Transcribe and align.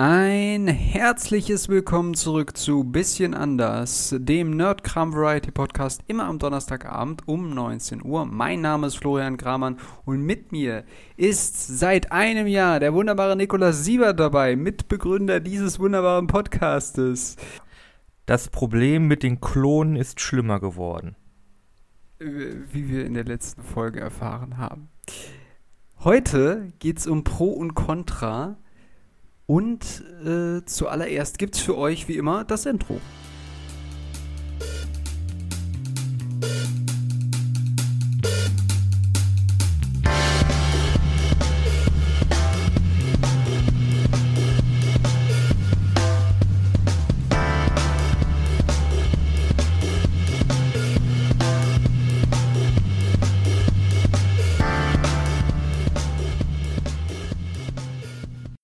Ein 0.00 0.68
herzliches 0.68 1.68
Willkommen 1.68 2.14
zurück 2.14 2.56
zu 2.56 2.84
Bisschen 2.84 3.34
anders, 3.34 4.14
dem 4.16 4.56
Nerdkram 4.56 5.12
Variety 5.12 5.50
Podcast 5.50 6.02
immer 6.06 6.26
am 6.26 6.38
Donnerstagabend 6.38 7.26
um 7.26 7.52
19 7.52 8.04
Uhr. 8.04 8.24
Mein 8.24 8.60
Name 8.60 8.86
ist 8.86 8.94
Florian 8.94 9.36
Kramann 9.36 9.80
und 10.04 10.22
mit 10.22 10.52
mir 10.52 10.84
ist 11.16 11.80
seit 11.80 12.12
einem 12.12 12.46
Jahr 12.46 12.78
der 12.78 12.94
wunderbare 12.94 13.34
Nikolaus 13.34 13.84
Siebert 13.84 14.20
dabei, 14.20 14.54
Mitbegründer 14.54 15.40
dieses 15.40 15.80
wunderbaren 15.80 16.28
Podcastes. 16.28 17.34
Das 18.24 18.50
Problem 18.50 19.08
mit 19.08 19.24
den 19.24 19.40
Klonen 19.40 19.96
ist 19.96 20.20
schlimmer 20.20 20.60
geworden. 20.60 21.16
Wie 22.20 22.88
wir 22.88 23.04
in 23.04 23.14
der 23.14 23.24
letzten 23.24 23.64
Folge 23.64 23.98
erfahren 23.98 24.58
haben. 24.58 24.90
Heute 26.04 26.72
geht 26.78 26.98
es 26.98 27.08
um 27.08 27.24
Pro 27.24 27.48
und 27.48 27.74
Contra 27.74 28.58
und 29.48 30.04
äh, 30.26 30.62
zuallererst 30.66 31.38
gibt 31.38 31.56
es 31.56 31.62
für 31.62 31.76
euch 31.76 32.06
wie 32.06 32.16
immer 32.16 32.44
das 32.44 32.66
Intro. 32.66 33.00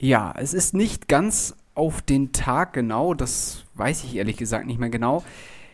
Ja, 0.04 0.34
es 0.36 0.52
ist 0.52 0.74
nicht 0.74 1.08
ganz 1.08 1.56
auf 1.74 2.02
den 2.02 2.32
Tag 2.32 2.74
genau, 2.74 3.14
das 3.14 3.64
weiß 3.72 4.04
ich 4.04 4.16
ehrlich 4.16 4.36
gesagt 4.36 4.66
nicht 4.66 4.78
mehr 4.78 4.90
genau. 4.90 5.24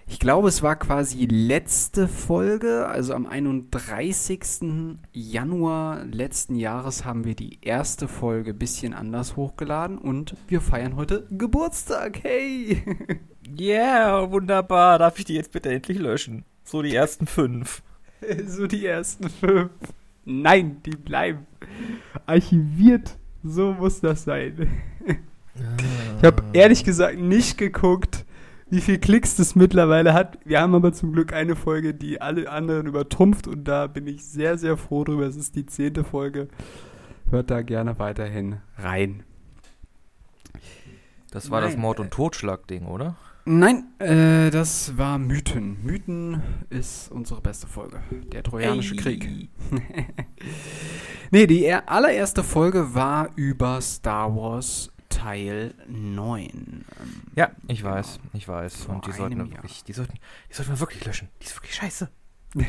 Ich 0.07 0.21
glaube, 0.21 0.47
es 0.47 0.63
war 0.63 0.77
quasi 0.77 1.27
letzte 1.27 2.07
Folge, 2.07 2.87
also 2.87 3.13
am 3.15 3.27
31. 3.27 4.99
Januar 5.13 6.05
letzten 6.05 6.55
Jahres 6.55 7.05
haben 7.05 7.25
wir 7.25 7.35
die 7.35 7.59
erste 7.61 8.07
Folge 8.07 8.55
bisschen 8.55 8.95
anders 8.95 9.35
hochgeladen 9.35 9.99
und 9.99 10.37
wir 10.47 10.61
feiern 10.61 10.95
heute 10.95 11.27
Geburtstag. 11.33 12.23
Hey! 12.23 12.85
Yeah, 13.59 14.31
wunderbar. 14.31 15.01
Darf 15.01 15.19
ich 15.19 15.25
die 15.25 15.35
jetzt 15.35 15.51
bitte 15.51 15.71
endlich 15.71 15.99
löschen? 15.99 16.45
So 16.63 16.83
die 16.83 16.95
ersten 16.95 17.27
fünf. 17.27 17.83
so 18.47 18.69
die 18.69 18.87
ersten 18.87 19.29
fünf. 19.29 19.73
Nein, 20.25 20.81
die 20.87 20.95
bleiben 20.95 21.49
archiviert 22.27 23.19
so 23.43 23.73
muss 23.73 24.01
das 24.01 24.25
sein. 24.25 24.69
Ich 26.19 26.25
habe 26.25 26.43
ehrlich 26.53 26.85
gesagt 26.85 27.19
nicht 27.19 27.59
geguckt, 27.59 28.25
wie 28.71 28.81
viel 28.81 28.99
Klicks 28.99 29.37
das 29.37 29.57
mittlerweile 29.57 30.15
hat. 30.15 30.39
Wir 30.45 30.61
haben 30.61 30.75
aber 30.75 30.93
zum 30.93 31.13
Glück 31.13 31.33
eine 31.33 31.57
Folge, 31.57 31.93
die 31.93 32.21
alle 32.21 32.49
anderen 32.51 32.87
übertrumpft 32.87 33.49
und 33.49 33.65
da 33.65 33.87
bin 33.89 34.07
ich 34.07 34.25
sehr, 34.25 34.57
sehr 34.59 34.77
froh 34.77 35.05
drüber. 35.05 35.27
Es 35.27 35.37
ist 35.37 35.57
die 35.57 35.67
zehnte 35.67 36.05
Folge. 36.05 36.49
Hört 37.31 37.51
da 37.51 37.63
gerne 37.63 37.99
weiterhin 37.99 38.59
rein. 38.77 39.25
Das 41.31 41.51
war 41.51 41.61
Nein. 41.61 41.71
das 41.71 41.79
Mord- 41.79 42.01
und 42.01 42.11
Totschlag-Ding, 42.11 42.87
oder? 42.87 43.17
Nein, 43.53 43.89
äh, 43.99 44.49
das 44.51 44.97
war 44.97 45.19
Mythen. 45.19 45.83
Mythen 45.83 46.41
ist 46.71 47.11
unsere 47.11 47.41
beste 47.41 47.67
Folge. 47.67 48.01
Der 48.33 48.45
Trojanische 48.45 48.95
Ey. 48.95 49.01
Krieg. 49.01 49.51
nee, 51.33 51.49
die 51.49 51.73
allererste 51.73 52.45
Folge 52.45 52.95
war 52.95 53.31
über 53.35 53.81
Star 53.81 54.37
Wars 54.37 54.93
Teil 55.09 55.75
9. 55.89 56.49
Ähm, 56.49 56.85
ja, 57.35 57.51
ich 57.67 57.81
genau. 57.81 57.95
weiß, 57.95 58.21
ich 58.35 58.47
weiß. 58.47 58.87
Und 58.87 59.09
die 59.09 59.11
sollten, 59.11 59.39
wir 59.39 59.51
wirklich, 59.51 59.83
die, 59.83 59.95
sollten, 59.95 60.15
die 60.49 60.55
sollten 60.55 60.71
wir 60.71 60.79
wirklich 60.79 61.05
löschen. 61.05 61.29
Die 61.43 61.47
ist 61.47 61.57
wirklich 61.57 61.75
scheiße. 61.75 62.09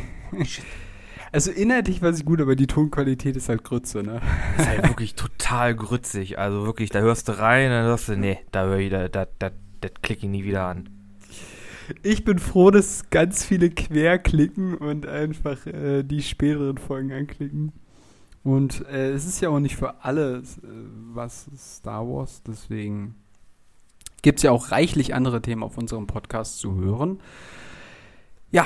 Also 1.33 1.49
inhaltlich 1.49 2.01
war 2.01 2.11
sie 2.11 2.25
gut, 2.25 2.41
aber 2.41 2.57
die 2.57 2.67
Tonqualität 2.67 3.37
ist 3.37 3.47
halt 3.47 3.63
Grütze, 3.63 4.03
ne? 4.03 4.19
Ist 4.57 4.67
halt 4.67 4.85
wirklich 4.85 5.15
total 5.15 5.73
grützig. 5.73 6.37
Also 6.37 6.65
wirklich, 6.65 6.89
da 6.89 6.99
hörst 6.99 7.29
du 7.29 7.39
rein, 7.39 7.69
dann 7.69 7.85
hörst 7.85 8.09
du, 8.09 8.17
nee, 8.17 8.39
da 8.51 8.65
höre 8.65 8.79
ich, 8.79 8.89
da, 8.89 9.07
da, 9.07 9.27
da, 9.39 9.51
das 9.81 9.91
klicke 10.01 10.25
ich 10.25 10.31
nie 10.31 10.43
wieder 10.43 10.65
an. 10.65 10.89
Ich 12.03 12.23
bin 12.23 12.39
froh, 12.39 12.71
dass 12.71 13.09
ganz 13.09 13.43
viele 13.43 13.69
querklicken 13.69 14.75
und 14.75 15.05
einfach 15.05 15.65
äh, 15.65 16.03
die 16.03 16.23
späteren 16.23 16.77
Folgen 16.77 17.11
anklicken. 17.11 17.73
Und 18.43 18.85
äh, 18.87 19.11
es 19.11 19.25
ist 19.25 19.41
ja 19.41 19.49
auch 19.49 19.59
nicht 19.59 19.75
für 19.75 20.03
alle 20.03 20.37
äh, 20.37 20.43
was 21.13 21.49
Star 21.57 22.07
Wars, 22.07 22.41
deswegen 22.43 23.15
gibt 24.21 24.39
es 24.39 24.43
ja 24.43 24.51
auch 24.51 24.71
reichlich 24.71 25.13
andere 25.13 25.41
Themen 25.41 25.63
auf 25.63 25.77
unserem 25.77 26.07
Podcast 26.07 26.59
zu 26.59 26.75
hören. 26.75 27.19
Ja, 28.51 28.65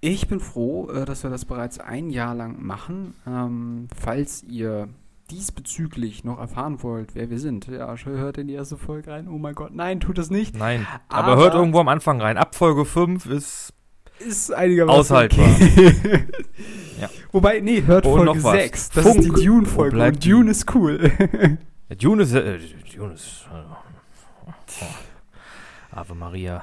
ich 0.00 0.28
bin 0.28 0.40
froh, 0.40 0.90
äh, 0.90 1.04
dass 1.04 1.22
wir 1.22 1.30
das 1.30 1.44
bereits 1.44 1.78
ein 1.78 2.10
Jahr 2.10 2.34
lang 2.34 2.64
machen. 2.64 3.14
Ähm, 3.26 3.88
falls 3.94 4.42
ihr 4.44 4.88
diesbezüglich 5.32 6.24
noch 6.24 6.38
erfahren 6.38 6.82
wollt, 6.82 7.14
wer 7.14 7.30
wir 7.30 7.38
sind, 7.38 7.66
ja, 7.68 7.96
hört 7.96 8.38
in 8.38 8.48
die 8.48 8.54
erste 8.54 8.76
Folge 8.76 9.10
rein. 9.10 9.28
Oh 9.28 9.38
mein 9.38 9.54
Gott, 9.54 9.74
nein, 9.74 10.00
tut 10.00 10.18
es 10.18 10.30
nicht. 10.30 10.56
Nein, 10.56 10.86
aber, 11.08 11.32
aber 11.32 11.42
hört 11.42 11.54
irgendwo 11.54 11.80
am 11.80 11.88
Anfang 11.88 12.20
rein. 12.20 12.36
Ab 12.36 12.54
Folge 12.54 12.84
5 12.84 13.26
ist 13.26 13.72
ist 14.18 14.52
einigermaßen 14.52 15.00
aushaltbar. 15.00 15.48
Okay. 15.48 16.26
ja. 17.00 17.10
Wobei, 17.32 17.60
nee, 17.60 17.82
hört 17.84 18.06
Und 18.06 18.24
Folge 18.24 18.40
6. 18.40 18.90
Das 18.90 19.04
Funk. 19.04 19.18
ist 19.18 19.24
die 19.24 19.44
Dune-Folge. 19.44 19.98
Oh, 19.98 20.04
Und 20.04 20.24
Dune 20.24 20.50
ist 20.50 20.72
cool. 20.74 21.10
ja, 21.88 21.96
Dune 21.96 22.22
ist. 22.22 22.32
Äh, 22.34 22.60
Dune 22.94 23.14
ist. 23.14 23.48
Äh, 23.50 24.84
Ave 25.94 26.14
Maria. 26.14 26.62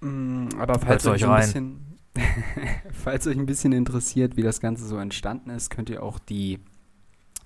Mm, 0.00 0.48
aber 0.58 0.78
falls 0.78 1.06
euch 1.06 1.24
ein 1.26 1.40
bisschen. 1.40 1.80
falls 2.92 3.26
euch 3.26 3.36
ein 3.36 3.46
bisschen 3.46 3.72
interessiert, 3.72 4.36
wie 4.36 4.42
das 4.42 4.60
Ganze 4.60 4.86
so 4.86 4.98
entstanden 4.98 5.50
ist, 5.50 5.70
könnt 5.70 5.90
ihr 5.90 6.02
auch 6.02 6.18
die 6.18 6.60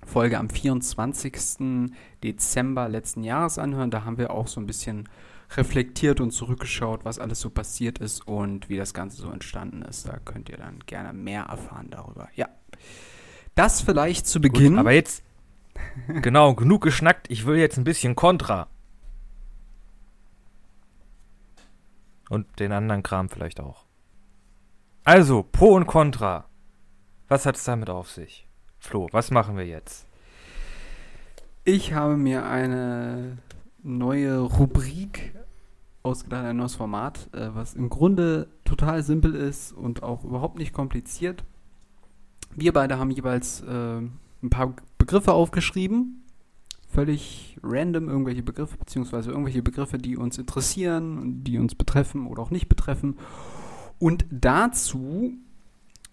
Folge 0.05 0.37
am 0.37 0.49
24. 0.49 1.91
Dezember 2.23 2.89
letzten 2.89 3.23
Jahres 3.23 3.57
anhören. 3.57 3.91
Da 3.91 4.05
haben 4.05 4.17
wir 4.17 4.31
auch 4.31 4.47
so 4.47 4.59
ein 4.59 4.67
bisschen 4.67 5.07
reflektiert 5.55 6.19
und 6.21 6.31
zurückgeschaut, 6.31 7.05
was 7.05 7.19
alles 7.19 7.39
so 7.39 7.49
passiert 7.49 7.99
ist 7.99 8.27
und 8.27 8.69
wie 8.69 8.77
das 8.77 8.93
Ganze 8.93 9.21
so 9.21 9.31
entstanden 9.31 9.81
ist. 9.81 10.07
Da 10.07 10.19
könnt 10.19 10.49
ihr 10.49 10.57
dann 10.57 10.79
gerne 10.85 11.13
mehr 11.13 11.43
erfahren 11.43 11.87
darüber. 11.89 12.29
Ja. 12.35 12.49
Das 13.55 13.81
vielleicht 13.81 14.27
zu 14.27 14.39
Beginn. 14.41 14.73
Gut, 14.73 14.79
aber 14.79 14.91
jetzt, 14.91 15.23
genau, 16.07 16.53
genug 16.53 16.83
geschnackt. 16.83 17.29
Ich 17.29 17.45
will 17.45 17.57
jetzt 17.57 17.77
ein 17.77 17.83
bisschen 17.83 18.15
Kontra. 18.15 18.67
Und 22.29 22.59
den 22.59 22.71
anderen 22.71 23.01
Kram 23.01 23.29
vielleicht 23.29 23.59
auch. 23.59 23.85
Also, 25.03 25.41
Pro 25.41 25.73
und 25.73 25.87
Contra. 25.87 26.45
Was 27.27 27.45
hat 27.47 27.55
es 27.55 27.63
damit 27.63 27.89
auf 27.89 28.09
sich? 28.11 28.48
Flo, 28.79 29.07
was 29.11 29.29
machen 29.29 29.57
wir 29.57 29.65
jetzt? 29.65 30.05
Ich 31.65 31.93
habe 31.93 32.17
mir 32.17 32.45
eine 32.45 33.37
neue 33.83 34.39
Rubrik 34.39 35.33
ausgedacht, 36.01 36.45
ein 36.45 36.57
neues 36.57 36.75
Format, 36.75 37.29
äh, 37.33 37.49
was 37.53 37.75
im 37.75 37.89
Grunde 37.89 38.47
total 38.63 39.03
simpel 39.03 39.35
ist 39.35 39.73
und 39.73 40.01
auch 40.01 40.23
überhaupt 40.23 40.57
nicht 40.57 40.73
kompliziert. 40.73 41.43
Wir 42.55 42.73
beide 42.73 42.97
haben 42.97 43.11
jeweils 43.11 43.61
äh, 43.61 43.99
ein 43.99 44.49
paar 44.49 44.73
Begriffe 44.97 45.33
aufgeschrieben, 45.33 46.23
völlig 46.87 47.57
random 47.61 48.09
irgendwelche 48.09 48.41
Begriffe, 48.41 48.77
beziehungsweise 48.77 49.29
irgendwelche 49.29 49.61
Begriffe, 49.61 49.97
die 49.97 50.17
uns 50.17 50.37
interessieren, 50.37 51.43
die 51.43 51.59
uns 51.59 51.75
betreffen 51.75 52.25
oder 52.27 52.41
auch 52.41 52.51
nicht 52.51 52.69
betreffen. 52.69 53.17
Und 53.99 54.25
dazu 54.31 55.33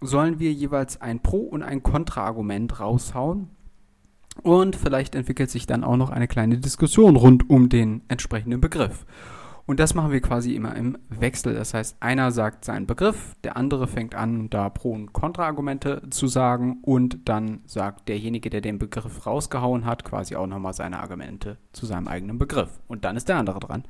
sollen 0.01 0.39
wir 0.39 0.53
jeweils 0.53 1.01
ein 1.01 1.21
Pro- 1.21 1.39
und 1.39 1.63
ein 1.63 1.83
Kontraargument 1.83 2.81
raushauen. 2.81 3.51
Und 4.43 4.77
vielleicht 4.77 5.15
entwickelt 5.15 5.51
sich 5.51 5.67
dann 5.67 5.85
auch 5.85 5.97
noch 5.97 6.11
eine 6.11 6.29
kleine 6.29 6.59
Diskussion 6.59 7.17
rund 7.17 7.49
um 7.49 7.69
den 7.69 8.03
entsprechenden 8.09 8.61
Begriff. 8.61 9.07
Und 9.67 9.81
das 9.81 9.95
machen 9.95 10.13
wir 10.13 10.21
quasi 10.21 10.55
immer 10.55 10.77
im 10.77 10.97
Wechsel. 11.09 11.55
Das 11.55 11.75
heißt, 11.75 11.97
einer 12.01 12.31
sagt 12.31 12.65
seinen 12.65 12.87
Begriff, 12.87 13.35
der 13.43 13.57
andere 13.57 13.89
fängt 13.89 14.15
an, 14.15 14.49
da 14.49 14.71
Pro- 14.71 14.93
und 14.93 15.13
Kontraargumente 15.13 16.03
zu 16.11 16.29
sagen 16.29 16.79
und 16.83 17.29
dann 17.29 17.63
sagt 17.67 18.09
derjenige, 18.09 18.49
der 18.49 18.61
den 18.61 18.79
Begriff 18.79 19.27
rausgehauen 19.27 19.85
hat, 19.85 20.05
quasi 20.05 20.37
auch 20.37 20.47
nochmal 20.47 20.73
seine 20.73 21.01
Argumente 21.01 21.59
zu 21.73 21.85
seinem 21.85 22.07
eigenen 22.07 22.39
Begriff. 22.39 22.81
Und 22.87 23.05
dann 23.05 23.17
ist 23.17 23.29
der 23.29 23.39
andere 23.39 23.59
dran. 23.59 23.85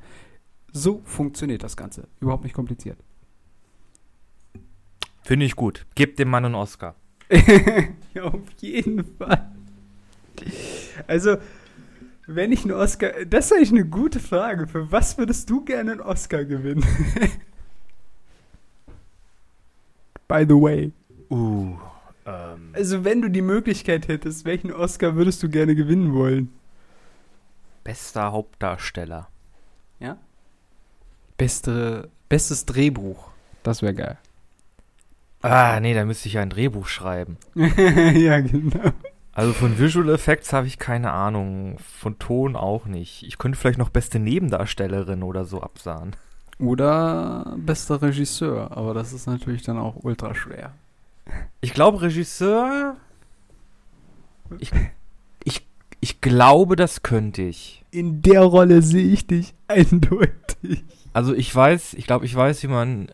So 0.73 1.01
funktioniert 1.03 1.63
das 1.63 1.77
Ganze. 1.77 2.07
Überhaupt 2.19 2.43
nicht 2.43 2.55
kompliziert. 2.55 2.97
Finde 5.27 5.45
ich 5.45 5.57
gut. 5.57 5.85
Gebt 5.95 6.19
dem 6.19 6.29
Mann 6.29 6.45
einen 6.45 6.55
Oscar. 6.55 6.95
ja, 8.13 8.23
auf 8.23 8.39
jeden 8.61 9.03
Fall. 9.17 9.51
Also, 11.05 11.35
wenn 12.27 12.53
ich 12.53 12.63
einen 12.63 12.71
Oscar. 12.71 13.25
Das 13.25 13.47
ist 13.47 13.51
eigentlich 13.51 13.71
eine 13.71 13.85
gute 13.85 14.21
Frage. 14.21 14.67
Für 14.67 14.89
was 14.89 15.17
würdest 15.17 15.49
du 15.49 15.65
gerne 15.65 15.91
einen 15.91 15.99
Oscar 15.99 16.45
gewinnen? 16.45 16.85
By 20.29 20.45
the 20.47 20.55
way. 20.55 20.93
Uh. 21.29 21.75
Ähm. 22.25 22.69
Also, 22.71 23.03
wenn 23.03 23.21
du 23.21 23.29
die 23.29 23.41
Möglichkeit 23.41 24.07
hättest, 24.07 24.45
welchen 24.45 24.71
Oscar 24.71 25.17
würdest 25.17 25.43
du 25.43 25.49
gerne 25.49 25.75
gewinnen 25.75 26.13
wollen? 26.13 26.53
Bester 27.83 28.31
Hauptdarsteller. 28.31 29.27
Ja? 29.99 30.19
Beste, 31.35 32.09
bestes 32.29 32.65
Drehbuch. 32.65 33.31
Das 33.63 33.81
wäre 33.81 33.93
geil. 33.93 34.17
Ah, 35.41 35.79
nee, 35.79 35.93
da 35.93 36.05
müsste 36.05 36.27
ich 36.27 36.33
ja 36.33 36.41
ein 36.41 36.49
Drehbuch 36.49 36.87
schreiben. 36.87 37.37
ja, 37.55 38.39
genau. 38.39 38.91
Also 39.33 39.53
von 39.53 39.77
Visual 39.77 40.09
Effects 40.09 40.51
habe 40.51 40.65
ich 40.65 40.79
keine 40.79 41.11
Ahnung. 41.11 41.77
Von 41.79 42.17
Ton 42.17 42.55
auch 42.55 42.85
nicht. 42.85 43.23
Ich 43.23 43.37
könnte 43.37 43.57
vielleicht 43.57 43.77
noch 43.77 43.89
beste 43.89 44.17
Nebendarstellerin 44.17 45.21
oder 45.21 45.45
so 45.45 45.61
absahen. 45.61 46.15
Oder 46.59 47.55
bester 47.57 48.01
Regisseur, 48.01 48.75
aber 48.75 48.95
das 48.95 49.13
ist 49.13 49.27
natürlich 49.27 49.61
dann 49.61 49.77
auch 49.77 49.97
ultra 50.03 50.33
schwer. 50.33 50.73
Ich 51.61 51.73
glaube, 51.73 52.01
Regisseur. 52.01 52.95
Ich, 54.57 54.71
ich, 55.43 55.67
ich 55.99 56.19
glaube, 56.21 56.75
das 56.75 57.03
könnte 57.03 57.43
ich. 57.43 57.85
In 57.91 58.23
der 58.23 58.41
Rolle 58.41 58.81
sehe 58.81 59.07
ich 59.07 59.27
dich 59.27 59.53
eindeutig. 59.67 60.83
Also 61.13 61.35
ich 61.35 61.53
weiß, 61.53 61.93
ich 61.93 62.07
glaube, 62.07 62.25
ich 62.25 62.35
weiß, 62.35 62.63
wie 62.63 62.67
man 62.67 63.11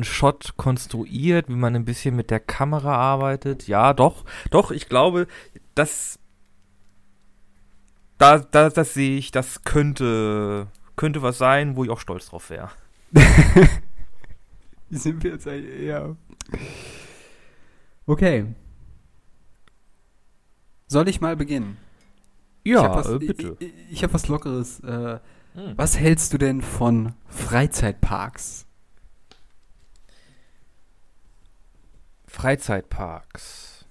einen 0.00 0.04
Shot 0.04 0.56
konstruiert, 0.56 1.48
wie 1.48 1.54
man 1.54 1.76
ein 1.76 1.84
bisschen 1.84 2.16
mit 2.16 2.30
der 2.30 2.40
Kamera 2.40 2.94
arbeitet. 2.96 3.68
Ja, 3.68 3.92
doch, 3.92 4.24
doch, 4.50 4.70
ich 4.70 4.88
glaube, 4.88 5.26
das, 5.74 6.18
da, 8.18 8.38
da, 8.38 8.70
das 8.70 8.94
sehe 8.94 9.16
ich, 9.18 9.30
das 9.30 9.62
könnte, 9.64 10.68
könnte 10.96 11.22
was 11.22 11.38
sein, 11.38 11.76
wo 11.76 11.84
ich 11.84 11.90
auch 11.90 12.00
stolz 12.00 12.26
drauf 12.28 12.50
wäre. 12.50 12.70
Sind 14.90 15.22
wir 15.22 15.32
jetzt 15.32 15.46
eigentlich? 15.46 15.82
Ja. 15.82 16.16
Okay. 18.06 18.46
Soll 20.86 21.08
ich 21.08 21.20
mal 21.20 21.36
beginnen? 21.36 21.76
Ja, 22.64 22.84
ich 22.84 22.96
was, 22.96 23.08
äh, 23.08 23.18
bitte. 23.18 23.56
Ich, 23.60 23.72
ich 23.90 24.02
habe 24.02 24.14
was 24.14 24.28
Lockeres. 24.28 24.80
Äh, 24.80 25.20
Hm. 25.54 25.72
was 25.76 25.98
hältst 25.98 26.32
du 26.32 26.38
denn 26.38 26.62
von 26.62 27.14
Freizeitparks? 27.26 28.66
Freizeitparks. 32.40 33.84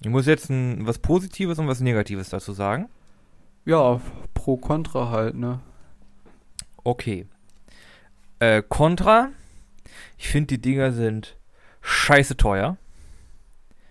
Ich 0.00 0.08
muss 0.08 0.26
jetzt 0.26 0.50
ein, 0.50 0.86
was 0.86 0.98
Positives 0.98 1.58
und 1.58 1.68
was 1.68 1.80
Negatives 1.80 2.28
dazu 2.30 2.52
sagen. 2.52 2.88
Ja, 3.64 4.00
pro 4.34 4.56
Contra 4.56 5.10
halt, 5.10 5.34
ne? 5.34 5.60
Okay. 6.84 7.26
Äh, 8.38 8.62
Contra. 8.68 9.30
Ich 10.18 10.28
finde, 10.28 10.48
die 10.48 10.60
Dinger 10.60 10.92
sind 10.92 11.36
scheiße 11.80 12.36
teuer. 12.36 12.76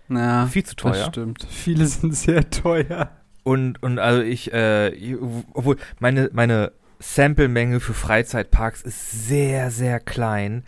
Na, 0.08 0.46
Viel 0.46 0.64
zu 0.64 0.76
das 0.76 0.82
teuer. 0.82 1.06
stimmt. 1.08 1.46
Viele 1.48 1.86
sind 1.86 2.14
sehr 2.14 2.48
teuer. 2.50 3.10
Und, 3.42 3.82
und 3.82 3.98
also 3.98 4.22
ich, 4.22 4.52
äh, 4.52 4.90
ich- 4.90 5.16
obwohl 5.52 5.76
meine, 5.98 6.30
meine 6.32 6.72
Sample-Menge 7.00 7.80
für 7.80 7.94
Freizeitparks 7.94 8.82
ist 8.82 9.26
sehr, 9.28 9.70
sehr 9.70 10.00
klein. 10.00 10.64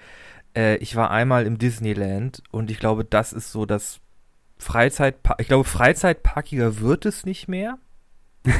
Äh, 0.58 0.76
ich 0.78 0.96
war 0.96 1.10
einmal 1.12 1.46
im 1.46 1.58
Disneyland 1.58 2.42
und 2.50 2.70
ich 2.70 2.80
glaube, 2.80 3.04
das 3.04 3.32
ist 3.32 3.52
so 3.52 3.64
das 3.64 4.00
Freizeitpark. 4.58 5.40
Ich 5.40 5.46
glaube, 5.46 5.64
Freizeitparkiger 5.64 6.80
wird 6.80 7.06
es 7.06 7.24
nicht 7.24 7.46
mehr. 7.46 7.78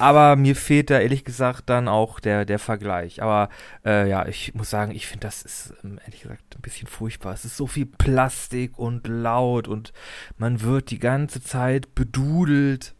Aber 0.00 0.34
mir 0.34 0.56
fehlt 0.56 0.90
da 0.90 0.98
ehrlich 0.98 1.24
gesagt 1.24 1.70
dann 1.70 1.86
auch 1.86 2.18
der, 2.18 2.44
der 2.44 2.58
Vergleich. 2.58 3.22
Aber 3.22 3.48
äh, 3.84 4.08
ja, 4.08 4.26
ich 4.26 4.52
muss 4.54 4.70
sagen, 4.70 4.92
ich 4.92 5.06
finde, 5.06 5.28
das 5.28 5.42
ist 5.42 5.74
ähm, 5.84 6.00
ehrlich 6.04 6.22
gesagt 6.22 6.56
ein 6.56 6.62
bisschen 6.62 6.88
furchtbar. 6.88 7.34
Es 7.34 7.44
ist 7.44 7.56
so 7.56 7.68
viel 7.68 7.86
Plastik 7.86 8.76
und 8.76 9.06
laut 9.06 9.68
und 9.68 9.92
man 10.36 10.62
wird 10.62 10.90
die 10.90 10.98
ganze 10.98 11.40
Zeit 11.40 11.94
bedudelt 11.94 12.96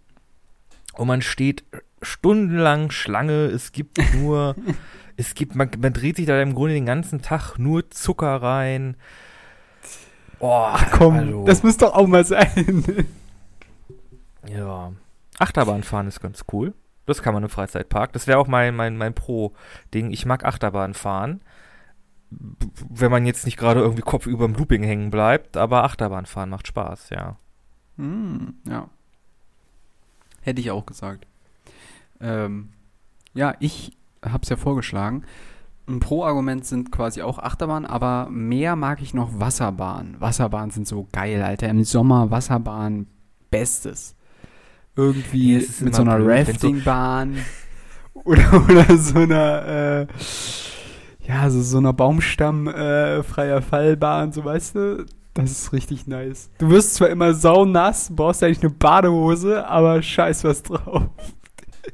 und 0.92 1.08
man 1.08 1.22
steht 1.22 1.64
stundenlang 2.00 2.92
Schlange. 2.92 3.46
Es 3.46 3.72
gibt 3.72 3.98
nur, 4.14 4.54
es 5.18 5.34
gibt, 5.34 5.56
man, 5.56 5.68
man 5.80 5.92
dreht 5.92 6.16
sich 6.16 6.26
da 6.26 6.40
im 6.40 6.54
Grunde 6.54 6.74
den 6.74 6.86
ganzen 6.86 7.20
Tag 7.20 7.58
nur 7.58 7.90
Zucker 7.90 8.40
rein. 8.40 8.96
Oh, 10.38 10.72
Komm, 10.92 11.14
hallo. 11.16 11.44
das 11.44 11.64
muss 11.64 11.76
doch 11.76 11.92
auch 11.92 12.06
mal 12.06 12.24
sein. 12.24 12.84
Ja. 14.48 14.92
Achterbahnfahren 15.38 16.06
ist 16.06 16.20
ganz 16.20 16.44
cool. 16.52 16.72
Das 17.04 17.20
kann 17.20 17.34
man 17.34 17.42
im 17.42 17.48
Freizeitpark. 17.48 18.12
Das 18.12 18.28
wäre 18.28 18.38
auch 18.38 18.46
mein, 18.46 18.76
mein, 18.76 18.96
mein 18.96 19.12
Pro-Ding. 19.12 20.12
Ich 20.12 20.24
mag 20.24 20.44
Achterbahnfahren. 20.44 21.40
Wenn 22.30 23.10
man 23.10 23.26
jetzt 23.26 23.44
nicht 23.44 23.56
gerade 23.56 23.80
irgendwie 23.80 24.02
Kopf 24.02 24.26
über 24.26 24.46
dem 24.46 24.54
Looping 24.54 24.84
hängen 24.84 25.10
bleibt, 25.10 25.56
aber 25.56 25.82
Achterbahnfahren 25.82 26.48
macht 26.48 26.68
Spaß, 26.68 27.10
ja. 27.10 27.36
Hm, 27.96 28.54
ja. 28.64 28.88
Hätte 30.42 30.60
ich 30.60 30.70
auch 30.70 30.86
gesagt. 30.86 31.26
Ähm, 32.20 32.70
ja, 33.34 33.54
ich 33.58 33.97
habe 34.24 34.42
es 34.42 34.48
ja 34.48 34.56
vorgeschlagen. 34.56 35.24
Ein 35.88 36.00
Pro-Argument 36.00 36.66
sind 36.66 36.92
quasi 36.92 37.22
auch 37.22 37.38
Achterbahn, 37.38 37.86
aber 37.86 38.28
mehr 38.30 38.76
mag 38.76 39.00
ich 39.00 39.14
noch 39.14 39.30
Wasserbahn. 39.40 40.16
Wasserbahnen 40.18 40.70
sind 40.70 40.86
so 40.86 41.06
geil, 41.12 41.42
Alter. 41.42 41.68
Im 41.68 41.82
Sommer 41.84 42.30
Wasserbahn, 42.30 43.06
bestes. 43.50 44.14
Irgendwie 44.96 45.54
ist 45.54 45.80
mit 45.80 45.94
so 45.94 46.02
einer 46.02 46.20
so- 46.20 46.26
Raftingbahn 46.28 47.36
oder, 48.24 48.64
oder 48.68 48.98
so 48.98 49.18
einer, 49.20 49.66
äh, 49.66 50.06
ja, 51.26 51.48
so, 51.50 51.62
so 51.62 51.78
einer 51.78 51.92
Baumstamm 51.92 52.66
äh, 52.68 53.22
freier 53.22 53.62
Fallbahn, 53.62 54.32
so 54.32 54.44
weißt 54.44 54.74
du. 54.74 55.06
Das 55.34 55.52
ist 55.52 55.72
richtig 55.72 56.08
nice. 56.08 56.50
Du 56.58 56.68
wirst 56.68 56.96
zwar 56.96 57.10
immer 57.10 57.32
saunass, 57.32 58.10
brauchst 58.14 58.42
eigentlich 58.42 58.60
eine 58.60 58.70
Badehose, 58.70 59.64
aber 59.68 60.02
scheiß 60.02 60.42
was 60.42 60.64
drauf. 60.64 61.04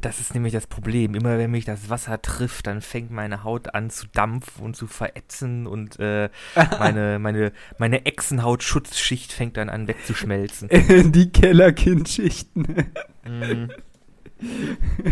Das 0.00 0.20
ist 0.20 0.34
nämlich 0.34 0.52
das 0.52 0.66
Problem. 0.66 1.14
Immer 1.14 1.38
wenn 1.38 1.50
mich 1.50 1.64
das 1.64 1.90
Wasser 1.90 2.20
trifft, 2.20 2.66
dann 2.66 2.80
fängt 2.80 3.10
meine 3.10 3.44
Haut 3.44 3.74
an 3.74 3.90
zu 3.90 4.06
dampfen 4.06 4.64
und 4.64 4.76
zu 4.76 4.86
verätzen 4.86 5.66
und 5.66 5.98
äh, 5.98 6.30
meine, 6.78 7.18
meine, 7.18 7.52
meine 7.78 8.06
Echsenhautschutzschicht 8.06 9.32
fängt 9.32 9.56
dann 9.56 9.68
an 9.68 9.88
wegzuschmelzen. 9.88 10.68
Die 11.12 11.30
Kellerkindschichten. 11.30 12.86
Mhm. 13.26 13.70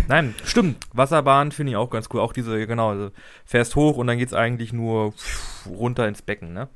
Nein, 0.09 0.35
stimmt. 0.45 0.87
Wasserbahn 0.93 1.53
finde 1.53 1.73
ich 1.73 1.77
auch 1.77 1.91
ganz 1.91 2.09
cool. 2.13 2.21
Auch 2.21 2.33
diese, 2.33 2.67
genau, 2.67 2.91
also 2.91 3.11
fährst 3.45 3.77
hoch 3.77 3.97
und 3.97 4.07
dann 4.07 4.19
geht's 4.19 4.35
eigentlich 4.35 4.73
nur 4.73 5.15
runter 5.67 6.07
ins 6.09 6.23
Becken, 6.23 6.53
ne? 6.53 6.69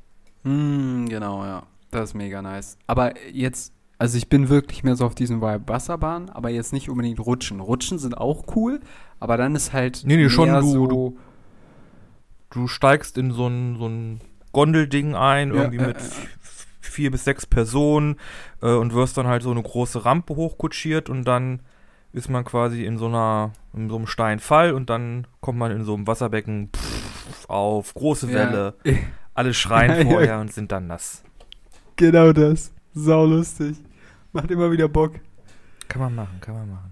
Hm, 0.43 1.07
genau, 1.09 1.43
ja. 1.43 1.63
Das 1.91 2.09
ist 2.09 2.13
mega 2.15 2.41
nice. 2.41 2.77
Aber 2.87 3.13
jetzt, 3.31 3.73
also 3.99 4.17
ich 4.17 4.29
bin 4.29 4.49
wirklich 4.49 4.83
mehr 4.83 4.95
so 4.95 5.05
auf 5.05 5.15
diesen 5.15 5.41
Vibe 5.41 5.67
Wasserbahn, 5.67 6.29
aber 6.29 6.49
jetzt 6.49 6.73
nicht 6.73 6.89
unbedingt 6.89 7.19
Rutschen. 7.19 7.59
Rutschen 7.59 7.97
sind 7.99 8.17
auch 8.17 8.43
cool, 8.55 8.79
aber 9.19 9.37
dann 9.37 9.55
ist 9.55 9.73
halt 9.73 10.03
Nee, 10.05 10.17
nee, 10.17 10.29
schon 10.29 10.49
du- 10.49 10.61
so, 10.61 10.87
du- 10.87 11.17
Du 12.49 12.67
steigst 12.67 13.17
in 13.17 13.31
so 13.31 13.47
ein, 13.47 13.75
so 13.77 13.87
ein 13.87 14.21
Gondelding 14.53 15.15
ein, 15.15 15.49
Ja, 15.49 15.55
irgendwie 15.63 15.77
äh, 15.83 15.87
mit 15.87 15.97
äh. 15.97 16.01
vier 16.79 17.11
bis 17.11 17.25
sechs 17.25 17.45
Personen 17.45 18.15
äh, 18.61 18.71
und 18.73 18.93
wirst 18.93 19.17
dann 19.17 19.27
halt 19.27 19.43
so 19.43 19.51
eine 19.51 19.61
große 19.61 20.05
Rampe 20.05 20.35
hochkutschiert 20.35 21.09
und 21.09 21.25
dann 21.25 21.59
ist 22.13 22.29
man 22.29 22.45
quasi 22.45 22.85
in 22.85 22.97
so 22.97 23.07
einer, 23.07 23.51
in 23.73 23.89
so 23.89 23.97
einem 23.97 24.07
Steinfall 24.07 24.71
und 24.73 24.89
dann 24.89 25.27
kommt 25.41 25.59
man 25.59 25.71
in 25.71 25.83
so 25.83 25.93
einem 25.93 26.07
Wasserbecken 26.07 26.69
pff, 26.73 27.49
auf, 27.49 27.93
große 27.93 28.29
Welle, 28.29 28.75
Ja, 28.85 28.93
alle 29.33 29.53
schreien 29.53 30.07
ja. 30.07 30.09
vorher 30.11 30.39
und 30.39 30.51
sind 30.53 30.71
dann 30.71 30.87
nass. 30.87 31.23
genau 31.97 32.31
das. 32.31 32.71
Sau 32.93 33.25
lustig. 33.25 33.75
Macht 34.37 34.51
immer 34.51 34.71
wieder 34.71 34.87
Bock. 34.87 35.13
Kann 35.87 36.01
man 36.01 36.15
machen, 36.15 36.39
kann 36.41 36.53
man 36.55 36.69
machen. 36.69 36.91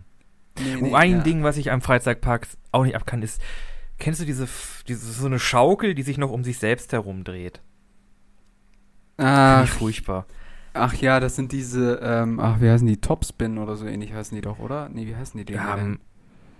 Nee, 0.59 0.89
Oh, 0.91 0.95
ein 0.95 1.11
ja. 1.11 1.19
Ding, 1.19 1.43
was 1.43 1.57
ich 1.57 1.71
am 1.71 1.81
Freizeitpark 1.81 2.47
auch 2.71 2.83
nicht 2.83 2.95
abkann, 2.95 3.21
ist, 3.21 3.41
kennst 3.99 4.21
du 4.21 4.25
diese, 4.25 4.47
diese, 4.87 5.11
so 5.11 5.25
eine 5.27 5.37
Schaukel, 5.39 5.93
die 5.95 6.03
sich 6.03 6.17
noch 6.17 6.31
um 6.31 6.43
sich 6.43 6.59
selbst 6.59 6.93
herumdreht? 6.93 7.61
Ach, 9.17 9.63
ich 9.63 9.69
furchtbar. 9.71 10.25
ach 10.73 10.93
ja, 10.95 11.19
das 11.19 11.35
sind 11.35 11.51
diese, 11.51 11.99
ähm, 12.01 12.39
ach, 12.39 12.59
wie 12.61 12.69
heißen 12.69 12.87
die? 12.87 12.97
Topspin 12.97 13.57
oder 13.57 13.75
so 13.75 13.85
ähnlich 13.85 14.13
heißen 14.13 14.35
die 14.35 14.41
doch, 14.41 14.59
oder? 14.59 14.89
Nee, 14.89 15.07
wie 15.07 15.15
heißen 15.15 15.37
die 15.37 15.45
denn? 15.45 15.55
Ja, 15.55 15.75
denn? 15.75 15.99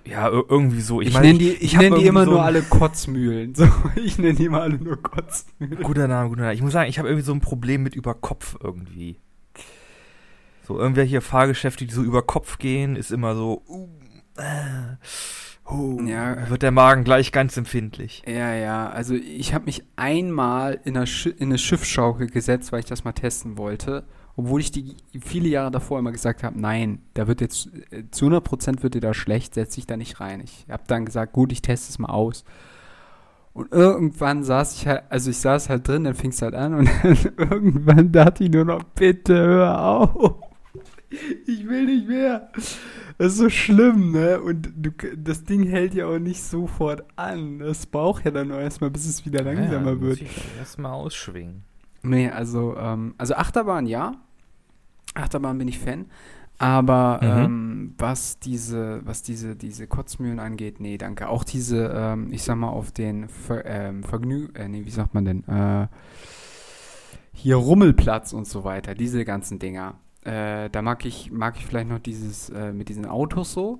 ja 0.05 0.27
ir- 0.29 0.45
irgendwie 0.49 0.81
so. 0.81 1.01
Ich, 1.01 1.13
mein, 1.13 1.23
nenne 1.23 1.39
die, 1.39 1.49
ich 1.51 1.75
hab 1.75 1.83
nenn 1.83 1.95
die 1.95 2.05
immer 2.05 2.25
so 2.25 2.31
nur 2.31 2.43
alle 2.43 2.61
Kotzmühlen. 2.61 3.55
So, 3.55 3.67
ich 3.95 4.17
nenne 4.17 4.35
die 4.35 4.45
immer 4.45 4.61
alle 4.61 4.77
nur 4.77 5.01
Kotzmühlen. 5.01 5.83
Guter 5.83 6.07
Name, 6.07 6.29
guter 6.29 6.41
Name. 6.43 6.53
Ich 6.53 6.61
muss 6.61 6.73
sagen, 6.73 6.89
ich 6.89 6.97
habe 6.99 7.09
irgendwie 7.09 7.25
so 7.25 7.33
ein 7.33 7.41
Problem 7.41 7.83
mit 7.83 7.95
über 7.95 8.13
Kopf 8.13 8.57
irgendwie. 8.61 9.19
So 10.65 10.79
irgendwelche 10.79 11.21
Fahrgeschäfte, 11.21 11.85
die 11.85 11.93
so 11.93 12.01
über 12.01 12.23
Kopf 12.23 12.57
gehen, 12.57 12.95
ist 12.95 13.11
immer 13.11 13.35
so. 13.35 13.61
Uh, 13.67 13.87
äh, 14.37 15.71
uh, 15.71 16.01
Ja. 16.01 16.49
wird 16.49 16.63
der 16.63 16.71
Magen 16.71 17.03
gleich 17.03 17.31
ganz 17.31 17.55
empfindlich. 17.55 18.23
Ja, 18.27 18.53
ja, 18.53 18.89
also 18.89 19.13
ich 19.13 19.53
habe 19.53 19.65
mich 19.65 19.83
einmal 19.95 20.79
in, 20.83 20.95
in 20.95 21.05
eine 21.39 21.57
Schiffsschaukel 21.57 22.27
gesetzt, 22.27 22.71
weil 22.71 22.79
ich 22.79 22.85
das 22.85 23.03
mal 23.03 23.13
testen 23.13 23.57
wollte. 23.57 24.05
Obwohl 24.37 24.59
ich 24.59 24.71
die 24.71 24.97
viele 25.21 25.47
Jahre 25.47 25.71
davor 25.71 25.99
immer 25.99 26.11
gesagt 26.11 26.43
habe, 26.43 26.59
nein, 26.59 26.99
da 27.13 27.27
wird 27.27 27.39
jetzt 27.41 27.69
äh, 27.91 28.03
zu 28.11 28.25
100% 28.27 28.83
wird 28.83 28.95
dir 28.95 29.01
da 29.01 29.13
schlecht, 29.13 29.53
setz 29.53 29.75
dich 29.75 29.85
da 29.85 29.95
nicht 29.95 30.19
rein. 30.19 30.41
Ich 30.41 30.65
habe 30.69 30.83
dann 30.87 31.05
gesagt, 31.05 31.31
gut, 31.31 31.51
ich 31.53 31.61
teste 31.61 31.89
es 31.89 31.99
mal 31.99 32.09
aus. 32.09 32.43
Und 33.53 33.71
irgendwann 33.71 34.43
saß 34.43 34.75
ich 34.75 34.87
halt, 34.87 35.03
also 35.09 35.29
ich 35.29 35.37
saß 35.37 35.69
halt 35.69 35.87
drin, 35.87 36.03
dann 36.03 36.15
fing 36.15 36.31
es 36.31 36.41
halt 36.41 36.55
an 36.55 36.73
und 36.73 36.89
dann 37.01 37.17
irgendwann 37.37 38.11
dachte 38.11 38.43
ich 38.43 38.49
nur 38.49 38.65
noch, 38.65 38.83
bitte 38.83 39.37
hör 39.37 39.81
auf. 39.81 40.35
Ich 41.45 41.67
will 41.67 41.85
nicht 41.85 42.07
mehr. 42.07 42.49
Das 43.17 43.33
ist 43.33 43.37
so 43.37 43.49
schlimm, 43.49 44.11
ne? 44.11 44.41
Und 44.41 44.73
du, 44.75 44.91
das 45.15 45.43
Ding 45.43 45.63
hält 45.63 45.93
ja 45.93 46.07
auch 46.07 46.19
nicht 46.19 46.43
sofort 46.43 47.03
an. 47.15 47.59
Das 47.59 47.85
braucht 47.85 48.25
ja 48.25 48.31
dann 48.31 48.49
nur 48.49 48.59
erstmal, 48.59 48.89
bis 48.89 49.05
es 49.05 49.25
wieder 49.25 49.43
langsamer 49.43 49.93
ja, 49.93 50.01
wird. 50.01 50.21
Erstmal 50.57 50.91
ausschwingen. 50.91 51.63
Nee, 52.03 52.29
also, 52.29 52.75
ähm, 52.77 53.15
also 53.17 53.35
Achterbahn 53.35 53.85
ja. 53.85 54.13
Achterbahn 55.13 55.57
bin 55.57 55.67
ich 55.67 55.79
Fan. 55.79 56.05
Aber 56.57 57.19
mhm. 57.21 57.45
ähm, 57.45 57.95
was 57.97 58.39
diese, 58.39 59.01
was 59.03 59.21
diese, 59.21 59.55
diese 59.55 59.87
Kotzmühlen 59.87 60.39
angeht, 60.39 60.79
nee, 60.79 60.97
danke. 60.97 61.27
Auch 61.27 61.43
diese, 61.43 61.91
ähm, 61.93 62.31
ich 62.31 62.43
sag 62.43 62.55
mal, 62.55 62.69
auf 62.69 62.91
den 62.91 63.27
Ver, 63.27 63.65
ähm, 63.65 64.03
Vergnü, 64.03 64.49
äh, 64.53 64.67
nee, 64.67 64.85
wie 64.85 64.91
sagt 64.91 65.13
man 65.13 65.25
denn? 65.25 65.43
Äh, 65.47 65.87
hier 67.33 67.57
Rummelplatz 67.57 68.31
und 68.31 68.47
so 68.47 68.63
weiter, 68.63 68.95
diese 68.95 69.25
ganzen 69.25 69.59
Dinger. 69.59 69.95
Äh, 70.25 70.69
da 70.69 70.81
mag 70.81 71.05
ich, 71.05 71.31
mag 71.31 71.55
ich 71.57 71.65
vielleicht 71.65 71.87
noch 71.87 71.99
dieses 71.99 72.49
äh, 72.49 72.73
mit 72.73 72.89
diesen 72.89 73.05
Autos 73.05 73.53
so. 73.53 73.79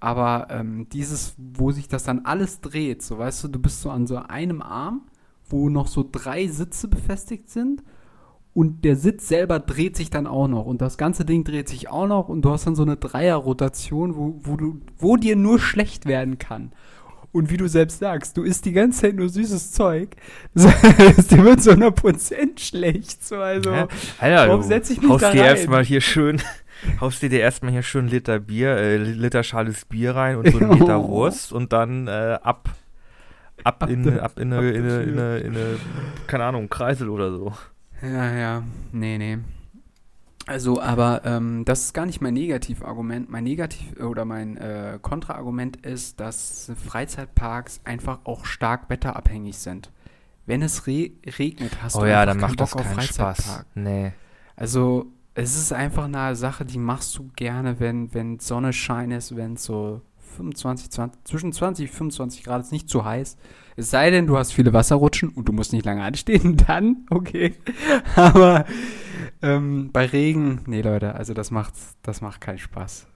Aber 0.00 0.48
ähm, 0.50 0.88
dieses, 0.92 1.34
wo 1.38 1.70
sich 1.70 1.88
das 1.88 2.04
dann 2.04 2.26
alles 2.26 2.60
dreht, 2.60 3.02
so 3.02 3.18
weißt 3.18 3.44
du, 3.44 3.48
du 3.48 3.58
bist 3.58 3.80
so 3.80 3.90
an 3.90 4.06
so 4.06 4.16
einem 4.16 4.60
Arm, 4.60 5.02
wo 5.48 5.70
noch 5.70 5.86
so 5.86 6.06
drei 6.10 6.46
Sitze 6.48 6.88
befestigt 6.88 7.48
sind 7.48 7.82
und 8.52 8.84
der 8.84 8.96
Sitz 8.96 9.28
selber 9.28 9.60
dreht 9.60 9.96
sich 9.96 10.10
dann 10.10 10.26
auch 10.26 10.48
noch 10.48 10.66
und 10.66 10.80
das 10.82 10.98
ganze 10.98 11.24
Ding 11.24 11.44
dreht 11.44 11.68
sich 11.68 11.88
auch 11.88 12.06
noch 12.06 12.28
und 12.28 12.42
du 12.42 12.50
hast 12.50 12.66
dann 12.66 12.76
so 12.76 12.82
eine 12.82 12.96
Dreierrotation, 12.96 14.16
wo, 14.16 14.34
wo, 14.42 14.56
du, 14.56 14.80
wo 14.98 15.16
dir 15.16 15.36
nur 15.36 15.58
schlecht 15.58 16.06
werden 16.06 16.38
kann. 16.38 16.72
Und 17.34 17.50
wie 17.50 17.56
du 17.56 17.68
selbst 17.68 17.98
sagst, 17.98 18.36
du 18.36 18.44
isst 18.44 18.64
die 18.64 18.72
ganze 18.72 19.00
Zeit 19.00 19.16
nur 19.16 19.28
süßes 19.28 19.72
Zeug. 19.72 20.10
Das 20.54 20.66
heißt, 20.66 21.32
dir 21.32 21.44
wird 21.44 21.60
so 21.60 21.72
100% 21.72 22.60
schlecht. 22.60 23.26
So, 23.26 23.38
also, 23.38 23.72
ja, 23.72 23.88
Alter, 24.20 24.48
warum 24.48 24.62
setze 24.62 24.92
ich 24.92 25.02
mich 25.02 25.10
haust 25.10 25.24
da 25.24 25.32
dir 25.32 25.44
erstmal 25.44 25.84
hier 25.84 26.00
schön, 26.00 26.40
haust 27.00 27.22
dir 27.22 27.32
erstmal 27.32 27.72
hier 27.72 27.82
schön 27.82 28.06
Liter 28.06 28.38
Bier, 28.38 28.76
äh, 28.76 28.98
Liter 28.98 29.42
schales 29.42 29.84
Bier 29.84 30.14
rein 30.14 30.36
und 30.36 30.48
so 30.48 30.58
ein 30.58 30.70
Liter 30.78 31.00
oh. 31.00 31.08
Wurst 31.08 31.52
und 31.52 31.72
dann 31.72 32.06
äh, 32.06 32.38
ab, 32.40 32.70
ab, 33.64 33.82
ab 33.82 33.90
in, 33.90 34.20
ab 34.20 34.38
in 34.38 34.52
eine, 34.52 34.70
in 34.70 34.84
eine, 34.84 35.02
in 35.02 35.18
eine, 35.18 35.38
in 35.38 35.56
eine, 35.56 35.76
keine 36.28 36.44
Ahnung, 36.44 36.68
Kreisel 36.68 37.08
oder 37.08 37.32
so. 37.32 37.52
Ja, 38.00 38.32
ja, 38.32 38.62
nee, 38.92 39.18
nee. 39.18 39.38
Also, 40.46 40.80
aber 40.80 41.22
ähm, 41.24 41.64
das 41.64 41.86
ist 41.86 41.94
gar 41.94 42.06
nicht 42.06 42.20
mein 42.20 42.34
Negativargument. 42.34 43.30
Mein 43.30 43.44
Negativ- 43.44 43.98
oder 44.00 44.24
mein 44.24 44.56
äh, 44.56 44.98
Kontraargument 45.00 45.78
ist, 45.86 46.20
dass 46.20 46.70
Freizeitparks 46.86 47.80
einfach 47.84 48.20
auch 48.24 48.44
stark 48.44 48.90
wetterabhängig 48.90 49.56
sind. 49.56 49.90
Wenn 50.46 50.60
es 50.60 50.86
re 50.86 51.12
regnet, 51.38 51.82
hast 51.82 51.96
oh 51.96 52.00
du 52.00 52.10
ja, 52.10 52.26
dann 52.26 52.38
macht 52.38 52.58
Bock 52.58 52.72
das 52.72 52.82
keinen 52.82 53.00
Spaß. 53.00 53.64
Nee. 53.74 54.12
Also, 54.56 55.06
es 55.34 55.56
ist 55.56 55.72
einfach 55.72 56.04
eine 56.04 56.36
Sache, 56.36 56.64
die 56.64 56.78
machst 56.78 57.16
du 57.16 57.30
gerne, 57.34 57.80
wenn, 57.80 58.12
wenn 58.12 58.38
Sonne 58.38 58.72
scheint 58.72 59.12
ist, 59.12 59.34
wenn 59.36 59.54
es 59.54 59.64
so 59.64 60.02
25, 60.36 60.90
20, 60.90 61.24
zwischen 61.24 61.52
20 61.52 61.88
und 61.88 61.96
25 61.96 62.44
Grad 62.44 62.60
ist 62.62 62.72
nicht 62.72 62.88
zu 62.88 63.04
heiß. 63.04 63.36
Es 63.76 63.90
sei 63.90 64.10
denn, 64.10 64.26
du 64.26 64.38
hast 64.38 64.52
viele 64.52 64.72
Wasserrutschen 64.72 65.30
und 65.30 65.48
du 65.48 65.52
musst 65.52 65.72
nicht 65.72 65.84
lange 65.84 66.02
anstehen, 66.02 66.56
dann 66.66 67.06
okay. 67.10 67.54
Aber 68.16 68.64
ähm, 69.42 69.90
bei 69.92 70.06
Regen, 70.06 70.60
nee 70.66 70.82
Leute, 70.82 71.14
also 71.14 71.34
das 71.34 71.50
macht, 71.50 71.74
das 72.02 72.20
macht 72.20 72.40
keinen 72.40 72.58
Spaß. 72.58 73.06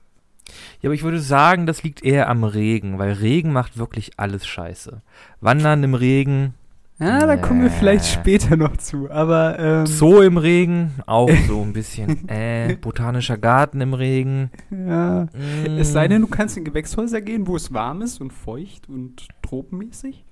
Ja, 0.80 0.88
aber 0.88 0.94
ich 0.94 1.02
würde 1.02 1.20
sagen, 1.20 1.66
das 1.66 1.82
liegt 1.82 2.02
eher 2.02 2.28
am 2.28 2.44
Regen, 2.44 2.98
weil 2.98 3.12
Regen 3.12 3.52
macht 3.52 3.78
wirklich 3.78 4.12
alles 4.18 4.46
scheiße. 4.46 5.02
Wandern 5.40 5.84
im 5.84 5.94
Regen. 5.94 6.54
Ja, 7.00 7.26
da 7.26 7.36
kommen 7.36 7.62
wir 7.62 7.70
vielleicht 7.70 8.06
später 8.06 8.56
noch 8.56 8.76
zu, 8.76 9.08
aber. 9.08 9.56
Ähm, 9.58 9.86
Zoo 9.86 10.20
im 10.20 10.36
Regen, 10.36 10.94
auch 11.06 11.30
so 11.46 11.62
ein 11.62 11.72
bisschen. 11.72 12.28
äh, 12.28 12.76
botanischer 12.80 13.38
Garten 13.38 13.80
im 13.80 13.94
Regen. 13.94 14.50
Ja. 14.70 15.26
Mm. 15.26 15.78
Es 15.78 15.92
sei 15.92 16.08
denn, 16.08 16.22
du 16.22 16.26
kannst 16.26 16.56
in 16.56 16.64
Gewächshäuser 16.64 17.20
gehen, 17.20 17.46
wo 17.46 17.54
es 17.54 17.72
warm 17.72 18.02
ist 18.02 18.20
und 18.20 18.32
feucht 18.32 18.88
und 18.88 19.28
tropenmäßig. 19.42 20.24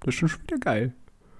Das 0.00 0.14
ist 0.14 0.18
schon 0.18 0.42
wieder 0.42 0.58
geil. 0.58 0.94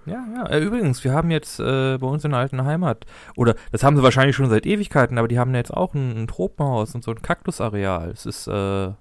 Ja, 0.05 0.25
ja. 0.33 0.45
Äh, 0.47 0.63
übrigens, 0.63 1.03
wir 1.03 1.13
haben 1.13 1.29
jetzt 1.29 1.59
äh, 1.59 1.97
bei 1.99 2.07
uns 2.07 2.23
in 2.25 2.31
der 2.31 2.39
alten 2.39 2.63
Heimat, 2.63 3.05
oder 3.35 3.55
das 3.71 3.83
haben 3.83 3.95
sie 3.95 4.03
wahrscheinlich 4.03 4.35
schon 4.35 4.49
seit 4.49 4.65
Ewigkeiten, 4.65 5.17
aber 5.17 5.27
die 5.27 5.37
haben 5.37 5.53
jetzt 5.53 5.71
auch 5.71 5.93
ein, 5.93 6.23
ein 6.23 6.27
Tropenhaus 6.27 6.95
und 6.95 7.03
so 7.03 7.11
ein 7.11 7.21
Kaktusareal. 7.21 8.09
Es 8.09 8.25
ist 8.25 8.47
äh, 8.47 8.91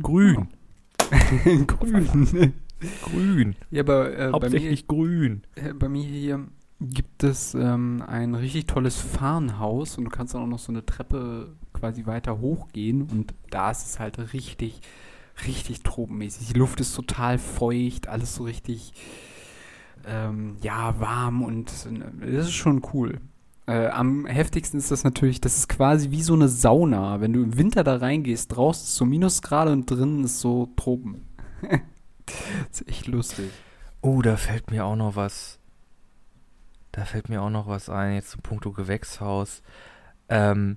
grün. 0.00 0.48
grün. 1.66 1.66
grün. 3.02 3.56
Ja, 3.70 3.82
aber 3.82 4.16
äh, 4.16 4.32
hauptsächlich 4.32 4.86
bei 4.86 4.94
mir, 4.94 5.02
grün. 5.02 5.42
Äh, 5.56 5.74
bei 5.74 5.88
mir 5.88 6.04
hier 6.04 6.46
gibt 6.80 7.22
es 7.24 7.54
ähm, 7.54 8.02
ein 8.06 8.34
richtig 8.34 8.66
tolles 8.66 8.98
Farnhaus 9.00 9.98
und 9.98 10.04
du 10.04 10.10
kannst 10.10 10.34
dann 10.34 10.42
auch 10.42 10.46
noch 10.46 10.58
so 10.58 10.72
eine 10.72 10.84
Treppe 10.84 11.54
quasi 11.72 12.06
weiter 12.06 12.40
hochgehen 12.40 13.02
und 13.02 13.34
da 13.50 13.70
ist 13.70 13.86
es 13.86 14.00
halt 14.00 14.32
richtig 14.32 14.80
richtig 15.46 15.82
tropenmäßig. 15.82 16.48
Die 16.48 16.58
Luft 16.58 16.80
ist 16.80 16.94
total 16.94 17.38
feucht, 17.38 18.08
alles 18.08 18.34
so 18.34 18.44
richtig, 18.44 18.92
ähm, 20.06 20.56
ja, 20.62 20.98
warm 21.00 21.42
und 21.42 21.70
äh, 21.86 22.32
das 22.32 22.46
ist 22.46 22.54
schon 22.54 22.82
cool. 22.92 23.20
Äh, 23.66 23.88
am 23.88 24.26
heftigsten 24.26 24.78
ist 24.78 24.90
das 24.90 25.04
natürlich, 25.04 25.40
das 25.40 25.56
ist 25.56 25.68
quasi 25.68 26.10
wie 26.10 26.22
so 26.22 26.34
eine 26.34 26.48
Sauna. 26.48 27.20
Wenn 27.20 27.32
du 27.32 27.42
im 27.42 27.56
Winter 27.56 27.84
da 27.84 27.96
reingehst, 27.96 28.54
draußen 28.54 28.84
ist 28.84 28.96
so 28.96 29.04
Minusgrade 29.04 29.70
und 29.72 29.88
drinnen 29.88 30.24
ist 30.24 30.40
so 30.40 30.68
Tropen. 30.76 31.28
das 31.62 32.80
ist 32.80 32.88
echt 32.88 33.06
lustig. 33.06 33.50
Oh, 34.00 34.20
da 34.20 34.36
fällt 34.36 34.70
mir 34.70 34.84
auch 34.84 34.96
noch 34.96 35.14
was. 35.14 35.60
Da 36.90 37.04
fällt 37.04 37.28
mir 37.28 37.40
auch 37.40 37.50
noch 37.50 37.68
was 37.68 37.88
ein, 37.88 38.14
jetzt 38.14 38.30
zum 38.30 38.42
Punkto 38.42 38.72
Gewächshaus. 38.72 39.62
Ähm, 40.28 40.76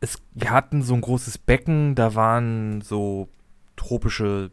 es, 0.00 0.22
wir 0.34 0.50
hatten 0.50 0.82
so 0.82 0.94
ein 0.94 1.00
großes 1.00 1.38
Becken, 1.38 1.94
da 1.94 2.14
waren 2.14 2.80
so 2.80 3.28
tropische 3.76 4.50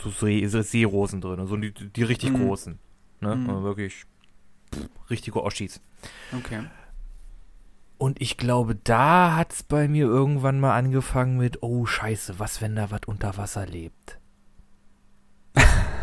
so 0.00 0.10
See, 0.10 0.46
Seerosen 0.46 1.20
drin, 1.20 1.46
so 1.46 1.56
die, 1.56 1.72
die 1.72 2.02
richtig 2.02 2.30
mhm. 2.30 2.46
großen. 2.46 2.78
Ne? 3.20 3.34
Mhm. 3.34 3.50
Also 3.50 3.62
wirklich 3.64 4.04
pff, 4.74 4.88
richtige 5.10 5.42
Oschis. 5.42 5.80
Okay. 6.36 6.62
Und 7.96 8.20
ich 8.20 8.36
glaube, 8.36 8.76
da 8.76 9.34
hat 9.34 9.52
es 9.52 9.62
bei 9.64 9.88
mir 9.88 10.06
irgendwann 10.06 10.60
mal 10.60 10.76
angefangen 10.76 11.36
mit, 11.36 11.62
oh 11.62 11.84
scheiße, 11.84 12.38
was, 12.38 12.62
wenn 12.62 12.76
da 12.76 12.92
was 12.92 13.00
unter 13.06 13.36
Wasser 13.36 13.66
lebt? 13.66 14.20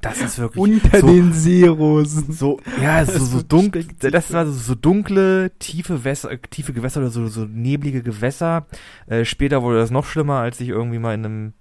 Das 0.00 0.20
ist 0.20 0.38
wirklich 0.38 0.62
unter 0.62 1.00
so, 1.00 1.06
den 1.06 1.32
Seerosen. 1.32 2.32
So, 2.32 2.60
ja, 2.80 3.04
so, 3.04 3.24
so 3.24 3.42
dunkel. 3.42 3.86
Das 3.98 4.32
war 4.32 4.46
so, 4.46 4.52
so 4.52 4.74
dunkle, 4.74 5.52
tiefe, 5.58 6.04
Wässer, 6.04 6.40
tiefe 6.50 6.72
Gewässer 6.72 7.00
oder 7.00 7.10
so, 7.10 7.26
so 7.28 7.44
neblige 7.44 8.02
Gewässer. 8.02 8.66
Äh, 9.06 9.24
später 9.24 9.62
wurde 9.62 9.78
das 9.78 9.90
noch 9.90 10.04
schlimmer, 10.04 10.38
als 10.38 10.60
ich 10.60 10.68
irgendwie 10.68 10.98
mal 10.98 11.14
in 11.14 11.24
einem 11.24 11.52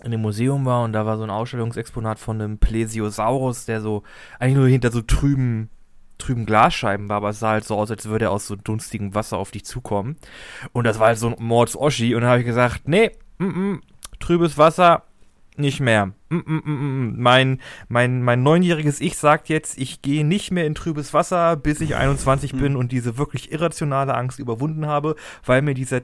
in 0.00 0.12
einem 0.12 0.22
Museum 0.22 0.66
war 0.66 0.84
und 0.84 0.92
da 0.92 1.06
war 1.06 1.16
so 1.16 1.22
ein 1.22 1.30
Ausstellungsexponat 1.30 2.18
von 2.18 2.40
einem 2.40 2.58
Plesiosaurus, 2.58 3.64
der 3.64 3.80
so 3.80 4.02
eigentlich 4.38 4.56
nur 4.56 4.68
hinter 4.68 4.90
so 4.90 5.00
trüben 5.00 5.70
trüben 6.18 6.46
Glasscheiben 6.46 7.08
war, 7.08 7.16
aber 7.16 7.30
es 7.30 7.40
sah 7.40 7.50
halt 7.50 7.64
so 7.64 7.76
aus, 7.76 7.90
als 7.90 8.06
würde 8.06 8.26
er 8.26 8.30
aus 8.30 8.46
so 8.46 8.56
dunstigem 8.56 9.14
Wasser 9.14 9.36
auf 9.36 9.50
dich 9.50 9.64
zukommen. 9.64 10.16
Und 10.72 10.84
das 10.84 10.98
war 10.98 11.08
halt 11.08 11.18
so 11.18 11.28
ein 11.28 11.36
Mords 11.38 11.76
Oschi 11.76 12.14
und 12.14 12.22
da 12.22 12.28
habe 12.28 12.40
ich 12.40 12.46
gesagt, 12.46 12.88
nee, 12.88 13.10
m 13.38 13.80
-m, 13.80 13.80
trübes 14.20 14.56
Wasser, 14.56 15.04
nicht 15.56 15.80
mehr. 15.80 16.12
Mm, 16.28 16.36
mm, 16.36 16.62
mm, 16.64 17.14
mein, 17.16 17.60
mein, 17.88 18.22
mein 18.22 18.42
neunjähriges 18.42 19.00
Ich 19.00 19.16
sagt 19.16 19.48
jetzt, 19.48 19.78
ich 19.78 20.02
gehe 20.02 20.24
nicht 20.24 20.50
mehr 20.50 20.66
in 20.66 20.74
trübes 20.74 21.14
Wasser, 21.14 21.56
bis 21.56 21.80
ich 21.80 21.94
21 21.94 22.52
hm. 22.52 22.58
bin 22.58 22.76
und 22.76 22.92
diese 22.92 23.18
wirklich 23.18 23.52
irrationale 23.52 24.14
Angst 24.14 24.38
überwunden 24.38 24.86
habe, 24.86 25.16
weil 25.44 25.62
mir 25.62 25.74
dieser 25.74 26.02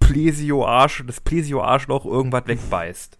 Plesio-Arsch, 0.00 1.04
das 1.06 1.20
Plesio-Arschloch 1.20 2.04
irgendwas 2.04 2.46
wegbeißt. 2.46 3.18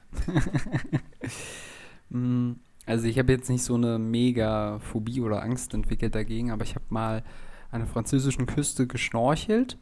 also 2.87 3.07
ich 3.07 3.19
habe 3.19 3.33
jetzt 3.33 3.49
nicht 3.49 3.65
so 3.65 3.75
eine 3.75 3.99
mega 3.99 4.79
Phobie 4.81 5.21
oder 5.21 5.43
Angst 5.43 5.75
entwickelt 5.75 6.15
dagegen, 6.15 6.51
aber 6.51 6.65
ich 6.65 6.75
habe 6.75 6.85
mal 6.91 7.23
an 7.71 7.81
der 7.81 7.89
französischen 7.89 8.47
Küste 8.47 8.87
geschnorchelt 8.87 9.79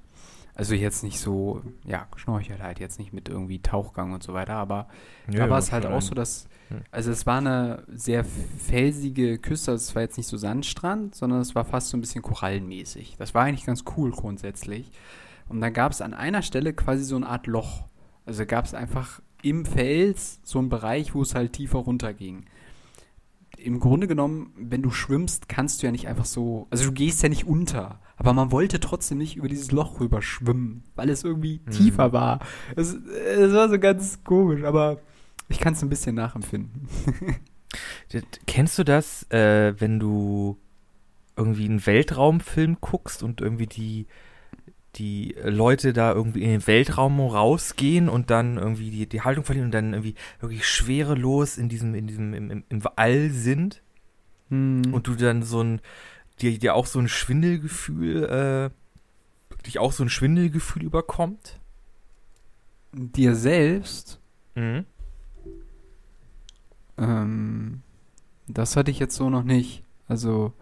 also 0.55 0.75
jetzt 0.75 1.03
nicht 1.03 1.19
so, 1.19 1.63
ja, 1.85 2.07
Schnorchel 2.17 2.63
halt, 2.63 2.79
jetzt 2.79 2.99
nicht 2.99 3.13
mit 3.13 3.29
irgendwie 3.29 3.61
Tauchgang 3.61 4.13
und 4.13 4.23
so 4.23 4.35
weiter, 4.35 4.55
aber 4.55 4.89
ja, 5.29 5.41
da 5.41 5.51
war 5.51 5.59
es 5.59 5.73
halt 5.73 5.87
auch 5.87 6.03
so, 6.03 6.15
dass, 6.15 6.47
hm. 6.69 6.83
also 6.91 7.11
es 7.11 7.27
war 7.27 7.39
eine 7.39 7.85
sehr 7.89 8.25
felsige 8.25 9.39
Küste, 9.39 9.71
also 9.71 9.83
es 9.83 9.95
war 9.95 10.03
jetzt 10.03 10.19
nicht 10.19 10.27
so 10.27 10.37
Sandstrand, 10.37 11.15
sondern 11.15 11.41
es 11.41 11.55
war 11.55 11.65
fast 11.65 11.89
so 11.89 11.97
ein 11.97 12.01
bisschen 12.01 12.23
korallenmäßig. 12.23 13.17
Das 13.19 13.35
war 13.35 13.45
eigentlich 13.45 13.67
ganz 13.67 13.85
cool 13.97 14.11
grundsätzlich. 14.11 14.91
Und 15.49 15.61
dann 15.61 15.73
gab 15.73 15.93
es 15.93 16.01
an 16.01 16.15
einer 16.15 16.43
Stelle 16.43 16.73
quasi 16.73 17.05
so 17.05 17.17
eine 17.17 17.27
Art 17.27 17.47
Loch. 17.47 17.85
Also 18.25 18.47
gab 18.47 18.65
es 18.65 18.75
einfach 18.75 19.21
im 19.43 19.65
Fels 19.67 20.41
so 20.45 20.59
einen 20.59 20.69
Bereich, 20.69 21.15
wo 21.15 21.23
es 21.23 21.35
halt 21.35 21.55
tiefer 21.55 21.81
runterging 21.81 22.45
im 23.59 23.81
Grunde 23.81 24.07
genommen, 24.07 24.53
wenn 24.57 24.83
du 24.83 24.91
schwimmst, 24.91 25.49
kannst 25.49 25.83
du 25.83 25.87
ja 25.87 25.93
nicht 25.93 26.09
einfach 26.09 26.25
so, 26.25 26.67
also 26.71 26.87
du 26.87 26.93
gehst 26.93 27.23
ja 27.23 27.29
nicht 27.29 27.47
unter, 27.47 28.01
aber 28.17 28.33
man 28.33 28.51
wollte 28.51 28.81
trotzdem 28.81 29.19
nicht 29.19 29.37
über 29.37 29.49
dieses 29.49 29.73
Loch 29.73 30.01
rüber 30.01 30.23
schwimmen, 30.23 30.85
weil 30.95 31.11
es 31.11 31.25
irgendwie 31.25 31.61
mhm. 31.65 31.71
tiefer 31.71 32.13
war. 32.13 32.41
Es, 32.77 32.95
es, 32.95 33.53
war 33.53 33.69
so 33.69 33.79
ganz 33.79 34.25
komisch, 34.25 34.65
aber 34.65 35.01
ich 35.49 35.59
kann 35.59 35.75
es 35.75 35.83
ein 35.83 35.89
bisschen 35.89 36.15
nachempfinden. 36.15 36.89
Kennst 38.47 38.79
du 38.79 38.85
das, 38.85 39.31
äh, 39.31 39.75
wenn 39.79 39.99
du 39.99 40.59
irgendwie 41.37 41.65
einen 41.65 41.85
Weltraumfilm 41.85 42.79
guckst 42.81 43.23
und 43.23 43.41
irgendwie 43.41 43.67
die 43.67 44.07
die 44.97 45.35
Leute 45.43 45.93
da 45.93 46.13
irgendwie 46.13 46.43
in 46.43 46.51
den 46.51 46.67
Weltraum 46.67 47.21
rausgehen 47.21 48.09
und 48.09 48.31
dann 48.31 48.59
irgendwie 48.59 48.91
die, 48.91 49.09
die 49.09 49.23
Haltung 49.23 49.45
verlieren 49.45 49.67
und 49.67 49.73
dann 49.75 49.93
irgendwie 49.95 50.15
wirklich 50.41 50.67
schwerelos 50.67 51.57
in 51.57 51.69
diesem, 51.69 51.95
in 51.95 52.07
diesem, 52.07 52.35
im, 52.35 52.51
im, 52.51 52.65
im 52.69 52.83
All 52.97 53.31
sind. 53.31 53.83
Hm. 54.51 54.93
Und 54.93 55.07
du 55.07 55.15
dann 55.15 55.43
so 55.43 55.63
ein, 55.63 55.81
dir, 56.41 56.59
dir 56.59 56.75
auch 56.75 56.87
so 56.87 56.99
ein 56.99 57.09
Schwindelgefühl, 57.09 58.25
äh, 58.25 58.71
dich 59.65 59.79
auch 59.79 59.93
so 59.93 60.03
ein 60.03 60.11
Schwindelgefühl 60.11 60.83
überkommt. 60.83 61.59
dir 62.93 63.35
selbst, 63.35 64.21
Mhm. 64.55 64.85
ähm, 66.99 67.83
das 68.49 68.77
hatte 68.77 68.91
ich 68.91 68.99
jetzt 68.99 69.15
so 69.17 69.31
noch 69.31 69.45
nicht. 69.45 69.83
Also, 70.09 70.53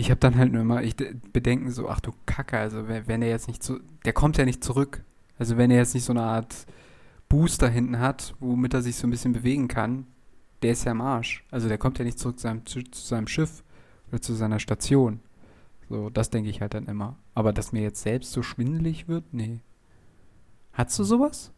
ich 0.00 0.10
habe 0.10 0.20
dann 0.20 0.36
halt 0.36 0.52
nur 0.52 0.62
immer, 0.62 0.82
ich 0.82 0.96
bedenken 0.96 1.70
so, 1.70 1.88
ach 1.88 2.00
du 2.00 2.12
Kacke, 2.24 2.58
also 2.58 2.88
wenn, 2.88 3.06
wenn 3.06 3.22
er 3.22 3.28
jetzt 3.28 3.48
nicht 3.48 3.62
so, 3.62 3.78
der 4.04 4.14
kommt 4.14 4.38
ja 4.38 4.44
nicht 4.44 4.64
zurück. 4.64 5.04
Also 5.38 5.56
wenn 5.56 5.70
er 5.70 5.78
jetzt 5.78 5.94
nicht 5.94 6.04
so 6.04 6.12
eine 6.12 6.22
Art 6.22 6.66
Booster 7.28 7.68
hinten 7.68 7.98
hat, 7.98 8.34
womit 8.40 8.74
er 8.74 8.82
sich 8.82 8.96
so 8.96 9.06
ein 9.06 9.10
bisschen 9.10 9.32
bewegen 9.32 9.68
kann, 9.68 10.06
der 10.62 10.72
ist 10.72 10.84
ja 10.84 10.92
am 10.92 11.00
Arsch. 11.00 11.44
Also 11.50 11.68
der 11.68 11.78
kommt 11.78 11.98
ja 11.98 12.04
nicht 12.04 12.18
zurück 12.18 12.38
zu 12.38 12.42
seinem, 12.44 12.66
zu, 12.66 12.82
zu 12.82 13.06
seinem 13.06 13.28
Schiff 13.28 13.62
oder 14.08 14.20
zu 14.20 14.34
seiner 14.34 14.58
Station. 14.58 15.20
So, 15.88 16.08
das 16.08 16.30
denke 16.30 16.50
ich 16.50 16.60
halt 16.60 16.74
dann 16.74 16.86
immer. 16.86 17.16
Aber 17.34 17.52
dass 17.52 17.72
mir 17.72 17.82
jetzt 17.82 18.02
selbst 18.02 18.32
so 18.32 18.42
schwindelig 18.42 19.06
wird, 19.06 19.32
nee. 19.32 19.60
Hattest 20.72 20.98
du 20.98 21.04
sowas? 21.04 21.52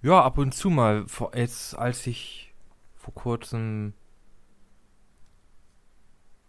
Ja, 0.00 0.22
ab 0.22 0.38
und 0.38 0.54
zu 0.54 0.70
mal. 0.70 1.06
Vor, 1.06 1.36
jetzt, 1.36 1.76
als 1.76 2.06
ich 2.06 2.54
vor 2.96 3.14
kurzem, 3.14 3.92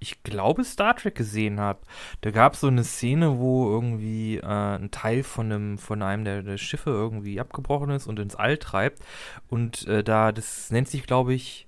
ich 0.01 0.23
glaube, 0.23 0.63
Star 0.65 0.95
Trek 0.95 1.13
gesehen 1.15 1.59
habe, 1.59 1.81
da 2.21 2.31
gab 2.31 2.55
es 2.55 2.61
so 2.61 2.67
eine 2.67 2.83
Szene, 2.83 3.37
wo 3.37 3.69
irgendwie 3.69 4.37
äh, 4.37 4.43
ein 4.45 4.89
Teil 4.89 5.21
von 5.23 5.51
einem, 5.51 5.77
von 5.77 6.01
einem 6.01 6.25
der, 6.25 6.41
der 6.41 6.57
Schiffe 6.57 6.89
irgendwie 6.89 7.39
abgebrochen 7.39 7.91
ist 7.91 8.07
und 8.07 8.19
ins 8.19 8.35
All 8.35 8.57
treibt. 8.57 8.99
Und 9.47 9.87
äh, 9.87 10.03
da, 10.03 10.31
das 10.31 10.71
nennt 10.71 10.87
sich, 10.89 11.05
glaube 11.05 11.35
ich, 11.35 11.67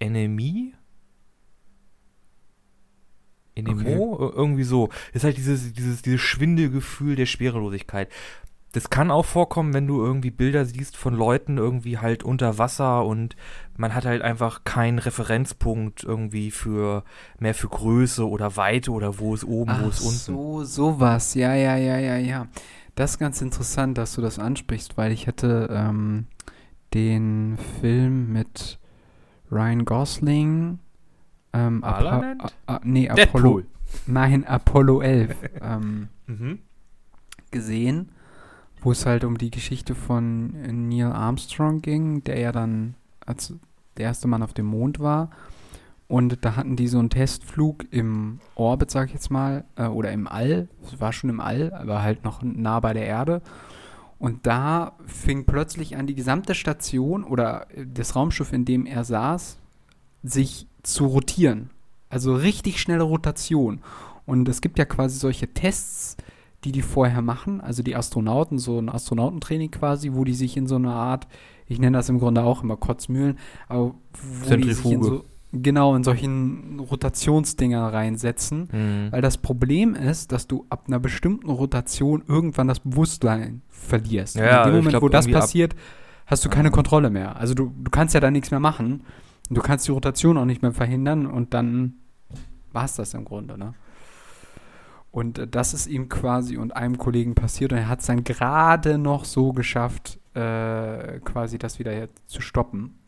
Enemy? 0.00 0.74
Enemo? 3.54 4.16
Ir- 4.16 4.34
Irgendwie 4.34 4.64
so. 4.64 4.88
Das 5.12 5.22
ist 5.22 5.24
halt 5.24 5.36
dieses, 5.36 5.72
dieses, 5.72 6.02
dieses 6.02 6.20
Schwindelgefühl 6.20 7.16
der 7.16 7.26
Schwerelosigkeit. 7.26 8.10
Das 8.72 8.88
kann 8.88 9.10
auch 9.10 9.26
vorkommen, 9.26 9.74
wenn 9.74 9.86
du 9.86 10.02
irgendwie 10.02 10.30
Bilder 10.30 10.64
siehst 10.64 10.96
von 10.96 11.14
Leuten 11.14 11.58
irgendwie 11.58 11.98
halt 11.98 12.22
unter 12.22 12.56
Wasser 12.56 13.04
und 13.04 13.36
man 13.76 13.94
hat 13.94 14.06
halt 14.06 14.22
einfach 14.22 14.64
keinen 14.64 14.98
Referenzpunkt 14.98 16.02
irgendwie 16.04 16.50
für 16.50 17.04
mehr 17.38 17.54
für 17.54 17.68
Größe 17.68 18.26
oder 18.26 18.56
Weite 18.56 18.90
oder 18.92 19.18
wo 19.18 19.34
ist 19.34 19.44
oben, 19.44 19.72
wo 19.72 19.86
Ach 19.86 19.88
ist 19.90 20.00
unten. 20.00 20.16
so, 20.18 20.64
sowas. 20.64 21.34
Ja, 21.34 21.54
ja, 21.54 21.76
ja, 21.76 21.98
ja, 21.98 22.16
ja. 22.16 22.46
Das 22.94 23.12
ist 23.12 23.18
ganz 23.18 23.42
interessant, 23.42 23.98
dass 23.98 24.14
du 24.14 24.22
das 24.22 24.38
ansprichst, 24.38 24.96
weil 24.96 25.12
ich 25.12 25.26
hatte 25.26 25.68
ähm, 25.70 26.26
den 26.94 27.58
Film 27.80 28.32
mit 28.32 28.78
Ryan 29.50 29.84
Gosling. 29.84 30.78
Ähm? 31.52 31.84
A- 31.84 32.36
A- 32.66 32.80
nee, 32.84 33.08
Apollo. 33.08 33.60
Deadpool. 33.60 33.66
Nein, 34.06 34.46
Apollo 34.46 35.02
11 35.02 35.36
ähm, 35.62 36.08
Mhm. 36.26 36.58
gesehen, 37.50 38.08
wo 38.82 38.92
es 38.92 39.06
halt 39.06 39.24
um 39.24 39.38
die 39.38 39.50
Geschichte 39.50 39.94
von 39.94 40.54
äh, 40.56 40.72
Neil 40.72 41.12
Armstrong 41.12 41.80
ging, 41.80 42.24
der 42.24 42.38
ja 42.38 42.52
dann 42.52 42.94
als 43.24 43.54
der 43.96 44.06
erste 44.06 44.28
Mann 44.28 44.42
auf 44.42 44.52
dem 44.52 44.66
Mond 44.66 45.00
war. 45.00 45.30
Und 46.08 46.44
da 46.44 46.56
hatten 46.56 46.76
die 46.76 46.88
so 46.88 46.98
einen 46.98 47.08
Testflug 47.08 47.86
im 47.90 48.40
Orbit, 48.54 48.90
sag 48.90 49.06
ich 49.06 49.14
jetzt 49.14 49.30
mal, 49.30 49.64
äh, 49.76 49.86
oder 49.86 50.12
im 50.12 50.26
All. 50.26 50.68
Es 50.84 51.00
war 51.00 51.12
schon 51.12 51.30
im 51.30 51.40
All, 51.40 51.72
aber 51.72 52.02
halt 52.02 52.24
noch 52.24 52.42
nah 52.42 52.80
bei 52.80 52.92
der 52.92 53.06
Erde. 53.06 53.40
Und 54.18 54.46
da 54.46 54.92
fing 55.06 55.46
plötzlich 55.46 55.96
an, 55.96 56.06
die 56.06 56.14
gesamte 56.14 56.54
Station 56.54 57.24
oder 57.24 57.66
äh, 57.70 57.86
das 57.86 58.14
Raumschiff, 58.14 58.52
in 58.52 58.64
dem 58.64 58.84
er 58.84 59.04
saß, 59.04 59.58
sich 60.22 60.66
zu 60.82 61.06
rotieren. 61.06 61.70
Also 62.08 62.34
richtig 62.34 62.80
schnelle 62.80 63.04
Rotation. 63.04 63.80
Und 64.26 64.48
es 64.48 64.60
gibt 64.60 64.78
ja 64.78 64.84
quasi 64.84 65.18
solche 65.18 65.48
Tests, 65.48 66.16
die 66.64 66.72
die 66.72 66.82
vorher 66.82 67.22
machen, 67.22 67.60
also 67.60 67.82
die 67.82 67.96
Astronauten, 67.96 68.58
so 68.58 68.78
ein 68.78 68.88
Astronautentraining 68.88 69.70
quasi, 69.70 70.12
wo 70.12 70.24
die 70.24 70.34
sich 70.34 70.56
in 70.56 70.66
so 70.66 70.76
eine 70.76 70.92
Art, 70.92 71.26
ich 71.66 71.78
nenne 71.78 71.96
das 71.98 72.08
im 72.08 72.18
Grunde 72.18 72.42
auch 72.44 72.62
immer 72.62 72.76
Kotzmühlen, 72.76 73.38
aber 73.68 73.94
wo 74.44 74.56
die 74.56 74.72
sich 74.72 74.84
in 74.84 75.02
Zentrifuge. 75.02 75.04
so, 75.06 75.24
genau, 75.52 75.94
in 75.96 76.04
solchen 76.04 76.78
Rotationsdinger 76.80 77.92
reinsetzen. 77.92 78.68
Mhm. 78.72 79.12
Weil 79.12 79.22
das 79.22 79.38
Problem 79.38 79.94
ist, 79.94 80.32
dass 80.32 80.46
du 80.46 80.66
ab 80.68 80.84
einer 80.86 81.00
bestimmten 81.00 81.50
Rotation 81.50 82.22
irgendwann 82.28 82.68
das 82.68 82.80
Bewusstsein 82.80 83.62
verlierst. 83.68 84.36
Ja, 84.36 84.62
in 84.62 84.68
dem 84.68 84.76
Moment, 84.76 84.90
glaub, 84.90 85.02
wo 85.02 85.08
das 85.08 85.28
passiert, 85.28 85.74
hast 86.26 86.44
du 86.44 86.48
keine 86.48 86.68
Ah. 86.68 86.72
Kontrolle 86.72 87.10
mehr. 87.10 87.36
Also 87.36 87.54
du, 87.54 87.72
du 87.76 87.90
kannst 87.90 88.14
ja 88.14 88.20
da 88.20 88.30
nichts 88.30 88.50
mehr 88.50 88.60
machen. 88.60 89.02
Du 89.50 89.60
kannst 89.60 89.86
die 89.88 89.92
Rotation 89.92 90.38
auch 90.38 90.44
nicht 90.44 90.62
mehr 90.62 90.72
verhindern 90.72 91.26
und 91.26 91.52
dann 91.54 91.94
war 92.72 92.84
es 92.84 92.94
das 92.94 93.12
im 93.14 93.24
Grunde, 93.24 93.58
ne? 93.58 93.74
Und 95.12 95.38
äh, 95.38 95.46
das 95.46 95.74
ist 95.74 95.86
ihm 95.86 96.08
quasi 96.08 96.56
und 96.56 96.74
einem 96.74 96.98
Kollegen 96.98 97.34
passiert 97.36 97.72
und 97.72 97.78
er 97.78 97.88
hat 97.88 98.00
es 98.00 98.06
dann 98.06 98.24
gerade 98.24 98.98
noch 98.98 99.24
so 99.24 99.52
geschafft, 99.52 100.18
äh, 100.34 101.20
quasi 101.20 101.58
das 101.58 101.78
wieder 101.78 102.08
zu 102.26 102.40
stoppen. 102.40 102.98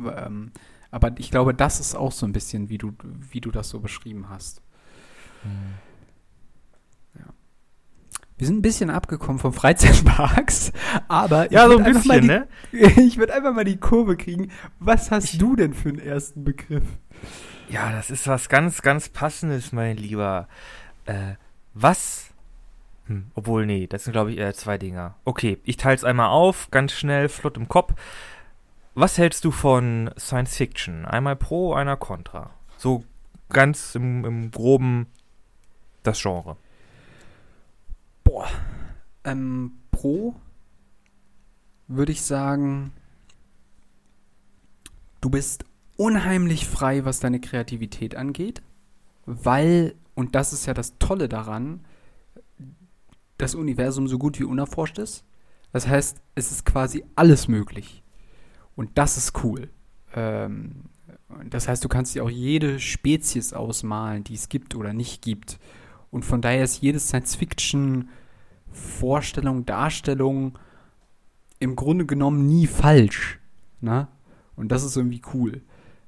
Ähm, 0.00 0.50
aber 0.90 1.12
ich 1.18 1.30
glaube, 1.30 1.54
das 1.54 1.78
ist 1.78 1.94
auch 1.94 2.10
so 2.10 2.26
ein 2.26 2.32
bisschen, 2.32 2.68
wie 2.70 2.78
du, 2.78 2.92
wie 3.30 3.40
du 3.40 3.50
das 3.52 3.68
so 3.68 3.78
beschrieben 3.80 4.28
hast. 4.28 4.62
Mhm. 5.44 5.74
Wir 8.38 8.46
sind 8.46 8.60
ein 8.60 8.62
bisschen 8.62 8.88
abgekommen 8.88 9.38
vom 9.38 9.52
Freizeitparks, 9.52 10.72
aber 11.08 11.52
Ja, 11.52 11.66
ich 11.66 11.72
so 11.72 11.78
ein 11.78 11.92
bisschen, 11.92 12.20
die, 12.22 12.26
ne? 12.26 12.48
Ich 12.72 13.18
würde 13.18 13.34
einfach 13.34 13.52
mal 13.52 13.64
die 13.66 13.76
Kurve 13.76 14.16
kriegen. 14.16 14.50
Was 14.78 15.10
hast 15.10 15.34
Ich- 15.34 15.38
du 15.38 15.56
denn 15.56 15.74
für 15.74 15.90
einen 15.90 15.98
ersten 15.98 16.42
Begriff? 16.42 16.84
Ja, 17.70 17.92
das 17.92 18.10
ist 18.10 18.26
was 18.26 18.48
ganz, 18.48 18.82
ganz 18.82 19.08
Passendes, 19.08 19.70
mein 19.70 19.96
Lieber. 19.96 20.48
Äh, 21.04 21.34
was? 21.72 22.30
Hm, 23.06 23.30
obwohl, 23.34 23.64
nee, 23.64 23.86
das 23.86 24.04
sind, 24.04 24.12
glaube 24.12 24.32
ich, 24.32 24.38
eher 24.38 24.52
zwei 24.54 24.76
Dinger. 24.76 25.14
Okay, 25.24 25.58
ich 25.62 25.76
teile 25.76 25.94
es 25.94 26.02
einmal 26.02 26.30
auf, 26.30 26.72
ganz 26.72 26.92
schnell, 26.92 27.28
flott 27.28 27.56
im 27.56 27.68
Kopf. 27.68 27.94
Was 28.94 29.18
hältst 29.18 29.44
du 29.44 29.52
von 29.52 30.10
Science 30.18 30.56
Fiction? 30.56 31.04
Einmal 31.04 31.36
pro, 31.36 31.72
einer 31.72 31.96
contra. 31.96 32.50
So 32.76 33.04
ganz 33.50 33.94
im, 33.94 34.24
im 34.24 34.50
groben 34.50 35.06
das 36.02 36.20
Genre. 36.20 36.56
Boah. 38.24 38.48
Ähm, 39.22 39.78
pro 39.92 40.34
würde 41.86 42.10
ich 42.10 42.22
sagen, 42.22 42.92
du 45.20 45.30
bist 45.30 45.64
unheimlich 46.00 46.66
frei, 46.66 47.04
was 47.04 47.20
deine 47.20 47.38
Kreativität 47.40 48.16
angeht, 48.16 48.62
weil, 49.26 49.94
und 50.14 50.34
das 50.34 50.54
ist 50.54 50.64
ja 50.64 50.72
das 50.72 50.96
Tolle 50.98 51.28
daran, 51.28 51.84
das 53.36 53.54
Universum 53.54 54.08
so 54.08 54.16
gut 54.16 54.40
wie 54.40 54.44
unerforscht 54.44 54.98
ist. 54.98 55.26
Das 55.72 55.86
heißt, 55.86 56.22
es 56.36 56.52
ist 56.52 56.64
quasi 56.64 57.04
alles 57.16 57.48
möglich. 57.48 58.02
Und 58.76 58.96
das 58.96 59.18
ist 59.18 59.44
cool. 59.44 59.68
Ähm, 60.14 60.84
das 61.50 61.68
heißt, 61.68 61.84
du 61.84 61.88
kannst 61.88 62.14
dir 62.14 62.24
auch 62.24 62.30
jede 62.30 62.80
Spezies 62.80 63.52
ausmalen, 63.52 64.24
die 64.24 64.36
es 64.36 64.48
gibt 64.48 64.74
oder 64.74 64.94
nicht 64.94 65.20
gibt. 65.20 65.58
Und 66.10 66.24
von 66.24 66.40
daher 66.40 66.64
ist 66.64 66.80
jede 66.80 66.98
Science-Fiction-Vorstellung, 66.98 69.66
Darstellung 69.66 70.58
im 71.58 71.76
Grunde 71.76 72.06
genommen 72.06 72.46
nie 72.46 72.66
falsch. 72.66 73.38
Ne? 73.82 74.08
Und 74.56 74.72
das 74.72 74.82
ist 74.82 74.96
irgendwie 74.96 75.20
cool. 75.34 75.60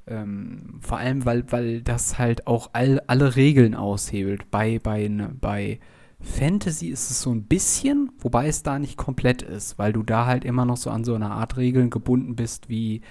Ähm, 0.06 0.80
vor 0.80 0.98
allem, 0.98 1.24
weil, 1.24 1.44
weil 1.52 1.82
das 1.82 2.18
halt 2.18 2.46
auch 2.46 2.70
all, 2.72 3.00
alle 3.06 3.36
Regeln 3.36 3.74
aushebelt. 3.74 4.50
Bei, 4.50 4.78
bei, 4.82 5.08
bei 5.40 5.78
Fantasy 6.20 6.88
ist 6.88 7.10
es 7.10 7.22
so 7.22 7.30
ein 7.32 7.44
bisschen, 7.44 8.10
wobei 8.18 8.48
es 8.48 8.62
da 8.62 8.78
nicht 8.78 8.96
komplett 8.96 9.42
ist, 9.42 9.78
weil 9.78 9.92
du 9.92 10.02
da 10.02 10.26
halt 10.26 10.44
immer 10.44 10.64
noch 10.64 10.76
so 10.76 10.90
an 10.90 11.04
so 11.04 11.14
eine 11.14 11.30
Art 11.30 11.56
Regeln 11.56 11.90
gebunden 11.90 12.36
bist 12.36 12.68
wie 12.68 13.02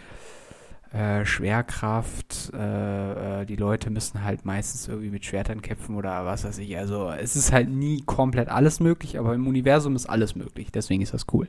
äh, 0.93 1.25
Schwerkraft, 1.25 2.51
äh, 2.53 3.41
äh, 3.41 3.45
die 3.45 3.55
Leute 3.55 3.89
müssen 3.89 4.23
halt 4.23 4.43
meistens 4.43 4.89
irgendwie 4.89 5.09
mit 5.09 5.23
Schwertern 5.23 5.61
kämpfen 5.61 5.95
oder 5.95 6.25
was 6.25 6.43
weiß 6.43 6.57
ich. 6.57 6.77
Also 6.77 7.09
es 7.09 7.37
ist 7.37 7.53
halt 7.53 7.69
nie 7.69 8.01
komplett 8.05 8.49
alles 8.49 8.81
möglich, 8.81 9.17
aber 9.17 9.33
im 9.33 9.47
Universum 9.47 9.95
ist 9.95 10.07
alles 10.07 10.35
möglich. 10.35 10.69
Deswegen 10.71 11.01
ist 11.01 11.13
das 11.13 11.27
cool. 11.31 11.47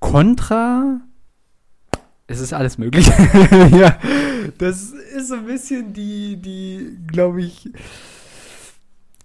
Contra, 0.00 1.00
es 2.26 2.40
ist 2.40 2.52
alles 2.52 2.78
möglich. 2.78 3.06
ja, 3.70 3.98
das 4.58 4.92
ist 4.92 5.28
so 5.28 5.34
ein 5.34 5.46
bisschen 5.46 5.92
die, 5.92 6.36
die, 6.36 6.98
glaube 7.06 7.42
ich. 7.42 7.70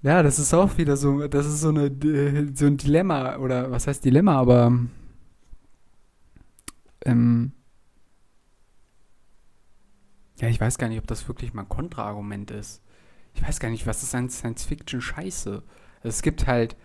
Ja, 0.03 0.23
das 0.23 0.39
ist 0.39 0.53
auch 0.53 0.77
wieder 0.77 0.97
so, 0.97 1.27
das 1.27 1.45
ist 1.45 1.61
so 1.61 1.69
eine, 1.69 1.91
so 2.55 2.65
ein 2.65 2.77
Dilemma 2.77 3.37
oder 3.37 3.69
was 3.69 3.85
heißt 3.85 4.03
Dilemma, 4.03 4.39
aber 4.39 4.73
ähm, 7.05 7.51
ja, 10.39 10.47
ich 10.47 10.59
weiß 10.59 10.79
gar 10.79 10.87
nicht, 10.87 10.99
ob 10.99 11.07
das 11.07 11.27
wirklich 11.27 11.53
mal 11.53 11.63
ein 11.63 11.69
Kontraargument 11.69 12.49
ist. 12.49 12.81
ich 13.35 13.43
weiß 13.43 13.59
gar 13.59 13.69
nicht, 13.69 13.85
was 13.85 14.01
ist 14.01 14.15
an 14.15 14.29
Science-Fiction-Scheiße? 14.29 15.63
Also 15.97 16.09
es 16.09 16.23
gibt 16.23 16.47
halt 16.47 16.75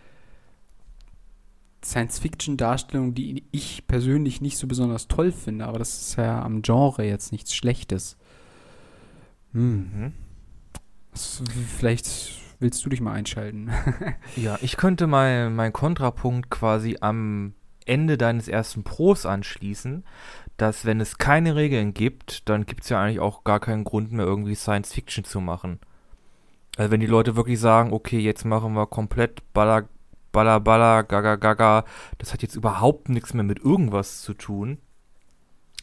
Science-Fiction-Darstellungen, 1.90 3.14
die 3.14 3.44
ich 3.50 3.86
persönlich 3.86 4.40
nicht 4.40 4.58
so 4.58 4.66
besonders 4.66 5.08
toll 5.08 5.32
finde, 5.32 5.66
aber 5.66 5.78
das 5.78 6.00
ist 6.00 6.16
ja 6.16 6.42
am 6.42 6.62
Genre 6.62 7.04
jetzt 7.04 7.32
nichts 7.32 7.54
Schlechtes. 7.54 8.16
Hm. 9.52 9.90
Mhm. 9.92 10.12
Das, 11.12 11.42
vielleicht 11.78 12.06
willst 12.60 12.84
du 12.84 12.90
dich 12.90 13.00
mal 13.00 13.12
einschalten. 13.12 13.70
Ja, 14.36 14.58
ich 14.60 14.76
könnte 14.76 15.06
mal 15.06 15.50
meinen 15.50 15.72
Kontrapunkt 15.72 16.50
quasi 16.50 16.98
am 17.00 17.54
Ende 17.86 18.18
deines 18.18 18.48
ersten 18.48 18.82
Pros 18.82 19.24
anschließen, 19.24 20.04
dass 20.56 20.84
wenn 20.84 21.00
es 21.00 21.18
keine 21.18 21.54
Regeln 21.54 21.94
gibt, 21.94 22.48
dann 22.48 22.66
gibt 22.66 22.82
es 22.82 22.88
ja 22.90 23.00
eigentlich 23.00 23.20
auch 23.20 23.44
gar 23.44 23.60
keinen 23.60 23.84
Grund 23.84 24.12
mehr, 24.12 24.26
irgendwie 24.26 24.54
Science 24.54 24.92
Fiction 24.92 25.24
zu 25.24 25.40
machen. 25.40 25.78
Also 26.76 26.90
wenn 26.90 27.00
die 27.00 27.06
Leute 27.06 27.36
wirklich 27.36 27.58
sagen, 27.58 27.92
okay, 27.92 28.18
jetzt 28.18 28.44
machen 28.44 28.74
wir 28.74 28.86
komplett 28.86 29.52
Baller, 29.52 29.88
Baller, 30.36 30.60
Baller, 30.60 31.02
Gaga, 31.02 31.36
Gaga, 31.36 31.84
das 32.18 32.34
hat 32.34 32.42
jetzt 32.42 32.56
überhaupt 32.56 33.08
nichts 33.08 33.32
mehr 33.32 33.42
mit 33.42 33.58
irgendwas 33.58 34.20
zu 34.20 34.34
tun. 34.34 34.76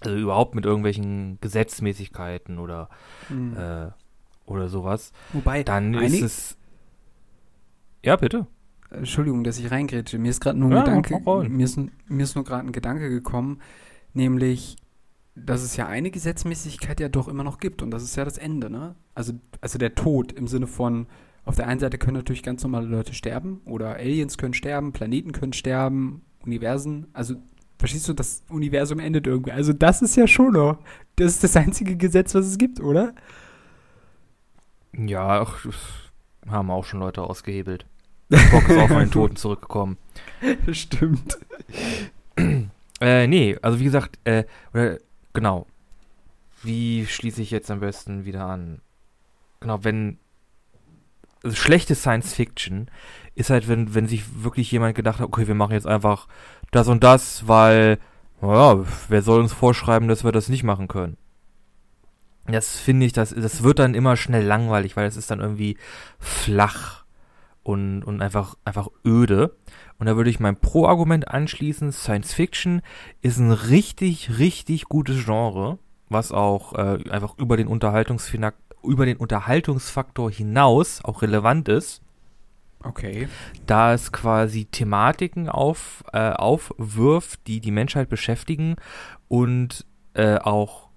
Also 0.01 0.15
überhaupt 0.15 0.53
mit 0.53 0.63
irgendwelchen 0.63 1.39
Gesetzmäßigkeiten 1.41 2.59
oder, 2.59 2.87
Hm. 3.29 3.57
äh, 3.57 3.87
oder 4.45 4.69
sowas. 4.69 5.11
Wobei, 5.31 5.63
Dann 5.63 5.95
ist 5.95 6.21
es. 6.21 6.57
Ja, 8.03 8.15
bitte. 8.15 8.45
Entschuldigung, 8.91 9.43
dass 9.43 9.57
ich 9.57 9.71
reingrätsche. 9.71 10.19
Mir 10.19 10.29
ist 10.29 10.39
gerade 10.39 10.59
nur 10.59 10.69
ein 10.69 10.75
Ja, 10.75 10.83
Gedanke, 10.83 11.49
mir 11.49 11.63
ist, 11.65 11.79
mir 12.07 12.23
ist 12.23 12.35
nur 12.35 12.43
gerade 12.43 12.67
ein 12.67 12.71
Gedanke 12.73 13.09
gekommen, 13.09 13.59
nämlich, 14.13 14.75
dass 15.33 15.63
es 15.63 15.77
ja 15.77 15.87
eine 15.87 16.11
Gesetzmäßigkeit 16.11 16.99
ja 16.99 17.09
doch 17.09 17.27
immer 17.27 17.43
noch 17.43 17.57
gibt 17.57 17.81
und 17.81 17.89
das 17.89 18.03
ist 18.03 18.15
ja 18.17 18.23
das 18.23 18.37
Ende, 18.37 18.69
ne? 18.69 18.93
Also, 19.15 19.33
also 19.61 19.79
der 19.79 19.95
Tod 19.95 20.31
im 20.31 20.47
Sinne 20.47 20.67
von, 20.67 21.07
auf 21.45 21.55
der 21.55 21.67
einen 21.67 21.79
Seite 21.79 21.97
können 21.97 22.17
natürlich 22.17 22.43
ganz 22.43 22.63
normale 22.63 22.87
Leute 22.87 23.13
sterben 23.13 23.61
oder 23.65 23.95
Aliens 23.95 24.37
können 24.37 24.53
sterben, 24.53 24.93
Planeten 24.93 25.31
können 25.31 25.53
sterben, 25.53 26.21
Universen, 26.45 27.07
also 27.13 27.35
verstehst 27.77 28.07
du, 28.07 28.13
das 28.13 28.43
Universum 28.49 28.99
endet 28.99 29.27
irgendwie. 29.27 29.51
Also 29.51 29.73
das 29.73 30.01
ist 30.01 30.15
ja 30.15 30.27
schon 30.27 30.53
noch, 30.53 30.77
das 31.17 31.33
ist 31.33 31.43
das 31.43 31.57
einzige 31.57 31.97
Gesetz, 31.97 32.33
was 32.33 32.45
es 32.45 32.57
gibt, 32.57 32.79
oder? 32.79 33.13
Ja, 34.95 35.41
ach, 35.41 35.65
das 35.65 35.75
haben 36.49 36.71
auch 36.71 36.85
schon 36.85 36.99
Leute 36.99 37.23
ausgehebelt. 37.23 37.85
Bock 38.29 38.69
ist 38.69 38.77
auch 38.77 38.87
von 38.87 38.99
den 38.99 39.11
Toten 39.11 39.35
zurückgekommen. 39.35 39.97
Stimmt. 40.71 41.37
Äh, 43.01 43.27
nee, 43.27 43.57
also 43.61 43.81
wie 43.81 43.83
gesagt, 43.83 44.17
äh, 44.23 44.45
oder, 44.73 44.97
genau. 45.33 45.67
Wie 46.61 47.05
schließe 47.05 47.41
ich 47.41 47.51
jetzt 47.51 47.69
am 47.69 47.81
besten 47.81 48.23
wieder 48.23 48.45
an? 48.45 48.79
Genau, 49.59 49.83
wenn. 49.83 50.19
Also 51.43 51.55
schlechte 51.55 51.93
Science 51.95 52.33
Fiction 52.33 52.89
ist 53.35 53.49
halt, 53.49 53.67
wenn, 53.67 53.93
wenn 53.93 54.07
sich 54.07 54.43
wirklich 54.43 54.71
jemand 54.71 54.95
gedacht 54.95 55.19
hat, 55.19 55.27
okay, 55.27 55.47
wir 55.47 55.55
machen 55.55 55.73
jetzt 55.73 55.87
einfach 55.87 56.27
das 56.71 56.87
und 56.87 57.03
das, 57.03 57.47
weil, 57.47 57.99
naja, 58.41 58.83
wer 59.09 59.21
soll 59.21 59.41
uns 59.41 59.53
vorschreiben, 59.53 60.07
dass 60.07 60.23
wir 60.23 60.31
das 60.31 60.49
nicht 60.49 60.63
machen 60.63 60.87
können? 60.87 61.17
Das 62.47 62.77
finde 62.77 63.05
ich, 63.05 63.13
das, 63.13 63.29
das 63.29 63.63
wird 63.63 63.79
dann 63.79 63.93
immer 63.93 64.17
schnell 64.17 64.45
langweilig, 64.45 64.95
weil 64.95 65.07
es 65.07 65.17
ist 65.17 65.31
dann 65.31 65.39
irgendwie 65.39 65.77
flach 66.19 67.05
und, 67.63 68.03
und 68.03 68.21
einfach, 68.21 68.55
einfach 68.65 68.89
öde. 69.05 69.55
Und 69.97 70.07
da 70.07 70.17
würde 70.17 70.29
ich 70.29 70.39
mein 70.39 70.59
Pro-Argument 70.59 71.29
anschließen. 71.29 71.91
Science 71.91 72.33
Fiction 72.33 72.81
ist 73.21 73.37
ein 73.37 73.51
richtig, 73.51 74.39
richtig 74.39 74.85
gutes 74.85 75.23
Genre, 75.23 75.79
was 76.09 76.31
auch 76.31 76.73
äh, 76.73 77.09
einfach 77.09 77.37
über 77.37 77.55
den, 77.55 77.69
Unterhaltungsfina- 77.69 78.53
über 78.83 79.05
den 79.05 79.17
Unterhaltungsfaktor 79.17 80.29
hinaus 80.31 81.03
auch 81.03 81.21
relevant 81.21 81.69
ist, 81.69 82.01
Okay. 82.83 83.27
da 83.65 83.93
es 83.93 84.11
quasi 84.11 84.65
Thematiken 84.65 85.49
auf, 85.49 86.03
äh, 86.11 86.31
aufwirft, 86.31 87.47
die 87.47 87.59
die 87.61 87.71
Menschheit 87.71 88.09
beschäftigen 88.09 88.75
und 89.27 89.85
äh, 90.13 90.37
auch 90.37 90.89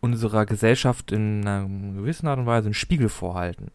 unserer 0.00 0.46
Gesellschaft 0.46 1.12
in 1.12 1.46
einer 1.46 1.66
gewissen 1.66 2.26
Art 2.26 2.38
und 2.38 2.46
Weise 2.46 2.66
einen 2.66 2.74
Spiegel 2.74 3.08
vorhalten. 3.08 3.70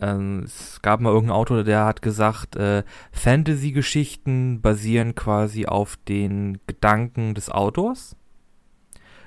Ähm, 0.00 0.42
es 0.44 0.80
gab 0.82 1.00
mal 1.00 1.10
irgendeinen 1.10 1.38
Autor, 1.38 1.64
der 1.64 1.84
hat 1.84 2.02
gesagt, 2.02 2.56
äh, 2.56 2.82
Fantasy-Geschichten 3.12 4.60
basieren 4.60 5.14
quasi 5.14 5.66
auf 5.66 5.96
den 6.08 6.58
Gedanken 6.66 7.34
des 7.34 7.50
Autors 7.50 8.16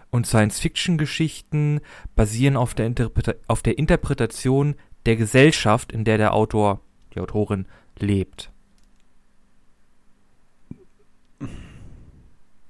und 0.10 0.26
Science-Fiction-Geschichten 0.28 1.82
basieren 2.15 2.56
auf 2.56 2.74
der, 2.74 2.86
Interpreta 2.88 3.34
auf 3.48 3.62
der 3.62 3.78
Interpretation 3.78 4.76
der 5.06 5.15
Gesellschaft, 5.15 5.91
in 5.91 6.04
der 6.06 6.17
der 6.17 6.34
Autor, 6.34 6.82
die 7.13 7.20
Autorin 7.20 7.65
lebt. 8.00 8.52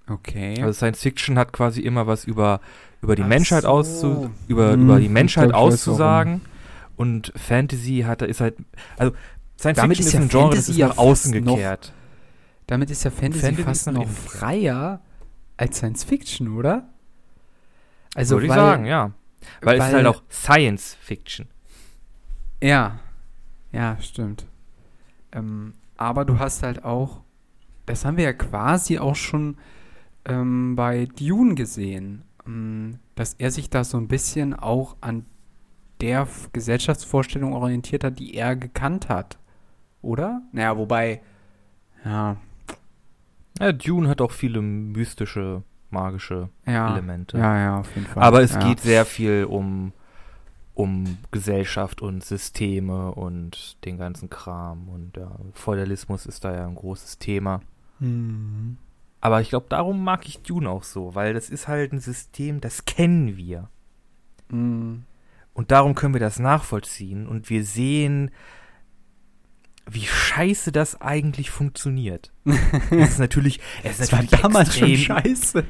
Okay. 0.10 0.62
Also 0.62 0.74
Science 0.74 1.02
Fiction 1.02 1.38
hat 1.38 1.52
quasi 1.52 1.82
immer 1.82 2.08
was 2.08 2.24
über, 2.24 2.62
über 3.02 3.16
die 3.16 3.24
Ach 3.24 3.28
Menschheit 3.28 3.64
so. 3.64 3.70
auszu 3.70 4.32
über, 4.48 4.72
Hm, 4.74 4.84
über 4.84 5.00
die 5.00 5.10
Menschheit 5.10 5.50
glaub, 5.50 5.62
auszusagen 5.64 6.42
und 6.96 7.34
Fantasy 7.36 8.04
hat 8.08 8.22
ist 8.22 8.40
halt 8.40 8.56
also 8.98 9.14
Science 9.60 9.78
Damit 9.78 9.98
Fiction 9.98 10.08
ist 10.08 10.14
ja 10.14 10.20
ein 10.22 10.30
Genre, 10.30 10.56
das 10.56 10.66
Fantasy 10.66 10.72
ist 10.72 10.78
ja 10.78 10.88
nach 10.88 10.98
außen 10.98 11.34
fast 11.34 11.46
noch- 11.46 11.56
gekehrt. 11.56 11.94
Damit 12.68 12.92
ist 12.92 13.04
ja 13.04 13.12
Fantasy, 13.12 13.40
Fantasy 13.42 13.64
fast 13.64 13.92
noch 13.92 14.08
freier 14.08 15.02
als 15.58 15.78
Science 15.78 16.04
Fiction, 16.04 16.56
oder? 16.58 16.88
Also, 18.16 18.36
Würde 18.36 18.46
ich 18.46 18.50
weil- 18.52 18.58
sagen, 18.58 18.86
ja. 18.86 19.12
Weil, 19.62 19.78
es 19.78 19.86
ist 19.86 19.94
weil- 19.94 20.06
halt 20.06 20.08
auch 20.16 20.24
Science 20.30 20.96
Fiction. 21.00 21.48
Ja, 22.62 23.00
ja, 23.72 23.98
stimmt. 24.02 24.46
Ähm, 25.32 25.74
aber 25.98 26.26
du 26.26 26.40
hast 26.40 26.64
halt 26.64 26.84
auch, 26.84 27.22
das 27.86 28.04
haben 28.06 28.18
wir 28.18 28.24
ja 28.26 28.34
quasi 28.34 28.98
auch 29.00 29.16
schon 29.16 29.58
ähm, 30.26 30.76
bei 30.76 31.06
Dune 31.18 31.56
gesehen, 31.56 32.24
ähm, 32.46 33.00
dass 33.16 33.36
er 33.36 33.52
sich 33.52 33.70
da 33.70 33.84
so 33.84 33.98
ein 33.98 34.08
bisschen 34.08 34.54
auch 34.54 34.98
an 35.02 35.26
der 36.02 36.22
F- 36.22 36.50
Gesellschaftsvorstellung 36.52 37.54
orientiert 37.54 38.04
hat, 38.04 38.20
die 38.20 38.34
er 38.36 38.56
gekannt 38.56 39.08
hat. 39.10 39.38
Oder? 40.02 40.42
Naja, 40.52 40.78
wobei, 40.78 41.22
ja, 42.04 42.38
Ja, 43.60 43.72
Dune 43.72 44.08
hat 44.10 44.22
auch 44.22 44.32
viele 44.32 44.62
mystische, 44.62 45.64
magische 45.90 46.50
ja, 46.66 46.92
Elemente. 46.92 47.38
ja, 47.38 47.58
ja, 47.58 47.78
auf 47.80 47.96
jeden 47.96 48.08
Fall. 48.08 48.24
Aber 48.24 48.42
es 48.42 48.54
ja. 48.54 48.60
geht 48.60 48.80
sehr 48.80 49.06
viel 49.06 49.46
um, 49.46 49.94
um 50.74 51.18
Gesellschaft 51.32 52.02
und 52.02 52.24
Systeme 52.24 53.12
und 53.12 53.84
den 53.86 53.98
ganzen 53.98 54.30
Kram. 54.30 54.90
Und 54.90 55.18
ja, 55.18 55.32
Feudalismus 55.54 56.26
ist 56.26 56.44
da 56.44 56.54
ja 56.54 56.66
ein 56.68 56.76
großes 56.76 57.20
Thema. 57.20 57.62
Mhm. 58.00 58.78
Aber 59.22 59.42
ich 59.42 59.50
glaube, 59.50 59.66
darum 59.70 60.04
mag 60.04 60.28
ich 60.28 60.44
Dune 60.44 60.70
auch 60.70 60.84
so, 60.84 61.16
weil 61.16 61.34
das 61.34 61.50
ist 61.50 61.68
halt 61.68 61.92
ein 61.92 62.00
System, 62.00 62.62
das 62.62 62.86
kennen 62.86 63.36
wir. 63.38 63.70
Mhm. 64.50 65.04
Und 65.54 65.72
darum 65.72 65.96
können 65.96 66.14
wir 66.14 66.22
das 66.22 66.38
nachvollziehen 66.38 67.28
und 67.28 67.50
wir 67.50 67.64
sehen, 67.64 68.30
wie 69.90 70.06
scheiße 70.06 70.72
das 70.72 71.00
eigentlich 71.02 71.50
funktioniert. 71.50 72.32
es 72.92 73.12
ist 73.12 73.20
natürlich, 73.20 73.60
es 73.84 74.00
ist 74.00 74.00
Das 74.00 74.12
war 74.12 74.20
natürlich 74.20 74.42
damals 74.42 74.70
extrem, 74.70 74.98
schon 74.98 75.06
scheiße. 75.18 75.66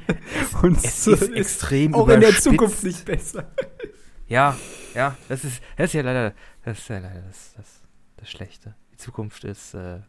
Und 0.61 0.83
Es 0.83 1.03
so 1.03 1.13
ist 1.13 1.31
extrem 1.33 1.93
auch 1.93 2.07
in 2.09 2.19
der 2.21 2.29
überspitzt. 2.29 2.43
Zukunft 2.43 2.83
nicht 2.83 3.05
besser. 3.05 3.51
Ja, 4.27 4.57
ja, 4.93 5.15
das 5.29 5.43
ist, 5.43 5.61
das 5.77 5.85
ist 5.87 5.93
ja 5.93 6.01
leider, 6.01 6.33
das 6.63 6.79
ist 6.79 6.89
ja 6.89 6.99
leider 6.99 7.21
das, 7.21 7.53
das, 7.55 7.81
das 8.17 8.29
Schlechte. 8.29 8.75
Die 8.91 8.97
Zukunft 8.97 9.43
ist, 9.43 9.73
äh, 9.73 9.99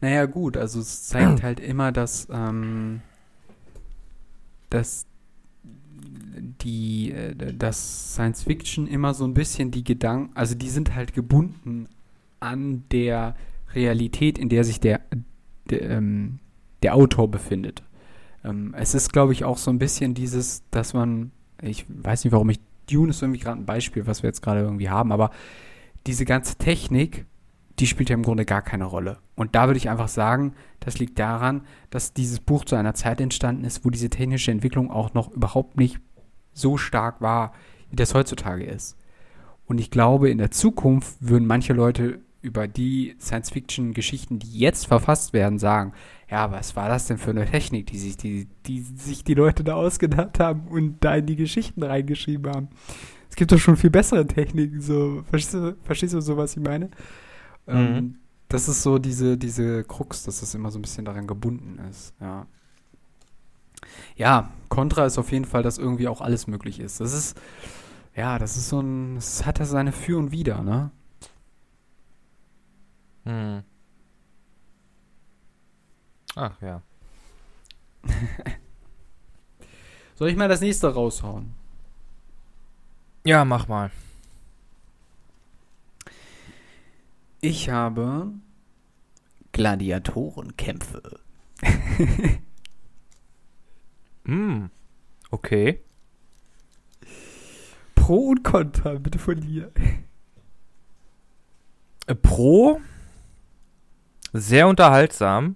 Naja, 0.00 0.26
gut, 0.26 0.56
also 0.56 0.80
es 0.80 1.04
zeigt 1.04 1.42
halt 1.42 1.60
immer, 1.60 1.92
dass, 1.92 2.28
ähm, 2.30 3.02
dass 4.70 5.06
die, 6.62 7.12
äh, 7.12 7.34
dass 7.54 8.14
Science 8.14 8.44
Fiction 8.44 8.86
immer 8.86 9.14
so 9.14 9.24
ein 9.24 9.34
bisschen 9.34 9.70
die 9.70 9.84
Gedanken, 9.84 10.30
also 10.34 10.54
die 10.54 10.68
sind 10.68 10.94
halt 10.94 11.14
gebunden 11.14 11.88
an 12.40 12.84
der 12.90 13.34
Realität, 13.74 14.38
in 14.38 14.48
der 14.48 14.64
sich 14.64 14.80
der, 14.80 15.00
der, 15.70 15.82
ähm, 15.82 16.38
der 16.82 16.94
Autor 16.94 17.30
befindet. 17.30 17.82
Ähm, 18.44 18.74
es 18.76 18.94
ist, 18.94 19.12
glaube 19.12 19.32
ich, 19.32 19.44
auch 19.44 19.58
so 19.58 19.70
ein 19.70 19.78
bisschen 19.78 20.14
dieses, 20.14 20.62
dass 20.70 20.94
man, 20.94 21.32
ich 21.62 21.84
weiß 21.88 22.24
nicht, 22.24 22.32
warum 22.32 22.50
ich, 22.50 22.60
Dune 22.90 23.10
ist 23.10 23.22
irgendwie 23.22 23.40
gerade 23.40 23.60
ein 23.60 23.66
Beispiel, 23.66 24.06
was 24.06 24.22
wir 24.22 24.28
jetzt 24.28 24.42
gerade 24.42 24.60
irgendwie 24.60 24.88
haben, 24.88 25.12
aber 25.12 25.30
diese 26.06 26.24
ganze 26.24 26.56
Technik, 26.56 27.26
die 27.78 27.86
spielt 27.86 28.08
ja 28.08 28.14
im 28.14 28.22
Grunde 28.22 28.44
gar 28.44 28.62
keine 28.62 28.84
Rolle. 28.84 29.18
Und 29.34 29.54
da 29.54 29.66
würde 29.66 29.78
ich 29.78 29.90
einfach 29.90 30.08
sagen, 30.08 30.54
das 30.80 30.98
liegt 30.98 31.18
daran, 31.18 31.62
dass 31.90 32.14
dieses 32.14 32.40
Buch 32.40 32.64
zu 32.64 32.76
einer 32.76 32.94
Zeit 32.94 33.20
entstanden 33.20 33.64
ist, 33.64 33.84
wo 33.84 33.90
diese 33.90 34.08
technische 34.08 34.50
Entwicklung 34.50 34.90
auch 34.90 35.14
noch 35.14 35.30
überhaupt 35.30 35.76
nicht 35.76 35.98
so 36.52 36.78
stark 36.78 37.20
war, 37.20 37.52
wie 37.90 37.96
das 37.96 38.14
heutzutage 38.14 38.64
ist. 38.64 38.96
Und 39.66 39.78
ich 39.78 39.90
glaube, 39.90 40.30
in 40.30 40.38
der 40.38 40.50
Zukunft 40.50 41.16
würden 41.20 41.46
manche 41.46 41.72
Leute 41.72 42.20
über 42.40 42.68
die 42.68 43.16
Science-Fiction-Geschichten, 43.20 44.38
die 44.38 44.58
jetzt 44.58 44.86
verfasst 44.86 45.32
werden, 45.32 45.58
sagen, 45.58 45.92
ja, 46.30 46.52
was 46.52 46.76
war 46.76 46.88
das 46.88 47.06
denn 47.06 47.18
für 47.18 47.30
eine 47.30 47.44
Technik, 47.44 47.86
die 47.86 47.98
sich 47.98 48.16
die, 48.16 48.46
die 48.66 48.80
sich 48.80 49.24
die 49.24 49.34
Leute 49.34 49.64
da 49.64 49.74
ausgedacht 49.74 50.38
haben 50.38 50.68
und 50.68 51.02
da 51.04 51.16
in 51.16 51.26
die 51.26 51.36
Geschichten 51.36 51.82
reingeschrieben 51.82 52.52
haben? 52.52 52.68
Es 53.28 53.34
gibt 53.36 53.50
doch 53.50 53.58
schon 53.58 53.76
viel 53.76 53.90
bessere 53.90 54.26
Techniken, 54.26 54.80
so, 54.80 55.24
verstehst 55.28 55.54
du, 55.54 55.76
verstehst 55.82 56.14
du 56.14 56.20
so, 56.20 56.36
was 56.36 56.56
ich 56.56 56.62
meine? 56.62 56.90
Ähm, 57.66 57.94
mhm. 57.94 58.18
Das 58.48 58.68
ist 58.68 58.82
so 58.82 58.98
diese, 58.98 59.36
diese 59.36 59.84
Krux, 59.84 60.22
dass 60.22 60.40
das 60.40 60.54
immer 60.54 60.70
so 60.70 60.78
ein 60.78 60.82
bisschen 60.82 61.04
daran 61.04 61.26
gebunden 61.26 61.78
ist, 61.90 62.14
ja. 62.20 62.46
Ja, 64.16 64.50
Contra 64.68 65.06
ist 65.06 65.18
auf 65.18 65.32
jeden 65.32 65.44
Fall, 65.44 65.62
dass 65.62 65.78
irgendwie 65.78 66.08
auch 66.08 66.20
alles 66.20 66.46
möglich 66.46 66.80
ist. 66.80 67.00
Das 67.00 67.12
ist, 67.12 67.38
ja, 68.14 68.38
das 68.38 68.56
ist 68.56 68.68
so 68.68 68.80
ein, 68.80 69.16
es 69.16 69.44
hat 69.44 69.58
ja 69.58 69.64
seine 69.64 69.92
Für 69.92 70.18
und 70.18 70.32
Wider, 70.32 70.62
ne? 70.62 70.90
Hm. 73.24 73.62
Ach 76.34 76.60
ja. 76.60 76.82
Soll 80.14 80.28
ich 80.30 80.36
mal 80.36 80.48
das 80.48 80.60
nächste 80.60 80.92
raushauen? 80.92 81.54
Ja, 83.24 83.44
mach 83.44 83.68
mal. 83.68 83.90
Ich 87.46 87.68
habe 87.68 88.32
Gladiatorenkämpfe. 89.52 91.20
hm. 94.24 94.70
Okay. 95.30 95.80
Pro 97.94 98.30
und 98.30 98.42
Contra, 98.42 98.94
bitte 98.94 99.20
von 99.20 99.40
dir. 99.40 99.70
Äh, 102.08 102.16
Pro, 102.16 102.80
sehr 104.32 104.66
unterhaltsam. 104.66 105.54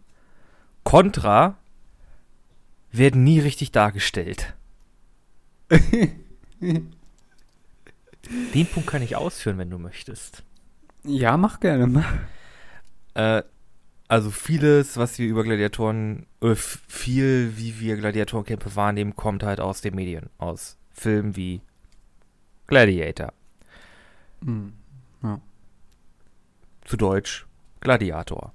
Contra 0.85 1.59
werden 2.93 3.25
nie 3.25 3.41
richtig 3.41 3.73
dargestellt. 3.73 4.55
Den 6.61 6.93
Punkt 8.73 8.89
kann 8.89 9.03
ich 9.03 9.17
ausführen, 9.17 9.59
wenn 9.59 9.71
du 9.71 9.79
möchtest. 9.79 10.45
Ja, 11.05 11.37
mach 11.37 11.61
gerne. 11.61 12.05
Äh, 13.15 13.43
also 14.09 14.31
vieles, 14.31 14.97
was 14.97 15.19
wir 15.19 15.29
über 15.29 15.45
Gladiatoren, 15.45 16.27
oder 16.41 16.57
viel, 16.57 17.53
wie 17.57 17.79
wir 17.81 17.97
Gladiatorenkämpfe 17.97 18.75
wahrnehmen, 18.75 19.15
kommt 19.15 19.43
halt 19.43 19.61
aus 19.61 19.81
den 19.81 19.95
Medien, 19.95 20.31
aus 20.39 20.77
Filmen 20.91 21.37
wie 21.37 21.61
Gladiator. 22.67 23.33
Mhm. 24.41 24.73
Ja. 25.23 25.41
Zu 26.85 26.97
Deutsch 26.97 27.47
Gladiator. 27.81 28.53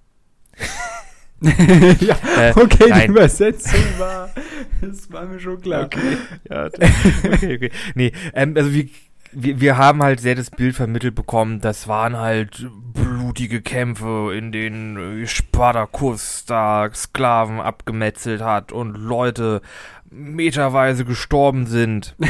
ja, 1.41 2.17
äh, 2.37 2.51
okay, 2.55 2.89
nein. 2.89 3.01
die 3.01 3.07
Übersetzung 3.11 3.83
war, 3.97 4.29
das 4.81 5.11
war 5.11 5.25
mir 5.25 5.39
schon 5.39 5.61
klar. 5.61 5.85
Okay, 5.85 6.17
ja, 6.49 6.65
okay, 6.65 7.55
okay. 7.55 7.71
Nee, 7.93 8.11
ähm, 8.33 8.55
also 8.55 8.71
wir, 8.73 8.89
wir, 9.35 9.59
wir 9.59 9.77
haben 9.77 10.01
halt 10.01 10.19
sehr 10.19 10.35
das 10.35 10.49
Bild 10.49 10.75
vermittelt 10.75 11.13
bekommen, 11.13 11.61
das 11.61 11.87
waren 11.87 12.17
halt 12.17 12.67
blutige 12.93 13.61
Kämpfe, 13.61 14.33
in 14.35 14.51
denen 14.51 15.27
Spartacus 15.27 16.45
da 16.45 16.89
Sklaven 16.93 17.59
abgemetzelt 17.59 18.41
hat 18.41 18.71
und 18.71 18.95
Leute 18.95 19.61
meterweise 20.09 21.05
gestorben 21.05 21.67
sind. 21.67 22.15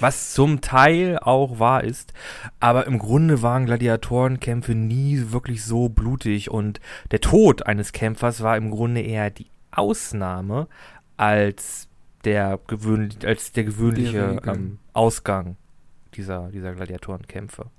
Was 0.00 0.34
zum 0.34 0.60
Teil 0.60 1.16
auch 1.20 1.60
wahr 1.60 1.84
ist, 1.84 2.12
aber 2.58 2.88
im 2.88 2.98
Grunde 2.98 3.40
waren 3.40 3.66
Gladiatorenkämpfe 3.66 4.74
nie 4.74 5.26
wirklich 5.30 5.64
so 5.64 5.88
blutig 5.88 6.50
und 6.50 6.80
der 7.12 7.20
Tod 7.20 7.64
eines 7.64 7.92
Kämpfers 7.92 8.42
war 8.42 8.56
im 8.56 8.72
Grunde 8.72 9.00
eher 9.00 9.30
die 9.30 9.46
Ausnahme 9.70 10.66
als 11.16 11.88
der, 12.24 12.58
gewöhn 12.66 13.10
als 13.24 13.52
der 13.52 13.62
gewöhnliche 13.62 14.40
ähm, 14.44 14.78
Ausgang 14.92 15.56
dieser, 16.18 16.50
dieser 16.50 16.74
Gladiatorenkämpfe. 16.74 17.70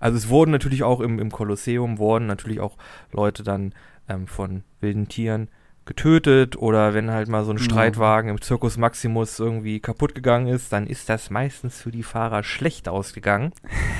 Also 0.00 0.16
es 0.16 0.28
wurden 0.28 0.50
natürlich 0.50 0.82
auch 0.82 1.00
im, 1.00 1.18
im 1.18 1.30
Kolosseum, 1.30 1.98
wurden 1.98 2.26
natürlich 2.26 2.60
auch 2.60 2.76
Leute 3.12 3.42
dann 3.42 3.74
ähm, 4.08 4.26
von 4.26 4.64
wilden 4.80 5.08
Tieren 5.08 5.48
getötet 5.84 6.56
oder 6.56 6.94
wenn 6.94 7.10
halt 7.10 7.28
mal 7.28 7.44
so 7.44 7.50
ein 7.50 7.58
Streitwagen 7.58 8.30
im 8.30 8.40
Circus 8.40 8.76
Maximus 8.76 9.38
irgendwie 9.40 9.80
kaputt 9.80 10.14
gegangen 10.14 10.46
ist, 10.46 10.72
dann 10.72 10.86
ist 10.86 11.08
das 11.08 11.28
meistens 11.28 11.80
für 11.80 11.90
die 11.90 12.04
Fahrer 12.04 12.44
schlecht 12.44 12.88
ausgegangen. 12.88 13.52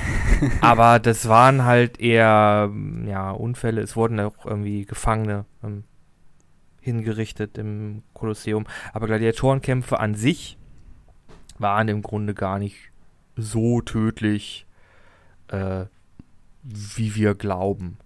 Aber 0.61 0.99
das 0.99 1.27
waren 1.27 1.65
halt 1.65 1.99
eher 1.99 2.71
ja, 3.05 3.31
Unfälle. 3.31 3.81
Es 3.81 3.97
wurden 3.97 4.19
auch 4.21 4.45
irgendwie 4.45 4.85
Gefangene 4.85 5.45
ähm, 5.61 5.83
hingerichtet 6.79 7.57
im 7.57 8.03
Kolosseum. 8.13 8.65
Aber 8.93 9.07
Gladiatorenkämpfe 9.07 9.99
an 9.99 10.15
sich 10.15 10.57
waren 11.59 11.89
im 11.89 12.01
Grunde 12.01 12.33
gar 12.33 12.59
nicht 12.59 12.92
so 13.35 13.81
tödlich, 13.81 14.65
äh, 15.47 15.85
wie 16.63 17.15
wir 17.15 17.35
glauben. 17.35 17.97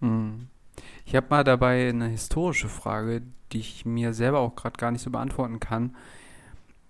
Mhm. 0.00 0.48
Ich 1.04 1.14
habe 1.14 1.26
mal 1.30 1.44
dabei 1.44 1.88
eine 1.88 2.08
historische 2.08 2.68
Frage, 2.68 3.22
die 3.52 3.58
ich 3.58 3.84
mir 3.84 4.12
selber 4.12 4.40
auch 4.40 4.54
gerade 4.54 4.76
gar 4.76 4.90
nicht 4.90 5.02
so 5.02 5.10
beantworten 5.10 5.60
kann. 5.60 5.96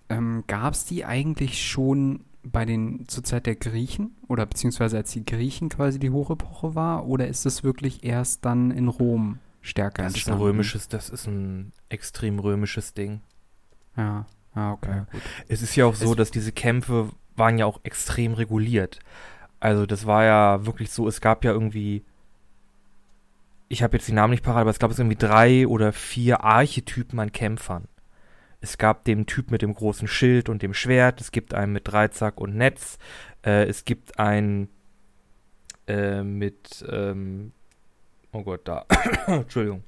Ähm, 0.09 0.45
Gab 0.47 0.75
es 0.75 0.85
die 0.85 1.05
eigentlich 1.05 1.67
schon 1.67 2.25
bei 2.43 2.65
den 2.65 3.07
zur 3.09 3.23
Zeit 3.23 3.47
der 3.47 3.57
Griechen 3.57 4.17
oder 4.27 4.47
beziehungsweise 4.47 4.97
als 4.97 5.13
die 5.13 5.25
Griechen 5.25 5.69
quasi 5.69 5.99
die 5.99 6.11
Hochepoche 6.11 6.75
war 6.75 7.07
oder 7.07 7.29
ist 7.29 7.45
es 7.45 7.63
wirklich 7.63 8.03
erst 8.03 8.45
dann 8.45 8.71
in 8.71 8.89
Rom 8.89 9.39
stärker 9.61 10.03
das 10.03 10.15
entstanden? 10.15 10.41
Ist 10.41 10.43
ein 10.43 10.47
römisches, 10.47 10.89
das 10.89 11.11
ist 11.11 11.27
ein 11.27 11.73
extrem 11.91 12.39
römisches 12.39 12.95
Ding. 12.95 13.21
Ja, 13.97 14.27
ah, 14.55 14.73
okay. 14.73 14.91
Ja, 14.91 15.07
es 15.49 15.63
ist 15.63 15.77
ja 15.77 15.87
auch 15.87 15.95
so, 15.95 16.13
es 16.13 16.17
dass 16.17 16.31
diese 16.31 16.53
Kämpfe 16.53 17.11
waren 17.37 17.59
ja 17.59 17.67
auch 17.67 17.81
extrem 17.83 18.35
reguliert. 18.35 18.99
Also 19.61 19.87
das 19.87 20.07
war 20.07 20.25
ja 20.25 20.67
wirklich 20.67 20.91
so, 20.91 21.07
es 21.07 21.21
gab 21.21 21.45
ja 21.45 21.53
irgendwie 21.53 22.05
ich 23.71 23.85
habe 23.85 23.97
jetzt 23.97 24.09
die 24.09 24.13
Namen 24.13 24.33
nicht 24.33 24.43
parat, 24.43 24.63
aber 24.63 24.73
ich 24.73 24.81
glaube, 24.81 24.93
es 24.93 24.99
irgendwie 24.99 25.17
drei 25.17 25.67
oder 25.67 25.93
vier 25.93 26.43
Archetypen 26.43 27.19
an 27.21 27.31
Kämpfern. 27.31 27.87
Es 28.61 28.79
gab 28.79 29.05
den 29.05 29.27
Typ 29.27 29.53
mit 29.53 29.63
dem 29.63 29.75
großen 29.75 30.09
Schild 30.09 30.49
und 30.49 30.61
dem 30.63 30.75
Schwert, 30.75 31.21
es 31.21 31.31
gibt 31.31 31.55
einen 31.55 31.73
mit 31.73 31.87
Dreizack 31.87 32.41
und 32.41 32.57
Netz, 32.57 32.99
äh, 33.47 33.67
es 33.67 33.85
gibt 33.85 34.19
einen 34.19 34.69
äh, 35.87 36.23
mit, 36.23 36.85
ähm, 36.91 37.53
oh 38.33 38.43
Gott, 38.43 38.63
da, 38.65 38.87
Entschuldigung, 39.29 39.85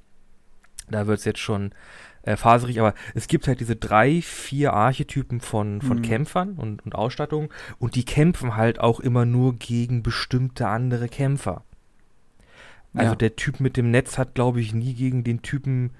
da 0.89 1.05
wird 1.05 1.19
es 1.19 1.25
jetzt 1.25 1.39
schon 1.39 1.75
äh, 2.23 2.37
faserig, 2.37 2.79
aber 2.79 2.93
es 3.13 3.27
gibt 3.27 3.47
halt 3.47 3.59
diese 3.59 3.75
drei, 3.75 4.21
vier 4.21 4.73
Archetypen 4.73 5.41
von, 5.41 5.81
von 5.81 5.97
mhm. 5.97 6.01
Kämpfern 6.03 6.53
und, 6.53 6.85
und 6.85 6.95
Ausstattung 6.95 7.49
und 7.79 7.95
die 7.95 8.05
kämpfen 8.05 8.55
halt 8.55 8.79
auch 8.79 8.99
immer 8.99 9.25
nur 9.25 9.55
gegen 9.55 10.03
bestimmte 10.03 10.67
andere 10.67 11.09
Kämpfer. 11.09 11.63
Also 12.93 13.11
ja. 13.11 13.15
der 13.15 13.35
Typ 13.35 13.59
mit 13.59 13.75
dem 13.75 13.91
Netz 13.91 14.17
hat, 14.17 14.35
glaube 14.35 14.61
ich, 14.61 14.73
nie 14.73 14.93
gegen 14.93 15.23
den 15.23 15.41
Typen, 15.41 15.91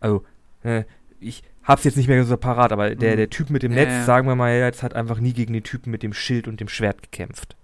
also 0.00 0.24
äh, 0.62 0.84
ich 1.20 1.42
hab's 1.64 1.84
jetzt 1.84 1.96
nicht 1.96 2.08
mehr 2.08 2.24
so 2.24 2.36
parat, 2.36 2.72
aber 2.72 2.94
der, 2.94 3.12
mhm. 3.12 3.16
der 3.16 3.30
Typ 3.30 3.50
mit 3.50 3.62
dem 3.62 3.72
Netz, 3.74 3.90
ja. 3.90 4.04
sagen 4.04 4.28
wir 4.28 4.36
mal 4.36 4.54
jetzt, 4.54 4.82
hat 4.82 4.94
einfach 4.94 5.18
nie 5.18 5.32
gegen 5.32 5.52
den 5.52 5.64
Typen 5.64 5.90
mit 5.90 6.02
dem 6.02 6.12
Schild 6.12 6.48
und 6.48 6.60
dem 6.60 6.68
Schwert 6.68 7.02
gekämpft. 7.02 7.56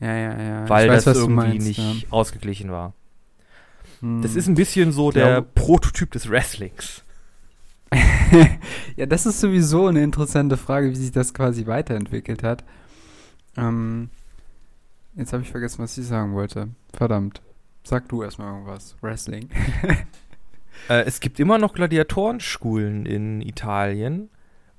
Ja, 0.00 0.16
ja, 0.16 0.42
ja. 0.42 0.68
Weil 0.68 0.88
weiß, 0.88 1.04
das 1.04 1.18
irgendwie 1.18 1.34
meinst, 1.36 1.66
nicht 1.66 2.06
ausgeglichen 2.10 2.72
war. 2.72 2.94
Hm. 4.00 4.22
Das 4.22 4.34
ist 4.34 4.48
ein 4.48 4.54
bisschen 4.54 4.92
so 4.92 5.10
der 5.10 5.42
Prototyp 5.42 6.10
des 6.10 6.30
Wrestlings. 6.30 7.04
ja, 8.96 9.06
das 9.06 9.26
ist 9.26 9.40
sowieso 9.40 9.88
eine 9.88 10.02
interessante 10.02 10.56
Frage, 10.56 10.90
wie 10.90 10.96
sich 10.96 11.12
das 11.12 11.34
quasi 11.34 11.66
weiterentwickelt 11.66 12.42
hat. 12.42 12.64
Ähm, 13.56 14.10
jetzt 15.16 15.32
habe 15.32 15.42
ich 15.42 15.50
vergessen, 15.50 15.82
was 15.82 15.98
ich 15.98 16.06
sagen 16.06 16.34
wollte. 16.34 16.68
Verdammt. 16.92 17.42
Sag 17.82 18.08
du 18.08 18.22
erstmal 18.22 18.52
irgendwas. 18.52 18.96
Wrestling. 19.00 19.48
äh, 20.88 21.02
es 21.04 21.20
gibt 21.20 21.40
immer 21.40 21.58
noch 21.58 21.74
Gladiatorenschulen 21.74 23.06
in 23.06 23.40
Italien 23.40 24.28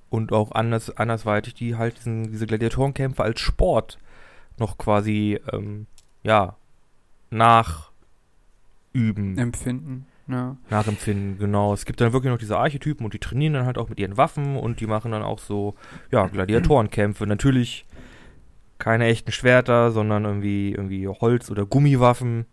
und 0.10 0.32
auch 0.32 0.52
anders, 0.52 0.96
andersweitig, 0.96 1.54
die 1.54 1.76
halt 1.76 1.98
diesen, 1.98 2.32
diese 2.32 2.48
Gladiatorenkämpfe 2.48 3.24
als 3.24 3.40
Sport 3.40 3.98
noch 4.58 4.78
quasi, 4.78 5.40
ähm, 5.52 5.88
ja, 6.24 6.56
nachüben. 7.32 9.38
Empfinden. 9.38 10.06
Ja. 10.32 10.58
Nachempfinden, 10.70 11.38
genau. 11.38 11.74
Es 11.74 11.86
gibt 11.86 12.02
dann 12.02 12.14
wirklich 12.14 12.32
noch 12.32 12.40
diese 12.40 12.58
Archetypen 12.58 13.06
und 13.06 13.14
die 13.14 13.20
trainieren 13.20 13.54
dann 13.54 13.66
halt 13.66 13.78
auch 13.78 13.90
mit 13.90 14.00
ihren 14.00 14.18
Waffen 14.18 14.56
und 14.56 14.80
die 14.80 14.88
machen 14.88 15.12
dann 15.12 15.24
auch 15.24 15.40
so, 15.40 15.76
ja, 16.12 16.28
Gladiatorenkämpfe. 16.28 17.28
Natürlich 17.28 17.86
keine 18.78 19.06
echten 19.06 19.32
Schwerter, 19.32 19.92
sondern 19.92 20.26
irgendwie, 20.26 20.72
irgendwie 20.72 21.08
Holz- 21.08 21.52
oder 21.52 21.66
Gummiwaffen. 21.66 22.46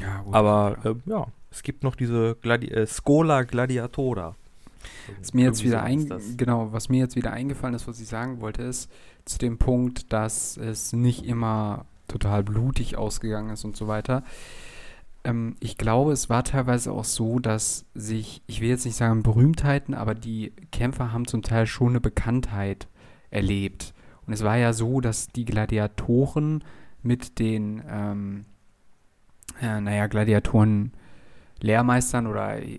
Ja, 0.00 0.22
gut, 0.22 0.34
Aber 0.34 0.76
äh, 0.84 0.94
ja, 1.10 1.26
es 1.50 1.62
gibt 1.62 1.82
noch 1.82 1.96
diese 1.96 2.36
Gladi 2.40 2.68
äh, 2.68 2.86
Scola 2.86 3.42
Gladiatora. 3.42 4.36
Was 5.18 5.34
mir 5.34 5.44
jetzt 5.44 5.62
wieder 5.62 5.82
ein, 5.82 6.10
genau, 6.36 6.72
was 6.72 6.88
mir 6.88 7.00
jetzt 7.00 7.16
wieder 7.16 7.32
eingefallen 7.32 7.74
ist, 7.74 7.86
was 7.86 8.00
ich 8.00 8.08
sagen 8.08 8.40
wollte, 8.40 8.62
ist 8.62 8.90
zu 9.24 9.38
dem 9.38 9.58
Punkt, 9.58 10.12
dass 10.12 10.56
es 10.56 10.92
nicht 10.92 11.26
immer 11.26 11.84
total 12.08 12.42
blutig 12.42 12.96
ausgegangen 12.96 13.50
ist 13.50 13.64
und 13.64 13.76
so 13.76 13.88
weiter. 13.88 14.24
Ähm, 15.24 15.56
ich 15.60 15.76
glaube, 15.76 16.12
es 16.12 16.28
war 16.28 16.44
teilweise 16.44 16.92
auch 16.92 17.04
so, 17.04 17.38
dass 17.38 17.86
sich, 17.94 18.42
ich 18.46 18.60
will 18.60 18.68
jetzt 18.68 18.84
nicht 18.84 18.96
sagen 18.96 19.22
Berühmtheiten, 19.22 19.94
aber 19.94 20.14
die 20.14 20.52
Kämpfer 20.72 21.12
haben 21.12 21.26
zum 21.26 21.42
Teil 21.42 21.66
schon 21.66 21.90
eine 21.90 22.00
Bekanntheit 22.00 22.88
erlebt. 23.30 23.94
Und 24.26 24.32
es 24.32 24.44
war 24.44 24.56
ja 24.56 24.72
so, 24.72 25.00
dass 25.00 25.28
die 25.28 25.44
Gladiatoren 25.44 26.64
mit 27.02 27.38
den, 27.38 27.82
ähm, 27.88 28.44
ja, 29.60 29.80
naja, 29.80 30.06
Gladiatoren 30.06 30.92
Lehrmeistern 31.62 32.26
oder 32.26 32.62
äh, 32.62 32.78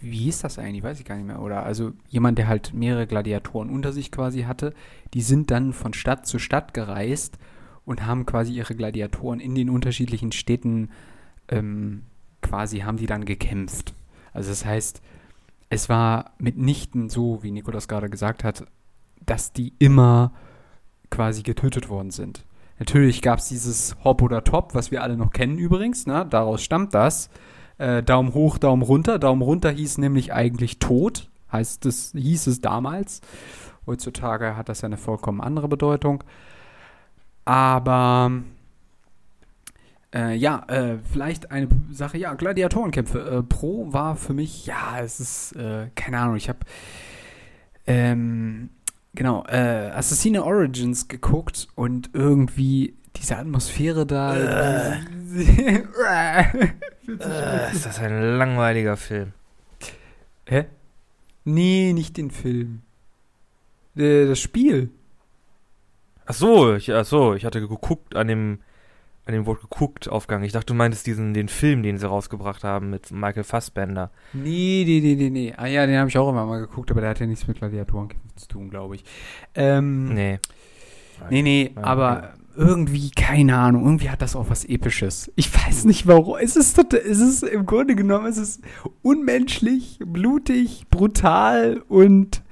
wie 0.00 0.18
hieß 0.18 0.40
das 0.40 0.58
eigentlich, 0.58 0.82
weiß 0.82 1.00
ich 1.00 1.06
gar 1.06 1.16
nicht 1.16 1.26
mehr. 1.26 1.40
Oder 1.40 1.64
also 1.64 1.92
jemand, 2.08 2.38
der 2.38 2.48
halt 2.48 2.74
mehrere 2.74 3.06
Gladiatoren 3.06 3.70
unter 3.70 3.92
sich 3.92 4.10
quasi 4.12 4.42
hatte, 4.42 4.74
die 5.14 5.22
sind 5.22 5.50
dann 5.50 5.72
von 5.72 5.94
Stadt 5.94 6.26
zu 6.26 6.38
Stadt 6.38 6.74
gereist 6.74 7.38
und 7.84 8.04
haben 8.04 8.26
quasi 8.26 8.52
ihre 8.52 8.74
Gladiatoren 8.74 9.40
in 9.40 9.54
den 9.54 9.70
unterschiedlichen 9.70 10.32
Städten 10.32 10.90
ähm, 11.48 12.02
quasi 12.42 12.80
haben 12.80 12.96
die 12.96 13.06
dann 13.06 13.24
gekämpft. 13.24 13.94
Also 14.32 14.50
das 14.50 14.64
heißt, 14.64 15.02
es 15.70 15.88
war 15.88 16.32
mitnichten 16.38 17.08
so, 17.08 17.42
wie 17.42 17.50
Nico 17.50 17.70
das 17.70 17.88
gerade 17.88 18.08
gesagt 18.08 18.44
hat, 18.44 18.64
dass 19.24 19.52
die 19.52 19.74
immer 19.78 20.32
quasi 21.10 21.42
getötet 21.42 21.88
worden 21.88 22.10
sind. 22.10 22.44
Natürlich 22.78 23.22
gab 23.22 23.40
es 23.40 23.48
dieses 23.48 23.96
Hop 24.04 24.22
oder 24.22 24.44
Top, 24.44 24.74
was 24.74 24.90
wir 24.90 25.02
alle 25.02 25.16
noch 25.16 25.32
kennen 25.32 25.58
übrigens, 25.58 26.06
ne? 26.06 26.26
daraus 26.28 26.62
stammt 26.62 26.94
das. 26.94 27.28
Äh, 27.78 28.02
Daumen 28.02 28.34
hoch, 28.34 28.58
Daumen 28.58 28.82
runter. 28.82 29.18
Daumen 29.18 29.42
runter 29.42 29.70
hieß 29.70 29.98
nämlich 29.98 30.32
eigentlich 30.32 30.78
tot, 30.78 31.28
heißt 31.52 31.86
es, 31.86 32.12
hieß 32.12 32.46
es 32.46 32.60
damals. 32.60 33.20
Heutzutage 33.86 34.56
hat 34.56 34.68
das 34.68 34.82
ja 34.82 34.86
eine 34.86 34.96
vollkommen 34.96 35.40
andere 35.40 35.68
Bedeutung. 35.68 36.22
Aber 37.44 38.30
äh, 40.14 40.34
ja, 40.34 40.64
äh, 40.68 40.98
vielleicht 41.12 41.50
eine 41.50 41.68
Sache, 41.90 42.18
ja, 42.18 42.34
Gladiatorenkämpfe. 42.34 43.18
Äh, 43.18 43.42
Pro 43.42 43.92
war 43.92 44.16
für 44.16 44.32
mich, 44.32 44.66
ja, 44.66 45.00
es 45.00 45.20
ist, 45.20 45.52
äh, 45.56 45.88
keine 45.94 46.18
Ahnung, 46.18 46.36
ich 46.36 46.48
habe, 46.48 46.60
ähm, 47.86 48.70
genau, 49.14 49.44
äh, 49.46 49.90
Assassine 49.94 50.44
Origins 50.44 51.08
geguckt 51.08 51.68
und 51.74 52.10
irgendwie 52.14 52.94
diese 53.16 53.36
Atmosphäre 53.36 54.06
da. 54.06 54.36
Äh. 54.36 55.00
ist 57.72 57.86
das 57.86 57.98
ein 57.98 58.38
langweiliger 58.38 58.96
Film? 58.96 59.32
Hä? 60.46 60.66
Nee, 61.44 61.92
nicht 61.92 62.16
den 62.16 62.30
Film. 62.30 62.80
das 63.94 64.38
Spiel. 64.38 64.90
Ach 66.24 66.34
so, 66.34 66.74
ich, 66.74 66.92
ach 66.92 67.04
so, 67.04 67.34
ich 67.34 67.44
hatte 67.44 67.60
geguckt 67.60 68.14
an 68.14 68.28
dem 68.28 68.60
an 69.28 69.34
dem 69.34 69.46
Wort 69.46 69.60
geguckt 69.60 70.08
Aufgang. 70.08 70.42
Ich 70.42 70.52
dachte, 70.52 70.66
du 70.66 70.74
meintest 70.74 71.06
diesen, 71.06 71.34
den 71.34 71.48
Film, 71.48 71.82
den 71.82 71.98
sie 71.98 72.08
rausgebracht 72.08 72.64
haben 72.64 72.90
mit 72.90 73.10
Michael 73.10 73.44
Fassbender. 73.44 74.10
Nee, 74.32 74.84
nee, 74.86 75.00
nee, 75.02 75.14
nee, 75.16 75.30
nee. 75.30 75.54
Ah 75.56 75.66
ja, 75.66 75.86
den 75.86 75.98
habe 75.98 76.08
ich 76.08 76.16
auch 76.16 76.30
immer 76.30 76.46
mal 76.46 76.60
geguckt, 76.60 76.90
aber 76.90 77.02
der 77.02 77.10
hat 77.10 77.20
ja 77.20 77.26
nichts 77.26 77.46
mit 77.46 77.58
Gladiatorenkämpfen 77.58 78.36
zu 78.36 78.48
tun, 78.48 78.70
glaube 78.70 78.96
ich. 78.96 79.04
Ähm, 79.54 80.14
nee. 80.14 80.38
Nee, 81.30 81.42
nee, 81.42 81.72
aber 81.76 82.34
irgendwie, 82.56 83.10
keine 83.10 83.56
Ahnung, 83.56 83.84
irgendwie 83.84 84.08
hat 84.08 84.22
das 84.22 84.34
auch 84.34 84.50
was 84.50 84.64
Episches. 84.64 85.30
Ich 85.36 85.54
weiß 85.54 85.84
nicht 85.84 86.06
warum. 86.06 86.38
Es 86.40 86.56
ist, 86.56 86.78
es 86.78 87.20
ist 87.20 87.42
im 87.42 87.66
Grunde 87.66 87.96
genommen, 87.96 88.26
es 88.26 88.38
ist 88.38 88.62
unmenschlich, 89.02 89.98
blutig, 90.04 90.86
brutal 90.90 91.82
und 91.88 92.42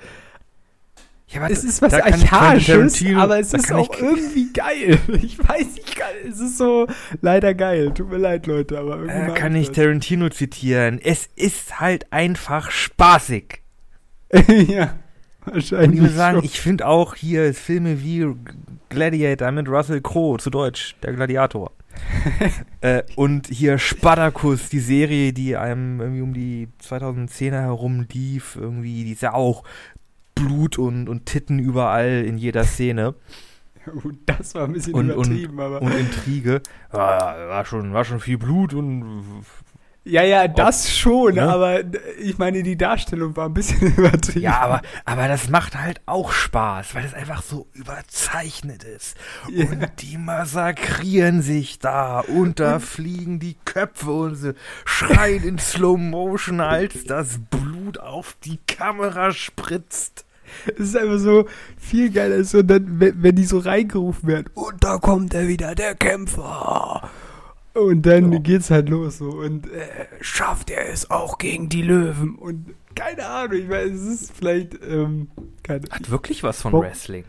ja, 1.37 1.43
aber 1.43 1.53
es 1.53 1.65
ist 1.65 1.83
was 1.83 1.95
Archaisches, 1.95 3.05
aber 3.15 3.39
es 3.39 3.53
ist 3.53 3.73
auch 3.73 3.91
irgendwie 3.99 4.53
geil. 4.53 4.99
Ich 5.23 5.39
weiß 5.39 5.75
nicht, 5.75 5.97
geil. 5.97 6.15
Es 6.29 6.41
ist 6.41 6.59
so 6.59 6.87
leider 7.21 7.55
geil. 7.55 7.93
Tut 7.95 8.11
mir 8.11 8.19
leid, 8.19 8.47
Leute, 8.47 8.79
aber 8.79 8.99
irgendwie. 8.99 9.33
Äh, 9.33 9.35
kann 9.35 9.55
ich 9.55 9.69
das. 9.69 9.77
Tarantino 9.77 10.29
zitieren. 10.29 11.01
Es 11.03 11.29
ist 11.37 11.81
halt 11.81 12.13
einfach 12.13 12.71
spaßig. 12.71 13.63
ja, 14.69 14.95
wahrscheinlich. 15.45 15.89
Und 15.89 15.95
ich 15.95 16.01
muss 16.01 16.15
sagen, 16.15 16.41
ich 16.43 16.61
finde 16.61 16.87
auch 16.87 17.15
hier 17.15 17.55
Filme 17.55 18.03
wie 18.03 18.27
Gladiator 18.89 19.51
mit 19.53 19.69
Russell 19.69 20.01
Crowe, 20.01 20.39
zu 20.39 20.51
Deutsch, 20.51 20.97
der 21.03 21.13
Gladiator. 21.13 21.73
äh, 22.81 23.03
und 23.17 23.49
hier 23.49 23.79
Spartacus, 23.79 24.69
die 24.69 24.81
Serie, 24.81 25.33
die 25.33 25.57
einem 25.57 26.01
irgendwie 26.01 26.23
um 26.23 26.35
die 26.35 26.69
2010er 26.83 27.61
herum 27.61 28.07
lief, 28.13 28.57
irgendwie, 28.61 29.05
die 29.05 29.13
ist 29.13 29.23
ja 29.23 29.35
auch 29.35 29.65
Blut 30.37 30.79
und, 30.79 31.09
und 31.09 31.27
Titten 31.27 31.59
überall 31.59 32.25
in 32.25 32.39
jeder 32.39 32.65
Szene. 32.65 33.15
Gut, 34.03 34.19
das 34.27 34.55
war 34.55 34.65
ein 34.65 34.73
bisschen 34.73 34.95
und, 34.95 35.11
übertrieben, 35.11 35.59
und, 35.59 35.65
aber. 35.65 35.83
Und 35.83 35.93
Intrige. 35.93 36.63
War, 36.91 37.49
war, 37.49 37.65
schon, 37.65 37.93
war 37.93 38.05
schon 38.05 38.21
viel 38.21 38.39
Blut 38.39 38.75
und. 38.75 39.25
Ja, 40.09 40.23
ja, 40.23 40.47
das 40.47 40.97
schon, 40.97 41.35
ne? 41.35 41.43
aber 41.43 41.81
ich 42.21 42.39
meine, 42.39 42.63
die 42.63 42.77
Darstellung 42.77 43.35
war 43.35 43.49
ein 43.49 43.55
bisschen 43.55 43.81
übertrieben. 43.97 44.41
Ja, 44.41 44.61
aber, 44.61 44.83
aber 45.05 45.27
das 45.27 45.49
macht 45.49 45.75
halt 45.75 46.01
auch 46.07 46.31
Spaß, 46.31 46.95
weil 46.95 47.05
es 47.05 47.13
einfach 47.13 47.43
so 47.43 47.67
überzeichnet 47.73 48.85
ist. 48.85 49.17
Ja. 49.51 49.67
Und 49.67 49.89
die 50.03 50.17
massakrieren 50.17 51.43
sich 51.43 51.81
da 51.81 52.21
und 52.21 52.61
da 52.61 52.79
fliegen 52.79 53.41
die 53.41 53.57
Köpfe 53.65 54.13
und 54.13 54.37
sie 54.37 54.55
schreien 54.85 55.43
in 55.43 55.59
Slow 55.59 55.99
Motion, 55.99 56.61
als 56.61 57.03
das 57.03 57.41
Blut 57.87 57.99
auf 57.99 58.37
die 58.45 58.59
Kamera 58.67 59.33
spritzt. 59.33 60.25
Es 60.67 60.89
ist 60.89 60.97
einfach 60.97 61.19
so 61.19 61.47
viel 61.79 62.11
geiler, 62.11 62.43
so 62.45 62.63
dann, 62.63 63.01
wenn, 63.01 63.23
wenn 63.23 63.37
die 63.37 63.45
so 63.45 63.59
reingerufen 63.59 64.29
werden, 64.29 64.47
und 64.55 64.83
da 64.83 64.99
kommt 64.99 65.35
er 65.35 65.49
wieder, 65.49 65.75
der 65.75 65.95
Kämpfer. 65.95 67.09
Und 67.75 68.07
dann 68.07 68.33
ja. 68.33 68.39
geht's 68.39 68.71
halt 68.71 68.89
los 68.89 69.19
so. 69.19 69.29
Und 69.29 69.67
äh, 69.71 69.89
schafft 70.21 70.71
er 70.71 70.89
es 70.89 71.11
auch 71.11 71.39
gegen 71.39 71.69
die 71.69 71.83
Löwen? 71.83 72.37
Und 72.37 72.75
keine 72.95 73.27
Ahnung, 73.27 73.59
ich 73.59 73.69
meine, 73.69 73.91
es 73.91 74.03
ist 74.03 74.33
vielleicht. 74.33 74.75
Ähm, 74.83 75.29
keine, 75.63 75.83
Hat 75.91 76.11
wirklich 76.11 76.43
was 76.43 76.63
von 76.63 76.73
Wrestling. 76.73 77.25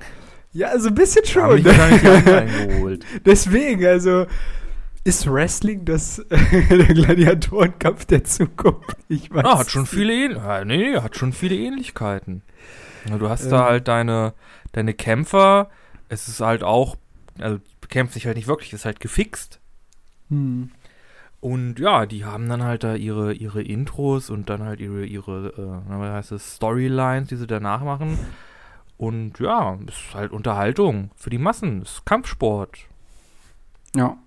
Ja, 0.53 0.69
also 0.69 0.87
ein 0.87 0.95
bisschen 0.95 1.25
schon. 1.25 1.43
Hab 1.43 1.55
ich 1.55 1.65
nicht 1.65 3.05
Deswegen, 3.25 3.85
also 3.85 4.25
ist 5.07 5.31
Wrestling 5.31 5.85
das 5.85 6.21
der 6.29 6.93
Gladiatorenkampf 6.93 8.05
der 8.05 8.25
Zukunft? 8.25 8.97
Ich 9.07 9.33
weiß. 9.33 9.45
Ah, 9.45 9.59
hat 9.59 9.71
schon 9.71 9.85
viele 9.85 10.13
Ähn 10.13 10.67
nee, 10.67 10.97
hat 10.97 11.15
schon 11.15 11.31
viele 11.31 11.55
Ähnlichkeiten. 11.55 12.41
Du 13.17 13.29
hast 13.29 13.45
ähm. 13.45 13.51
da 13.51 13.65
halt 13.65 13.87
deine, 13.87 14.33
deine 14.73 14.93
Kämpfer. 14.93 15.69
Es 16.09 16.27
ist 16.27 16.41
halt 16.41 16.61
auch, 16.61 16.97
also 17.39 17.59
kämpft 17.87 18.15
sich 18.15 18.25
halt 18.25 18.35
nicht 18.35 18.49
wirklich, 18.49 18.73
ist 18.73 18.83
halt 18.83 18.99
gefixt. 18.99 19.61
Hm. 20.29 20.71
Und 21.39 21.79
ja, 21.79 22.05
die 22.05 22.25
haben 22.25 22.49
dann 22.49 22.63
halt 22.63 22.83
da 22.83 22.95
ihre, 22.95 23.31
ihre 23.31 23.63
Intros 23.63 24.29
und 24.29 24.49
dann 24.49 24.63
halt 24.63 24.81
ihre, 24.81 25.05
ihre 25.05 25.53
äh, 25.57 25.89
was 25.89 26.11
heißt 26.11 26.31
es, 26.33 26.55
Storylines, 26.55 27.29
die 27.29 27.37
sie 27.37 27.47
danach 27.47 27.81
machen. 27.81 28.19
Und 28.97 29.39
ja, 29.39 29.77
ist 29.87 30.13
halt 30.13 30.33
Unterhaltung 30.33 31.11
für 31.15 31.29
die 31.29 31.37
Massen, 31.37 31.83
ist 31.83 32.05
Kampfsport. 32.05 32.77
Ja. 33.95 34.17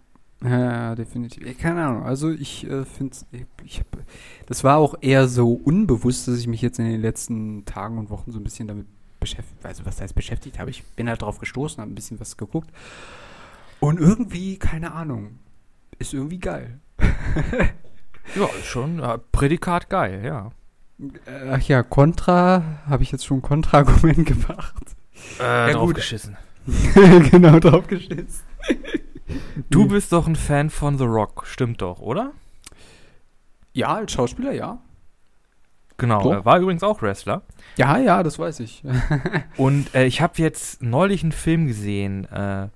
Ja, 0.43 0.95
definitiv. 0.95 1.59
Keine 1.59 1.85
Ahnung. 1.85 2.05
Also 2.05 2.31
ich 2.31 2.65
äh, 2.69 2.85
finde, 2.85 3.17
ich, 3.33 3.47
ich 3.65 3.83
das 4.47 4.65
war 4.65 4.79
auch 4.79 4.95
eher 5.01 5.29
so 5.29 5.53
unbewusst, 5.53 6.29
dass 6.29 6.39
ich 6.39 6.47
mich 6.47 6.63
jetzt 6.63 6.79
in 6.79 6.87
den 6.87 7.01
letzten 7.01 7.65
Tagen 7.67 7.99
und 7.99 8.11
Wochen 8.11 8.33
so 8.33 8.39
ein 8.39 8.45
bisschen 8.45 8.67
damit 8.67 8.87
beschäftigt, 9.21 9.65
also 9.65 9.85
was 9.85 10.01
heißt 10.01 10.15
beschäftigt 10.15 10.59
habe. 10.59 10.71
Ich 10.71 10.83
bin 10.83 11.09
halt 11.09 11.23
drauf 11.23 11.39
gestoßen, 11.39 11.81
habe 11.81 11.93
ein 11.93 11.95
bisschen 11.95 12.19
was 12.21 12.39
geguckt. 12.39 12.71
Und 13.79 14.01
irgendwie, 14.01 14.59
keine 14.59 14.93
Ahnung, 14.93 15.39
ist 15.99 16.15
irgendwie 16.15 16.39
geil. 16.39 16.81
ja, 18.35 18.49
schon 18.63 18.99
ja, 18.99 19.19
Prädikat 19.19 19.91
geil, 19.91 20.23
ja. 20.25 20.51
Äh, 21.27 21.51
ach 21.51 21.63
ja, 21.63 21.83
Contra, 21.83 22.81
habe 22.87 23.03
ich 23.03 23.13
jetzt 23.13 23.27
schon 23.27 23.43
Kontra-Argument 23.43 24.27
gemacht. 24.27 24.97
Äh, 25.39 25.71
ja, 25.71 25.73
draufgeschissen. 25.73 26.37
genau, 27.31 27.59
draufgeschissen. 27.59 28.45
Du 29.71 29.87
bist 29.87 30.13
doch 30.13 30.27
ein 30.27 30.37
Fan 30.37 30.71
von 30.71 30.99
The 30.99 31.05
Rock, 31.05 31.47
stimmt 31.47 31.83
doch, 31.83 32.01
oder? 32.01 32.33
Ja, 33.73 33.95
als 33.95 34.13
Schauspieler, 34.13 34.53
ja. 34.53 34.79
Genau, 35.97 36.23
so. 36.23 36.33
er 36.33 36.45
war 36.45 36.59
übrigens 36.59 36.83
auch 36.83 37.03
Wrestler. 37.03 37.43
Ja, 37.77 37.99
ja, 37.99 38.23
das 38.23 38.39
weiß 38.39 38.61
ich. 38.61 38.83
Und 39.57 39.95
äh, 39.95 40.07
ich 40.07 40.23
habe 40.23 40.35
jetzt 40.37 40.83
neulich 40.83 41.23
einen 41.23 41.33
Film 41.33 41.67
gesehen, 41.67 42.25
äh, 42.25 42.69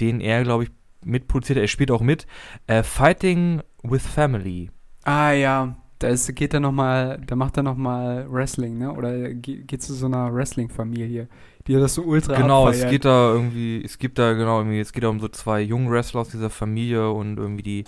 den 0.00 0.20
er, 0.20 0.42
glaube 0.42 0.64
ich, 0.64 0.70
mitproduziert, 1.04 1.58
er 1.58 1.68
spielt 1.68 1.92
auch 1.92 2.00
mit, 2.00 2.26
äh, 2.66 2.82
Fighting 2.82 3.62
with 3.82 4.06
Family. 4.06 4.70
Ah 5.04 5.30
ja, 5.30 5.76
da 5.98 6.08
ist, 6.08 6.32
geht 6.34 6.54
er 6.54 6.60
noch 6.60 6.72
mal, 6.72 7.20
da 7.26 7.34
macht 7.36 7.56
er 7.56 7.62
noch 7.62 7.76
mal 7.76 8.30
Wrestling, 8.30 8.78
ne? 8.78 8.92
Oder 8.92 9.34
geht, 9.34 9.66
geht 9.68 9.82
zu 9.82 9.94
so 9.94 10.06
einer 10.06 10.32
Wrestling-Familie, 10.32 11.28
die 11.66 11.72
das 11.74 11.94
so 11.94 12.02
ultra 12.02 12.34
Genau, 12.34 12.66
abfeiert. 12.66 12.84
es 12.84 12.90
geht 12.90 13.04
da 13.04 13.32
irgendwie, 13.32 13.82
es 13.84 13.98
gibt 13.98 14.18
da 14.18 14.32
genau 14.34 14.58
irgendwie, 14.58 14.80
es 14.80 14.92
geht 14.92 15.02
da 15.02 15.08
um 15.08 15.20
so 15.20 15.28
zwei 15.28 15.60
jungen 15.60 15.90
Wrestler 15.90 16.20
aus 16.20 16.28
dieser 16.28 16.50
Familie 16.50 17.10
und 17.10 17.36
irgendwie 17.38 17.62
die 17.62 17.84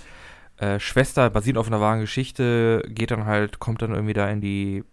äh, 0.59 0.79
Schwester, 0.81 1.31
basiert 1.31 1.57
auf 1.57 1.69
einer 1.69 1.81
wahren 1.81 2.01
Geschichte, 2.01 2.83
geht 2.89 3.11
dann 3.13 3.27
halt, 3.27 3.61
kommt 3.61 3.83
dann 3.83 3.93
irgendwie 3.93 4.15
da 4.15 4.29
in 4.29 4.41
die 4.41 4.85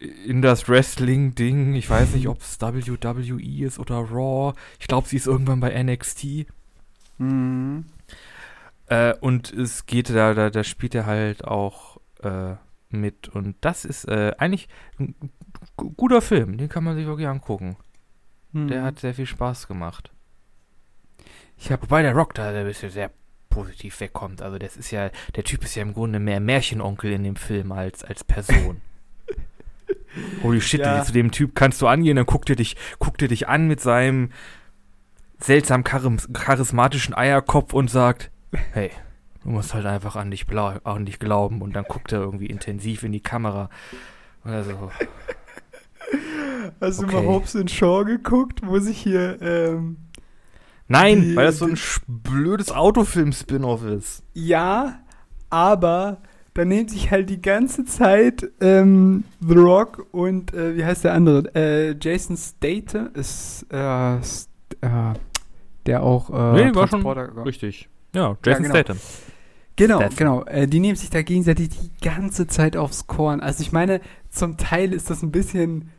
in 0.00 0.42
das 0.42 0.68
Wrestling-Ding. 0.68 1.74
Ich 1.74 1.90
weiß 1.90 2.14
nicht, 2.14 2.28
ob 2.28 2.40
es 2.40 2.60
WWE 2.60 3.64
ist 3.66 3.78
oder 3.78 3.96
Raw. 3.96 4.54
Ich 4.78 4.86
glaube, 4.86 5.08
sie 5.08 5.16
ist 5.16 5.26
irgendwann 5.26 5.60
bei 5.60 5.70
NXT. 5.82 6.46
Mhm. 7.18 7.84
Äh, 8.88 9.14
und 9.20 9.52
es 9.52 9.86
geht, 9.86 10.10
da, 10.10 10.34
da, 10.34 10.50
da 10.50 10.64
spielt 10.64 10.94
er 10.94 11.06
halt 11.06 11.44
auch 11.44 11.98
äh, 12.22 12.54
mit. 12.90 13.28
Und 13.28 13.56
das 13.60 13.84
ist 13.84 14.06
äh, 14.08 14.32
eigentlich 14.38 14.68
ein 14.98 15.14
guter 15.76 16.22
Film. 16.22 16.56
Den 16.56 16.68
kann 16.68 16.84
man 16.84 16.96
sich 16.96 17.06
wirklich 17.06 17.28
angucken. 17.28 17.76
Hm. 18.52 18.68
Der 18.68 18.82
hat 18.82 18.98
sehr 18.98 19.14
viel 19.14 19.26
Spaß 19.26 19.68
gemacht. 19.68 20.10
Ich 21.56 21.70
hab, 21.72 21.82
Wobei 21.82 22.02
der 22.02 22.14
Rock 22.14 22.34
da 22.34 22.52
der 22.52 22.66
ist 22.66 22.82
ja 22.82 22.88
sehr 22.88 23.10
positiv 23.50 23.98
wegkommt. 24.00 24.42
Also 24.42 24.58
das 24.58 24.76
ist 24.76 24.90
ja, 24.90 25.10
der 25.34 25.44
Typ 25.44 25.64
ist 25.64 25.74
ja 25.74 25.82
im 25.82 25.92
Grunde 25.92 26.18
mehr 26.20 26.40
Märchenonkel 26.40 27.12
in 27.12 27.24
dem 27.24 27.36
Film 27.36 27.72
als, 27.72 28.04
als 28.04 28.24
Person. 28.24 28.80
Holy 30.42 30.60
shit, 30.60 30.80
Ja. 30.80 31.02
zu 31.02 31.12
dem 31.12 31.30
Typ 31.32 31.54
kannst 31.54 31.82
du 31.82 31.86
angehen, 31.88 32.16
dann 32.16 32.26
guckt 32.26 32.48
er 32.50 32.56
dich, 32.56 32.76
guckt 32.98 33.20
er 33.22 33.28
dich 33.28 33.48
an 33.48 33.66
mit 33.66 33.80
seinem 33.80 34.30
seltsam 35.40 35.84
charis 35.84 36.28
charismatischen 36.32 37.14
Eierkopf 37.14 37.72
und 37.72 37.90
sagt, 37.90 38.30
hey, 38.72 38.90
du 39.44 39.50
musst 39.50 39.74
halt 39.74 39.86
einfach 39.86 40.16
an 40.16 40.30
dich, 40.30 40.46
blau 40.46 40.74
an 40.84 41.06
dich 41.06 41.18
glauben. 41.18 41.62
Und 41.62 41.74
dann 41.74 41.84
guckt 41.84 42.12
er 42.12 42.20
irgendwie 42.20 42.46
intensiv 42.46 43.02
in 43.02 43.12
die 43.12 43.20
Kamera. 43.20 43.68
Und 44.44 44.52
also, 44.52 44.90
hast 46.80 47.00
du 47.00 47.04
Okay. 47.04 47.14
mal 47.16 47.26
Hobbs 47.26 47.54
in 47.54 47.68
Shaw 47.68 48.04
geguckt, 48.04 48.60
wo 48.64 48.78
sich 48.78 48.98
hier, 48.98 49.40
ähm, 49.42 49.96
nein, 50.86 51.22
Die- 51.22 51.36
weil 51.36 51.46
das 51.46 51.58
so 51.58 51.66
ein 51.66 51.78
blödes 52.06 52.70
Autofilm-Spin-Off 52.72 53.84
ist. 53.84 54.22
Ja, 54.34 55.00
aber 55.50 56.18
da 56.54 56.64
nimmt 56.64 56.90
sich 56.90 57.10
halt 57.10 57.30
die 57.30 57.40
ganze 57.40 57.84
Zeit 57.84 58.50
ähm, 58.60 59.24
The 59.40 59.54
Rock 59.54 60.06
und 60.12 60.52
äh, 60.54 60.76
wie 60.76 60.84
heißt 60.84 61.04
der 61.04 61.14
andere? 61.14 61.54
Äh, 61.54 61.96
Jason 62.00 62.36
Statham 62.36 63.10
ist 63.14 63.64
äh, 63.70 64.20
st 64.22 64.48
äh, 64.80 64.88
der 65.86 66.02
auch 66.02 66.30
äh, 66.30 66.64
Nee, 66.66 66.74
war 66.74 66.88
schon 66.88 67.06
Richtig. 67.06 67.88
Ja, 68.14 68.36
Jason 68.44 68.62
genau. 68.62 68.74
Statham. 68.74 68.98
Genau, 69.76 69.98
Statham. 69.98 70.16
genau. 70.16 70.44
Äh, 70.44 70.66
die 70.66 70.80
nehmen 70.80 70.96
sich 70.96 71.10
da 71.10 71.22
gegenseitig 71.22 71.68
die 71.68 71.90
ganze 72.00 72.46
Zeit 72.46 72.76
aufs 72.76 73.06
Korn. 73.06 73.40
Also 73.40 73.62
ich 73.62 73.72
meine, 73.72 74.00
zum 74.30 74.56
Teil 74.56 74.92
ist 74.92 75.10
das 75.10 75.22
ein 75.22 75.30
bisschen 75.30 75.90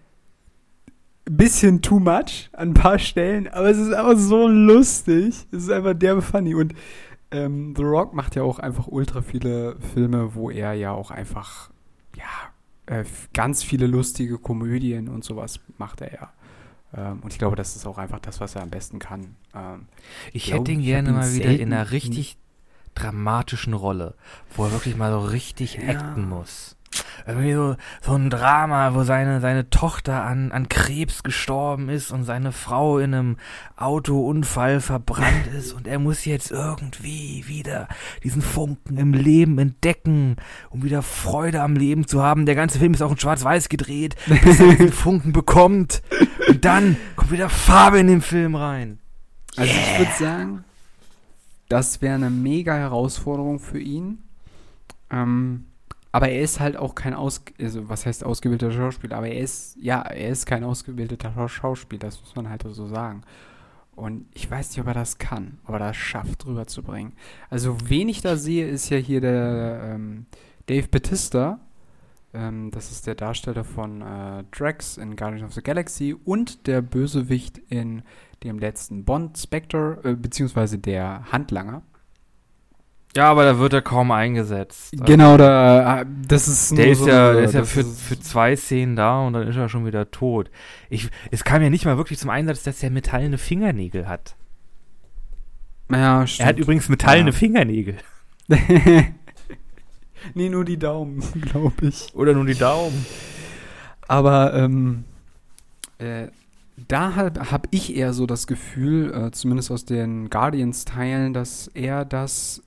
bisschen 1.30 1.82
too 1.82 2.00
much 2.00 2.50
an 2.54 2.70
ein 2.70 2.74
paar 2.74 2.98
Stellen, 2.98 3.48
aber 3.48 3.70
es 3.70 3.78
ist 3.78 3.94
einfach 3.94 4.18
so 4.18 4.48
lustig. 4.48 5.46
Es 5.52 5.64
ist 5.64 5.70
einfach 5.70 5.94
derbe 5.94 6.22
funny. 6.22 6.56
Und 6.56 6.74
ähm, 7.32 7.74
The 7.78 7.84
Rock 7.84 8.14
macht 8.14 8.36
ja 8.36 8.44
auch 8.44 8.60
einfach 8.60 8.88
ultra 8.88 9.22
viele 9.22 9.78
Filme, 9.94 10.34
wo 10.34 10.50
er 10.50 10.74
ja 10.74 10.92
auch 10.92 11.12
einfach, 11.12 11.70
ja, 12.18 12.24
äh, 12.88 13.06
ganz 13.34 13.64
viele 13.64 13.86
lustige 13.86 14.40
Komödien 14.40 15.08
und 15.08 15.24
sowas 15.24 15.60
macht 15.78 16.02
er 16.02 16.14
ja. 16.14 16.34
Ähm, 16.96 17.20
und 17.22 17.32
ich 17.32 17.40
glaube, 17.40 17.56
das 17.56 17.76
ist 17.76 17.86
auch 17.86 17.98
einfach 17.98 18.20
das, 18.20 18.40
was 18.40 18.56
er 18.56 18.64
am 18.64 18.70
besten 18.70 19.00
kann. 19.00 19.36
Ähm, 19.54 19.88
Ich 20.34 20.46
glaub, 20.46 20.60
hätte 20.62 20.72
ihn 20.72 20.82
gerne 20.82 21.10
ihn 21.10 21.16
mal 21.16 21.34
wieder 21.34 21.52
in 21.52 21.72
einer 21.74 21.92
richtig 21.92 22.38
dramatischen 22.96 23.74
Rolle, 23.74 24.16
wo 24.56 24.66
er 24.66 24.72
wirklich 24.72 24.96
mal 24.98 25.12
so 25.12 25.20
richtig 25.20 25.76
Ja. 25.76 25.90
acten 25.90 26.28
muss. 26.28 26.76
Irgendwie 27.28 27.54
so, 27.54 27.76
so 28.02 28.14
ein 28.14 28.30
Drama, 28.30 28.94
wo 28.96 29.04
seine, 29.04 29.40
seine 29.40 29.70
Tochter 29.70 30.24
an, 30.24 30.52
an 30.52 30.68
Krebs 30.70 31.24
gestorben 31.24 31.90
ist 31.90 32.12
und 32.12 32.24
seine 32.24 32.52
Frau 32.52 32.98
in 32.98 33.14
einem 33.14 33.38
Autounfall 33.78 34.82
verbrannt 34.82 35.48
ist 35.58 35.74
und 35.74 35.88
er 35.88 36.00
muss 36.00 36.26
jetzt 36.26 36.52
irgendwie 36.52 37.44
wieder 37.48 37.88
diesen 38.24 38.42
Funken 38.42 38.98
im 38.98 39.14
Leben 39.14 39.60
entdecken, 39.60 40.38
um 40.70 40.84
wieder 40.84 41.02
Freude 41.02 41.62
am 41.62 41.76
Leben 41.76 42.08
zu 42.08 42.24
haben. 42.24 42.46
Der 42.46 42.56
ganze 42.56 42.80
Film 42.80 42.94
ist 42.94 43.02
auch 43.02 43.12
in 43.12 43.20
Schwarz-Weiß 43.20 43.70
gedreht, 43.70 44.16
bis 44.26 44.60
er 44.60 44.70
diesen 44.70 44.92
Funken 44.92 45.32
bekommt. 45.32 46.02
Und 46.48 46.66
dann 46.66 46.98
kommt 47.16 47.32
wieder 47.32 47.50
Farbe 47.50 48.00
in 48.00 48.08
den 48.08 48.22
Film 48.22 48.56
rein. 48.56 49.00
Also 49.56 49.72
ich 49.72 50.00
würde 50.00 50.12
sagen, 50.18 50.64
das 51.68 52.02
wäre 52.02 52.16
eine 52.16 52.30
mega 52.30 52.74
Herausforderung 52.74 53.60
für 53.60 53.80
ihn. 53.80 54.24
Ähm, 55.12 55.66
aber 56.12 56.30
er 56.30 56.42
ist 56.42 56.60
halt 56.60 56.76
auch 56.78 56.96
kein 56.96 57.14
aus, 57.14 57.42
also 57.60 57.88
was 57.90 58.06
heißt 58.06 58.24
ausgebildeter 58.24 58.72
Schauspieler, 58.72 59.18
aber 59.18 59.28
er 59.28 59.42
ist, 59.42 59.78
ja, 59.80 60.02
er 60.02 60.30
ist 60.30 60.46
kein 60.46 60.64
ausgebildeter 60.64 61.32
Schau- 61.36 61.48
Schauspieler, 61.48 62.02
das 62.02 62.20
muss 62.22 62.36
man 62.36 62.50
halt 62.50 62.64
so 62.64 62.88
sagen. 62.88 63.22
Und 63.96 64.26
ich 64.34 64.50
weiß 64.50 64.70
nicht, 64.70 64.80
ob 64.80 64.88
er 64.88 64.94
das 64.94 65.18
kann, 65.18 65.60
ob 65.66 65.74
er 65.74 65.80
das 65.80 65.98
schafft, 65.98 66.46
rüberzubringen. 66.46 67.14
Also, 67.50 67.76
wen 67.90 68.08
ich 68.08 68.22
da 68.22 68.38
sehe, 68.38 68.66
ist 68.68 68.90
ja 68.90 68.98
hier 68.98 69.20
der 69.20 69.82
ähm, 69.94 70.26
Dave 70.68 70.88
Bautista. 70.88 71.60
Ähm, 72.34 72.72
das 72.72 72.92
ist 72.92 73.08
der 73.08 73.16
Darsteller 73.16 73.66
von 73.66 74.02
äh, 74.02 74.46
Drax 74.52 74.98
in 74.98 75.18
Guardians 75.18 75.44
of 75.44 75.54
the 75.54 75.62
Galaxy 75.62 76.16
und 76.24 76.66
der 76.68 76.82
Bösewicht 76.82 77.58
in 77.70 78.04
dem 78.44 78.58
letzten 78.58 79.04
Bond 79.04 79.38
Spectre, 79.38 80.00
äh, 80.04 80.14
beziehungsweise 80.16 80.78
der 80.78 81.30
Handlanger. 81.32 81.82
Ja, 83.16 83.32
aber 83.32 83.44
da 83.44 83.58
wird 83.58 83.74
er 83.74 83.82
kaum 83.82 84.12
eingesetzt. 84.12 84.94
Also, 84.94 85.04
Genau, 85.06 85.36
da, 85.36 86.02
äh, 86.02 86.06
das 86.28 86.48
ist 86.48 86.78
Der 86.78 86.88
ist 86.90 87.00
so 87.00 87.08
ja, 87.08 87.34
der 87.34 87.44
ist 87.44 87.54
ja 87.56 87.64
für, 87.66 87.80
ist- 87.82 88.00
für 88.02 88.20
zwei 88.20 88.56
Szenen 88.56 88.96
da 88.96 89.22
und 89.26 89.34
dann 89.34 89.48
ist 89.48 89.56
er 89.56 89.68
schon 89.68 89.86
wieder 89.86 90.12
tot. 90.12 90.52
Ich, 90.90 91.10
es 91.32 91.44
kam 91.44 91.62
ja 91.64 91.70
nicht 91.72 91.86
mal 91.86 91.98
wirklich 91.98 92.20
zum 92.20 92.30
Einsatz, 92.30 92.62
dass 92.64 92.84
er 92.84 92.92
metallene 92.92 93.38
Fingernägel 93.40 94.08
hat. 94.08 94.36
Ja, 95.92 96.28
stimmt. 96.28 96.42
Er 96.46 96.50
hat 96.50 96.60
übrigens 96.60 96.88
metallene 96.88 97.32
Ja. 97.32 97.36
Fingernägel. 97.36 97.98
nee, 100.34 100.50
nur 100.50 100.66
die 100.66 100.78
Daumen, 100.78 101.24
glaube 101.42 101.88
ich. 101.88 102.14
Oder 102.14 102.34
nur 102.34 102.46
die 102.46 102.56
Daumen. 102.56 103.06
Aber 104.08 104.54
ähm, 104.54 105.04
äh, 105.98 106.28
da 106.88 107.16
habe 107.16 107.52
hab 107.52 107.68
ich 107.72 107.96
eher 107.96 108.14
so 108.14 108.26
das 108.26 108.48
Gefühl, 108.48 109.14
äh, 109.14 109.32
zumindest 109.32 109.72
aus 109.72 109.86
den 109.86 110.30
Guardians-Teilen, 110.30 111.34
dass 111.34 111.68
er 111.74 112.06
das 112.06 112.62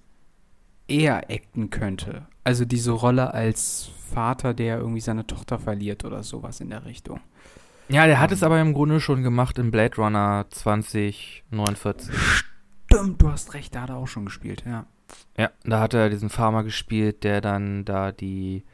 eher 0.92 1.30
acten 1.30 1.70
könnte. 1.70 2.26
Also 2.44 2.64
diese 2.64 2.90
Rolle 2.92 3.32
als 3.34 3.90
Vater, 4.12 4.52
der 4.54 4.78
irgendwie 4.78 5.00
seine 5.00 5.26
Tochter 5.26 5.58
verliert 5.58 6.04
oder 6.04 6.22
sowas 6.22 6.60
in 6.60 6.70
der 6.70 6.84
Richtung. 6.84 7.20
Ja, 7.88 8.06
der 8.06 8.20
hat 8.20 8.30
Ähm. 8.30 8.34
es 8.34 8.42
aber 8.42 8.60
im 8.60 8.74
Grunde 8.74 9.00
schon 9.00 9.22
gemacht 9.22 9.58
in 9.58 9.70
Blade 9.70 9.96
Runner 9.96 10.46
2049. 10.50 12.14
Stimmt, 12.86 13.22
du 13.22 13.30
hast 13.30 13.54
recht, 13.54 13.74
da 13.74 13.82
hat 13.82 13.90
er 13.90 13.96
auch 13.96 14.06
schon 14.08 14.24
gespielt, 14.26 14.64
ja. 14.66 14.86
Ja, 15.36 15.50
da 15.64 15.80
hat 15.80 15.94
er 15.94 16.08
diesen 16.10 16.30
Farmer 16.30 16.62
gespielt, 16.64 17.24
der 17.24 17.40
dann 17.40 17.84
da 17.84 18.12
die 18.12 18.64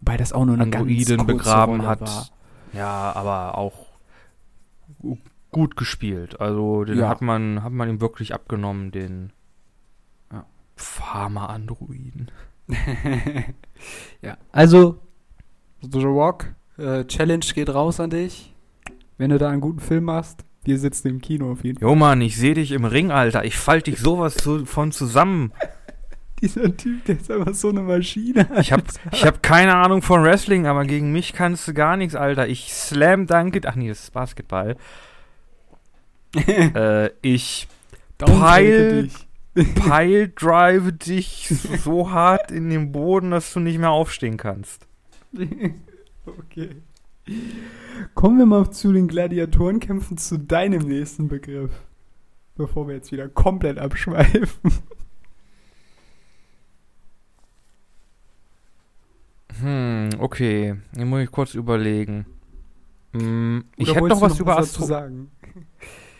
Wobei 0.00 0.16
das 0.16 0.32
auch 0.32 0.44
nur 0.44 0.54
eine 0.54 0.64
Androiden 0.64 1.26
begraben 1.26 1.76
Rolle 1.76 1.88
hat. 1.88 2.00
war. 2.00 2.26
Ja, 2.72 3.12
aber 3.14 3.56
auch 3.58 3.86
gu- 5.00 5.18
gut 5.50 5.76
gespielt. 5.76 6.40
Also 6.40 6.84
den 6.84 6.98
Ja. 6.98 7.08
hat 7.08 7.22
man 7.22 7.62
hat 7.62 7.72
man 7.72 7.88
ihm 7.88 8.00
wirklich 8.00 8.34
abgenommen, 8.34 8.90
den. 8.90 9.32
Pharma-Androiden. 10.76 12.30
ja, 14.22 14.36
also 14.52 15.00
The 15.80 16.02
Rock, 16.02 16.54
äh, 16.78 17.04
Challenge 17.04 17.44
geht 17.54 17.70
raus 17.70 18.00
an 18.00 18.10
dich. 18.10 18.54
Wenn 19.18 19.30
du 19.30 19.38
da 19.38 19.48
einen 19.48 19.60
guten 19.60 19.80
Film 19.80 20.04
machst, 20.04 20.44
wir 20.64 20.78
sitzen 20.78 21.08
im 21.08 21.20
Kino 21.20 21.52
auf 21.52 21.64
jeden 21.64 21.78
Fall. 21.78 21.88
Jo 21.88 21.94
Mann, 21.94 22.20
ich 22.20 22.36
sehe 22.36 22.54
dich 22.54 22.72
im 22.72 22.84
Ring, 22.84 23.10
Alter. 23.10 23.44
Ich 23.44 23.56
falte 23.56 23.90
dich 23.90 24.00
sowas 24.00 24.34
zu, 24.34 24.66
von 24.66 24.92
zusammen. 24.92 25.52
Dieser 26.40 26.76
Typ, 26.76 27.04
der 27.06 27.16
ist 27.16 27.30
einfach 27.30 27.54
so 27.54 27.70
eine 27.70 27.80
Maschine. 27.80 28.46
Ich 28.60 28.70
hab, 28.70 28.82
ich 29.10 29.24
hab 29.24 29.42
keine 29.42 29.74
Ahnung 29.74 30.02
von 30.02 30.22
Wrestling, 30.22 30.66
aber 30.66 30.84
gegen 30.84 31.10
mich 31.12 31.32
kannst 31.32 31.66
du 31.66 31.72
gar 31.72 31.96
nichts, 31.96 32.14
Alter. 32.14 32.46
Ich 32.46 32.74
slam 32.74 33.26
danke. 33.26 33.60
Ach 33.64 33.74
nee, 33.74 33.88
das 33.88 34.04
ist 34.04 34.12
Basketball. 34.12 34.76
äh, 36.46 37.10
ich 37.22 37.68
Peil- 38.18 39.08
pile 39.64 40.28
drive 40.28 40.92
dich 40.92 41.48
so 41.82 42.10
hart 42.10 42.50
in 42.50 42.70
den 42.70 42.92
Boden, 42.92 43.30
dass 43.30 43.52
du 43.52 43.60
nicht 43.60 43.78
mehr 43.78 43.90
aufstehen 43.90 44.36
kannst. 44.36 44.86
okay. 46.26 46.76
Kommen 48.14 48.38
wir 48.38 48.46
mal 48.46 48.70
zu 48.70 48.92
den 48.92 49.08
Gladiatorenkämpfen, 49.08 50.16
zu 50.18 50.38
deinem 50.38 50.86
nächsten 50.86 51.28
Begriff. 51.28 51.72
Bevor 52.56 52.88
wir 52.88 52.94
jetzt 52.94 53.12
wieder 53.12 53.28
komplett 53.28 53.78
abschweifen. 53.78 54.72
Hm, 59.60 60.10
okay. 60.18 60.76
Hier 60.94 61.06
muss 61.06 61.22
ich 61.22 61.30
kurz 61.30 61.54
überlegen. 61.54 62.26
Hm, 63.14 63.64
ich 63.76 63.94
hätte 63.94 64.08
noch 64.08 64.20
was 64.20 64.38
über 64.38 64.56
dazu 64.56 64.62
Astro 64.62 64.84
sagen. 64.84 65.30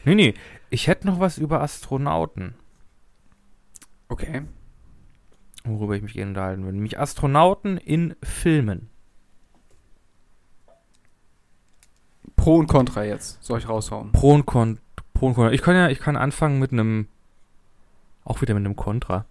Nee, 0.07 0.15
nee. 0.15 0.35
Ich 0.71 0.87
hätte 0.87 1.07
noch 1.07 1.21
was 1.21 1.39
über 1.39 1.61
Astronauten, 1.61 2.55
Okay. 4.09 4.43
worüber 5.65 5.97
ich 5.97 6.03
mich 6.03 6.15
gerne 6.15 6.31
unterhalten 6.31 6.63
würde. 6.63 6.77
Nämlich 6.77 6.99
Astronauten 6.99 7.77
in 7.77 8.15
Filmen. 8.23 8.89
Pro 12.37 12.57
und 12.59 12.69
Contra 12.69 13.03
jetzt. 13.05 13.43
Soll 13.43 13.59
ich 13.59 13.69
raushauen? 13.69 14.13
Pro 14.13 14.33
und 14.33 14.47
Con. 14.47 14.79
Pro 15.15 15.27
und 15.27 15.35
Contra. 15.35 15.53
Ich 15.53 15.63
kann 15.63 15.75
ja, 15.75 15.89
ich 15.89 15.99
kann 15.99 16.17
anfangen 16.17 16.61
mit 16.61 16.73
einem. 16.73 17.09
Auch 18.25 18.41
wieder 18.41 18.55
mit 18.55 18.65
einem 18.65 18.77
Contra. 18.77 19.25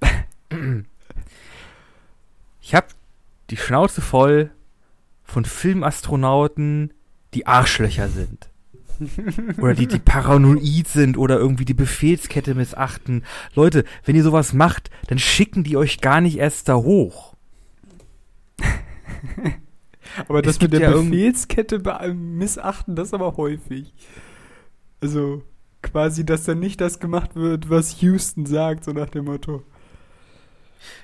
ich 2.60 2.74
habe 2.74 2.88
die 3.50 3.56
Schnauze 3.56 4.00
voll 4.00 4.50
von 5.24 5.44
Filmastronauten, 5.44 6.92
die 7.34 7.46
Arschlöcher 7.46 8.08
sind. 8.08 8.49
Oder 9.58 9.74
die, 9.74 9.86
die 9.86 9.98
paranoid 9.98 10.86
sind 10.88 11.16
oder 11.16 11.38
irgendwie 11.38 11.64
die 11.64 11.74
Befehlskette 11.74 12.54
missachten. 12.54 13.24
Leute, 13.54 13.84
wenn 14.04 14.16
ihr 14.16 14.22
sowas 14.22 14.52
macht, 14.52 14.90
dann 15.08 15.18
schicken 15.18 15.64
die 15.64 15.76
euch 15.76 16.00
gar 16.00 16.20
nicht 16.20 16.38
erst 16.38 16.68
da 16.68 16.76
hoch. 16.76 17.34
aber 20.28 20.42
das 20.42 20.56
Es 20.56 20.60
mit 20.60 20.70
gibt 20.72 20.82
der 20.82 20.90
ja 20.90 20.96
Befehlskette 20.96 21.78
be- 21.80 22.14
missachten, 22.14 22.96
das 22.96 23.14
aber 23.14 23.36
häufig. 23.36 23.92
Also 25.00 25.42
quasi, 25.82 26.24
dass 26.26 26.44
dann 26.44 26.58
nicht 26.58 26.80
das 26.80 26.98
gemacht 27.00 27.34
wird, 27.36 27.70
was 27.70 28.00
Houston 28.02 28.46
sagt, 28.46 28.84
so 28.84 28.92
nach 28.92 29.08
dem 29.08 29.24
Motto. 29.26 29.62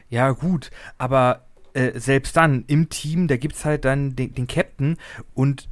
Ja, 0.09 0.31
gut, 0.33 0.71
aber 0.99 1.47
äh, 1.75 1.99
selbst 1.99 2.37
dann 2.37 2.65
im 2.67 2.89
Team, 2.89 3.29
da 3.29 3.37
gibt's 3.37 3.65
halt 3.65 3.85
dann 3.85 4.17
den, 4.17 4.35
den 4.35 4.47
Captain 4.47 4.97
und 5.35 5.69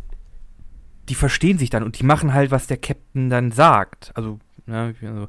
die 1.09 1.15
verstehen 1.15 1.59
sich 1.59 1.71
dann 1.71 1.83
und 1.83 1.99
die 1.99 2.05
machen 2.05 2.33
halt, 2.35 2.51
was 2.51 2.67
der 2.67 2.77
Captain 2.77 3.31
dann 3.31 3.53
sagt. 3.53 4.13
Also, 4.15 4.39
ne, 4.67 4.95
also 5.03 5.29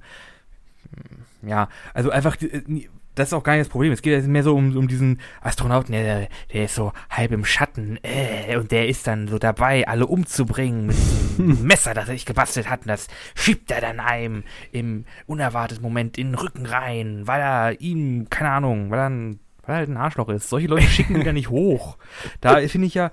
ja, 1.42 1.70
also 1.94 2.10
einfach, 2.10 2.42
äh, 2.42 2.88
das 3.16 3.30
ist 3.30 3.34
auch 3.34 3.44
gar 3.44 3.54
nicht 3.54 3.62
das 3.62 3.70
Problem. 3.70 3.92
Es 3.92 4.02
geht 4.02 4.14
jetzt 4.14 4.28
mehr 4.28 4.44
so 4.44 4.56
um, 4.56 4.76
um 4.76 4.88
diesen 4.88 5.20
Astronauten, 5.42 5.94
der, 5.94 6.28
der 6.54 6.66
ist 6.66 6.76
so 6.76 6.92
halb 7.10 7.32
im 7.32 7.46
Schatten 7.46 7.98
äh, 8.04 8.58
und 8.58 8.72
der 8.72 8.88
ist 8.88 9.08
dann 9.08 9.28
so 9.28 9.40
dabei, 9.40 9.88
alle 9.88 10.06
umzubringen 10.06 10.88
mit 10.88 10.98
einem 11.40 11.64
Messer, 11.68 11.94
das 11.94 12.10
er 12.10 12.14
sich 12.14 12.26
gebastelt 12.26 12.70
hat. 12.70 12.82
Und 12.82 12.88
das 12.88 13.08
schiebt 13.34 13.72
er 13.72 13.82
dann 13.82 14.00
einem 14.00 14.44
im 14.72 15.06
unerwarteten 15.28 15.82
Moment 15.82 16.18
in 16.18 16.32
den 16.32 16.36
Rücken 16.36 16.66
rein, 16.66 17.22
weil 17.26 17.42
er 17.42 17.82
ihm, 17.82 18.30
keine 18.30 18.52
Ahnung, 18.52 18.92
weil 18.92 19.00
er 19.00 19.10
ein 19.10 19.40
weil 19.68 19.78
er 19.78 19.80
halt 19.80 19.90
ein 19.90 19.98
Arschloch 19.98 20.30
ist. 20.30 20.48
Solche 20.48 20.68
Leute 20.68 20.86
schicken 20.86 21.16
die 21.16 21.24
da 21.24 21.34
nicht 21.34 21.50
hoch. 21.50 21.98
Da 22.40 22.60
finde 22.68 22.86
ich 22.86 22.94
ja, 22.94 23.10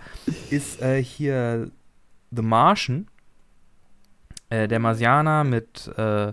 ist 0.51 0.83
äh, 0.83 1.03
hier 1.03 1.71
The 2.35 2.43
Martian, 2.43 3.09
äh, 4.51 4.67
der 4.69 4.79
Marsianer 4.79 5.45
mit, 5.45 5.89
äh, 5.97 6.33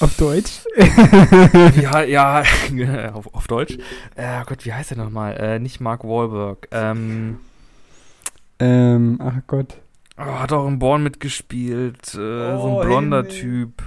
Auf 0.00 0.16
Deutsch? 0.16 0.64
ja, 1.76 2.02
ja, 2.02 2.42
auf, 3.14 3.34
auf 3.34 3.46
Deutsch. 3.46 3.78
Äh, 4.14 4.44
Gott, 4.46 4.64
wie 4.64 4.72
heißt 4.72 4.90
der 4.92 4.98
nochmal? 4.98 5.36
Äh, 5.36 5.58
nicht 5.58 5.80
Mark 5.80 6.04
Wahlberg. 6.04 6.68
Ähm, 6.70 7.38
ähm, 8.60 9.18
ach 9.22 9.34
Gott. 9.46 9.76
oh, 10.18 10.22
hat 10.24 10.52
auch 10.52 10.66
in 10.66 10.78
Born 10.78 11.02
mitgespielt. 11.02 12.06
Äh, 12.08 12.16
so 12.16 12.58
Oh, 12.62 12.80
ein 12.80 12.86
blonder 12.88 13.18
Himmel. 13.22 13.32
Typ. 13.40 13.82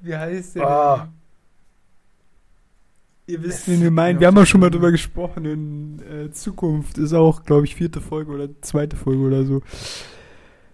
Wie 0.00 0.16
heißt 0.16 0.56
der 0.56 0.66
Ah. 0.66 0.96
denn? 0.96 1.12
Ihr 3.34 3.42
wisst, 3.44 3.68
wen 3.68 3.80
wir 3.80 3.90
meinen. 3.90 4.18
Wir 4.20 4.26
haben 4.26 4.36
auch 4.36 4.40
der 4.42 4.46
schon 4.46 4.60
mal 4.60 4.70
drüber 4.70 4.90
gesprochen. 4.90 5.44
In 5.44 6.02
äh, 6.26 6.30
Zukunft 6.32 6.98
ist 6.98 7.12
auch, 7.14 7.44
glaube 7.44 7.64
ich, 7.66 7.74
vierte 7.76 8.00
Folge 8.00 8.32
oder 8.32 8.48
zweite 8.62 8.96
Folge 8.96 9.22
oder 9.22 9.44
so. 9.44 9.62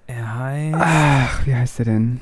Er 0.09 0.35
heißt 0.39 0.75
Ach, 0.81 1.47
wie 1.47 1.55
heißt 1.55 1.79
der 1.81 1.85
denn? 1.87 2.21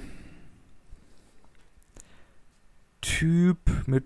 Typ 3.00 3.58
mit. 3.86 4.04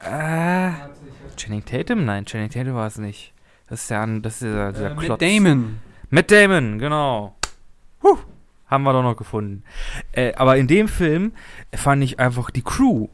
Äh, 0.00 0.72
Channing 1.36 1.64
Tatum? 1.64 2.04
Nein, 2.04 2.24
Channing 2.26 2.50
Tatum 2.50 2.74
war 2.74 2.86
es 2.88 2.98
nicht. 2.98 3.32
Das 3.68 3.84
ist 3.84 3.92
an- 3.92 4.22
das 4.22 4.34
ist 4.34 4.42
der, 4.42 4.72
der 4.72 4.90
Äh, 4.92 4.94
Klotz. 4.94 5.08
Matt 5.08 5.22
Damon. 5.22 5.78
Matt 6.10 6.30
Damon, 6.30 6.78
genau. 6.78 7.36
Huh, 8.02 8.18
haben 8.66 8.82
wir 8.84 8.92
doch 8.92 9.02
noch 9.02 9.16
gefunden. 9.16 9.62
Äh, 10.12 10.34
aber 10.34 10.56
in 10.56 10.66
dem 10.66 10.88
Film 10.88 11.32
fand 11.74 12.02
ich 12.02 12.18
einfach 12.20 12.50
die 12.50 12.62
Crew 12.62 13.08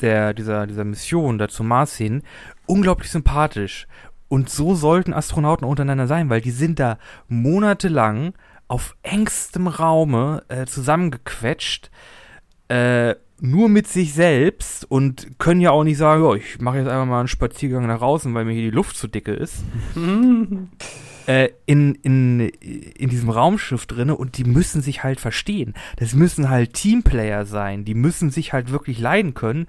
der, 0.00 0.32
dieser, 0.34 0.66
dieser 0.66 0.84
Mission 0.84 1.38
da 1.38 1.48
zum 1.48 1.66
Mars 1.68 1.96
hin 1.96 2.22
unglaublich 2.66 3.10
sympathisch. 3.10 3.88
Und 4.28 4.50
so 4.50 4.74
sollten 4.74 5.14
Astronauten 5.14 5.66
untereinander 5.66 6.06
sein, 6.06 6.28
weil 6.28 6.40
die 6.40 6.50
sind 6.50 6.78
da 6.78 6.98
monatelang 7.28 8.34
auf 8.68 8.94
engstem 9.02 9.66
Raume 9.66 10.42
äh, 10.48 10.66
zusammengequetscht, 10.66 11.90
äh, 12.68 13.14
nur 13.40 13.68
mit 13.68 13.86
sich 13.86 14.12
selbst 14.12 14.84
und 14.90 15.38
können 15.38 15.60
ja 15.60 15.70
auch 15.70 15.84
nicht 15.84 15.96
sagen, 15.96 16.22
oh, 16.22 16.34
ich 16.34 16.60
mache 16.60 16.78
jetzt 16.78 16.88
einfach 16.88 17.06
mal 17.06 17.20
einen 17.20 17.28
Spaziergang 17.28 17.86
nach 17.86 18.02
außen, 18.02 18.34
weil 18.34 18.44
mir 18.44 18.52
hier 18.52 18.70
die 18.70 18.76
Luft 18.76 18.96
zu 18.96 19.06
dicke 19.06 19.32
ist 19.32 19.64
äh, 21.28 21.50
in, 21.66 21.94
in, 21.96 22.40
in 22.40 23.08
diesem 23.10 23.28
Raumschiff 23.28 23.84
drinne 23.86 24.16
und 24.16 24.38
die 24.38 24.44
müssen 24.44 24.80
sich 24.80 25.02
halt 25.04 25.20
verstehen. 25.20 25.74
Das 25.96 26.14
müssen 26.14 26.48
halt 26.48 26.72
Teamplayer 26.72 27.44
sein. 27.44 27.84
Die 27.84 27.94
müssen 27.94 28.30
sich 28.30 28.52
halt 28.54 28.70
wirklich 28.72 28.98
leiden 28.98 29.34
können 29.34 29.66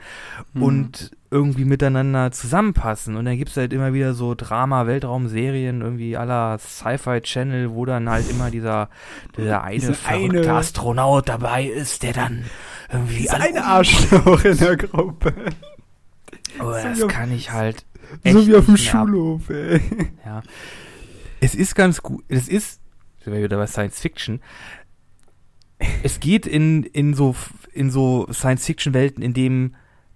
Mhm. 0.53 0.64
und 0.64 1.12
irgendwie 1.32 1.66
miteinander 1.66 2.32
zusammenpassen. 2.32 3.16
Und 3.16 3.26
dann 3.26 3.38
gibt 3.38 3.51
es 3.51 3.57
halt 3.57 3.72
immer 3.74 3.93
wieder 3.93 4.14
so 4.14 4.34
Drama-Weltraumserien, 4.36 5.82
irgendwie 5.82 6.18
aller 6.18 6.57
Sci-Fi-Channel, 6.57 7.72
wo 7.72 7.86
dann 7.86 8.10
halt 8.10 8.30
immer 8.32 8.49
dieser, 8.49 8.89
dieser 9.38 9.64
eine 9.64 9.76
Diese 9.80 9.93
verrückte 9.93 10.39
eine- 10.41 10.53
Astronaut 10.53 11.30
dabei 11.30 11.66
ist, 11.66 12.01
der 12.03 12.14
dann 12.14 12.45
irgendwie 12.91 13.26
ist 13.26 13.34
ein 13.34 13.57
Arschloch 13.57 14.43
in 14.45 14.57
der 14.57 14.78
Gruppe. 14.78 15.34
Oh, 16.60 16.72
So 16.95 17.03
das 17.03 17.07
kann 17.10 17.32
ich 17.32 17.51
halt. 17.51 17.86
so 18.26 18.47
wie 18.47 18.55
auf 18.55 18.66
dem 18.66 18.74
ab. 18.76 18.80
Schulhof, 18.80 19.49
ey. 19.49 19.82
Ja. 20.26 20.41
Es 21.39 21.55
ist 21.55 21.75
ganz 21.75 22.01
gut. 22.01 22.23
Es 22.27 22.47
ist, 22.47 22.81
sind 23.23 23.33
wir 23.33 23.43
wieder 23.43 23.57
bei 23.57 23.67
Science 23.67 23.99
Fiction. 23.99 24.41
Es 26.03 26.19
geht 26.19 26.45
in, 26.45 26.83
in 26.83 27.13
so, 27.13 27.35
in 27.71 27.89
so 27.89 28.27
Science-Fiction-Welten, 28.31 29.23
in 29.23 29.33
dem 29.33 29.75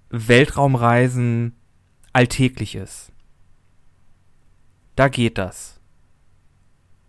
Weltraumreisen 0.10 1.56
alltäglich 2.12 2.76
ist. 2.76 3.12
Da 4.96 5.08
geht 5.08 5.38
das. 5.38 5.80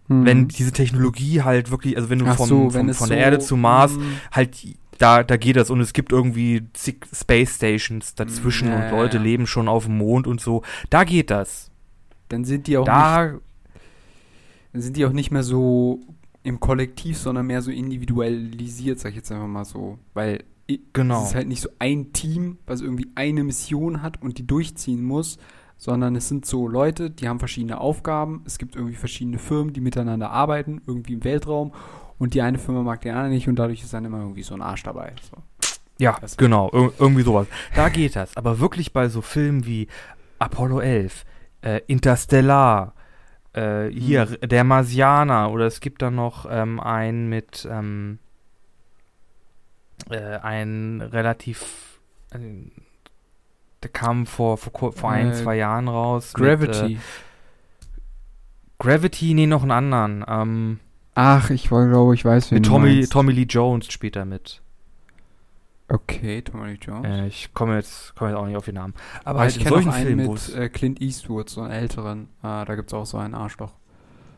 Wenn 0.07 0.49
diese 0.49 0.73
Technologie 0.73 1.43
halt 1.43 1.71
wirklich, 1.71 1.97
also 1.97 2.11
wenn 2.11 2.19
du 2.19 2.27
vom, 2.35 2.49
so, 2.49 2.71
vom, 2.71 2.75
wenn 2.75 2.89
es 2.91 2.99
von 2.99 3.09
so, 3.09 3.15
der 3.15 3.23
Erde 3.25 3.39
zum 3.39 3.63
Mars 3.63 3.93
mm, 3.97 4.03
halt 4.33 4.57
da, 4.99 5.23
da 5.23 5.37
geht 5.37 5.57
das 5.57 5.71
und 5.71 5.81
es 5.81 5.93
gibt 5.93 6.13
irgendwie 6.13 6.69
zig 6.75 7.07
Space 7.13 7.57
Stations 7.57 8.15
dazwischen 8.15 8.69
Ja, 8.69 8.85
und 8.85 8.91
Leute 8.91 9.17
ja. 9.17 9.23
leben 9.23 9.47
schon 9.47 9.67
auf 9.67 9.87
dem 9.87 9.99
Mond 9.99 10.27
und 10.27 10.41
so. 10.41 10.63
Da 10.91 11.05
geht 11.05 11.31
das. 11.31 11.71
Dann 12.29 12.45
sind 12.45 12.67
die 12.67 12.77
auch 12.77 12.83
nicht, 12.83 12.89
Da, 12.89 13.27
dann 13.27 13.41
sind 14.83 14.97
die 14.97 15.07
auch 15.07 15.13
nicht 15.13 15.31
mehr 15.31 15.43
so 15.43 16.01
im 16.43 16.61
Kollektiv, 16.61 17.17
sondern 17.19 17.47
mehr 17.47 17.63
so 17.63 17.71
individualisiert, 17.71 18.99
sag 18.99 19.11
ich 19.11 19.17
jetzt 19.17 19.33
einfach 19.33 19.47
mal 19.47 19.65
so. 19.65 19.99
Weil 20.15 20.45
Genau. 20.93 21.23
es 21.23 21.29
ist 21.31 21.35
halt 21.35 21.49
nicht 21.49 21.61
so 21.61 21.69
ein 21.79 22.13
Team, 22.13 22.59
was 22.67 22.81
irgendwie 22.81 23.09
eine 23.15 23.45
Mission 23.45 24.03
hat 24.03 24.23
und 24.23 24.39
die 24.39 24.47
durchziehen 24.47 25.03
muss, 25.05 25.39
sondern 25.77 26.17
es 26.17 26.29
sind 26.29 26.47
so 26.47 26.67
Leute, 26.69 27.11
die 27.11 27.29
haben 27.29 27.39
verschiedene 27.39 27.79
Aufgaben. 27.81 28.43
Es 28.47 28.59
gibt 28.59 28.75
irgendwie 28.77 28.95
verschiedene 28.95 29.39
Firmen, 29.39 29.73
die 29.75 29.81
miteinander 29.81 30.31
arbeiten, 30.31 30.81
irgendwie 30.87 31.15
im 31.15 31.25
Weltraum. 31.25 31.73
Und 32.19 32.33
die 32.35 32.41
eine 32.43 32.59
Firma 32.59 32.83
mag 32.83 33.01
die 33.03 33.11
andere 33.11 33.29
nicht 33.29 33.49
und 33.49 33.57
dadurch 33.57 33.83
ist 33.83 33.93
dann 33.93 34.05
immer 34.05 34.21
irgendwie 34.21 34.43
so 34.45 34.55
ein 34.55 34.63
Arsch 34.63 34.85
dabei. 34.85 35.13
So. 35.31 35.37
Ja, 35.99 36.17
Das- 36.21 36.37
genau, 36.37 36.71
ir 36.73 36.93
irgendwie 36.99 37.23
sowas. 37.23 37.47
Da 37.75 37.89
geht 37.91 38.17
das. 38.17 38.37
Aber 38.37 38.59
wirklich 38.61 38.93
bei 38.93 39.09
so 39.09 39.21
Filmen 39.21 39.67
wie 39.67 39.89
Apollo 40.39 40.81
11, 40.81 41.25
äh, 41.63 41.81
Interstellar, 41.89 42.95
äh, 43.55 43.89
hier, 43.91 44.27
Mhm. 44.27 44.49
Der 44.49 44.65
Marsianer 44.65 45.51
oder 45.51 45.67
es 45.67 45.81
gibt 45.81 46.03
dann 46.03 46.15
noch 46.17 46.47
ähm, 46.51 46.81
einen 46.81 47.29
mit, 47.29 47.67
ähm, 47.71 48.19
äh, 50.11 50.39
ein 50.39 51.01
relativ, 51.01 51.99
äh, 52.33 52.39
der 53.83 53.91
kam 53.91 54.27
vor, 54.27 54.59
vor, 54.59 54.93
vor 54.93 55.11
ein, 55.11 55.31
Äh, 55.31 55.35
zwei 55.35 55.57
Jahren 55.57 55.89
raus. 55.89 56.33
Mit, 56.37 56.43
Gravity. 56.43 56.95
äh, 56.95 56.99
Gravity, 58.79 59.35
nee, 59.35 59.47
noch 59.47 59.63
einen 59.63 59.71
anderen. 59.71 60.25
Ähm, 60.27 60.81
Ach, 61.15 61.51
ich 61.51 61.69
glaube, 61.69 62.15
ich 62.15 62.25
weiß, 62.25 62.51
wen 62.51 62.57
mit 62.57 62.67
Tommy. 62.67 63.07
Tommy 63.07 63.33
Lee 63.33 63.47
Jones 63.49 63.87
spielt 63.93 64.17
da 64.17 64.25
mit. 64.25 64.61
Okay, 65.89 66.41
Tommy 66.43 66.71
Lee 66.73 66.79
Jones. 66.81 67.07
Äh, 67.07 67.27
ich 67.27 67.53
komme 67.53 67.77
jetzt, 67.77 68.15
komme 68.17 68.31
jetzt 68.31 68.39
auch 68.39 68.47
nicht 68.47 68.57
auf 68.57 68.65
den 68.65 68.75
Namen. 68.77 68.95
Aber 69.21 69.31
Aber 69.31 69.41
halt 69.41 69.57
ich 69.57 69.63
kenne 69.63 69.83
noch 69.83 69.93
einen 69.95 70.07
Filmen, 70.07 70.31
mit 70.33 70.55
äh, 70.55 70.69
Clint 70.71 71.01
Eastwood, 71.01 71.51
so 71.51 71.61
einen 71.61 71.73
älteren. 71.73 72.29
Ah, 72.43 72.65
da 72.65 72.75
gibt 72.75 72.89
es 72.91 72.95
auch 72.95 73.07
so 73.07 73.19
einen 73.19 73.35
Arschloch. 73.35 73.73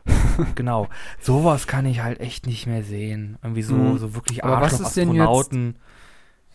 Genau, 0.55 0.87
sowas 1.19 1.65
kann 1.67 1.85
ich 1.85 2.01
halt 2.03 2.19
echt 2.19 2.45
nicht 2.47 2.67
mehr 2.67 2.83
sehen. 2.83 3.37
Irgendwie 3.41 3.63
so, 3.63 3.73
Mhm. 3.75 3.97
so 3.97 4.13
wirklich 4.13 4.43
Aber 4.43 4.61
was 4.61 4.79
ist 4.79 4.95
denn 4.95 5.13
jetzt- 5.13 5.21
Arschloch-Astronauten. 5.27 5.75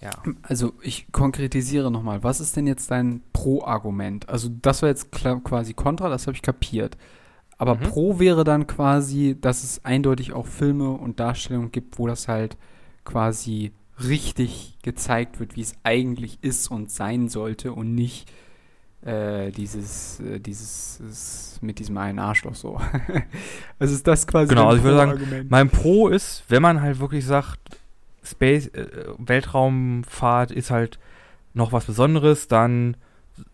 Ja. 0.01 0.11
Also 0.43 0.73
ich 0.83 1.11
konkretisiere 1.13 1.91
nochmal. 1.91 2.23
Was 2.25 2.41
ist 2.41 2.57
denn 2.57 2.67
jetzt 2.67 2.91
dein 2.91 3.23
Pro-Argument? 3.33 4.29
Also 4.29 4.49
das 4.51 4.83
war 4.83 4.89
jetzt 4.89 5.11
quasi 5.13 5.75
Kontra, 5.75 6.09
das 6.09 6.27
habe 6.27 6.35
ich 6.37 6.43
kapiert. 6.43 6.97
Aber 7.59 7.75
Mhm. 7.77 7.81
Pro 7.81 8.19
wäre 8.19 8.43
dann 8.45 8.67
quasi, 8.67 9.37
dass 9.41 9.63
es 9.65 9.85
eindeutig 9.85 10.33
auch 10.33 10.47
Filme 10.47 10.91
und 10.91 11.19
Darstellungen 11.21 11.71
gibt, 11.73 11.99
wo 11.99 12.07
das 12.09 12.27
halt 12.29 12.57
quasi 13.05 13.73
richtig 14.09 14.79
gezeigt 14.83 15.41
wird, 15.41 15.57
wie 15.57 15.63
es 15.63 15.75
eigentlich 15.85 16.39
ist 16.43 16.71
und 16.71 16.91
sein 16.91 17.29
sollte 17.29 17.73
und 17.73 17.95
nicht 17.95 18.31
äh, 19.03 19.51
dieses, 19.51 20.21
äh, 20.21 20.39
dieses 20.39 21.01
es, 21.01 21.59
mit 21.61 21.79
diesem 21.79 21.97
einen 21.99 22.19
Arschloch 22.19 22.55
so. 22.55 22.81
also 23.79 23.95
ist 23.95 24.07
das 24.07 24.27
quasi 24.27 24.49
Genau, 24.49 24.67
also 24.69 24.79
ich 24.79 24.85
würde 24.85 24.97
sagen? 24.97 25.47
Mein 25.49 25.71
Pro 25.71 26.09
ist, 26.09 26.45
wenn 26.49 26.63
man 26.63 26.81
halt 26.81 27.01
wirklich 27.01 27.27
sagt, 27.27 27.59
Space, 28.23 28.69
äh, 28.69 28.87
Weltraumfahrt 29.19 30.53
ist 30.53 30.71
halt 30.71 30.99
noch 31.55 31.73
was 31.73 31.85
Besonderes, 31.85 32.49
dann 32.49 32.97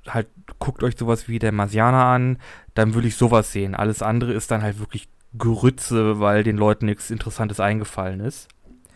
halt 0.06 0.28
guckt 0.58 0.82
euch 0.82 0.96
sowas 0.98 1.28
wie 1.28 1.38
der 1.38 1.52
Marsianer 1.52 2.04
an, 2.04 2.38
dann 2.74 2.94
würde 2.94 3.08
ich 3.08 3.16
sowas 3.16 3.52
sehen. 3.52 3.74
Alles 3.74 4.02
andere 4.02 4.32
ist 4.32 4.50
dann 4.50 4.62
halt 4.62 4.78
wirklich 4.78 5.08
Grütze, 5.36 6.20
weil 6.20 6.42
den 6.42 6.56
Leuten 6.56 6.86
nichts 6.86 7.10
Interessantes 7.10 7.60
eingefallen 7.60 8.20
ist. 8.20 8.48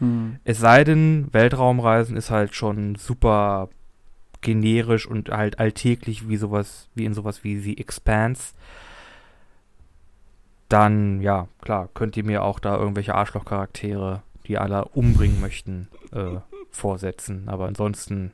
Hm. 0.03 0.41
Es 0.43 0.59
sei 0.59 0.83
denn, 0.83 1.29
Weltraumreisen 1.31 2.17
ist 2.17 2.33
halt 2.33 2.57
schon 2.57 2.97
super 2.97 3.69
generisch 4.41 5.07
und 5.07 5.31
halt 5.31 5.61
alltäglich 5.61 6.29
wie 6.29 6.37
sowas, 6.37 6.89
wie 6.97 7.05
in 7.05 7.15
sowas 7.15 7.45
wie 7.45 7.61
The 7.61 7.79
Expanse. 7.79 8.55
Dann, 10.69 11.21
ja, 11.21 11.47
klar, 11.61 11.89
könnt 11.95 12.17
ihr 12.17 12.25
mir 12.25 12.43
auch 12.43 12.59
da 12.59 12.77
irgendwelche 12.77 13.15
Arschlochcharaktere, 13.15 14.25
die 14.49 14.59
alle 14.59 14.87
umbringen 14.87 15.41
möchten, 15.41 15.87
äh, 16.11 16.41
vorsetzen. 16.73 17.49
Aber 17.49 17.69
ansonsten 17.69 18.33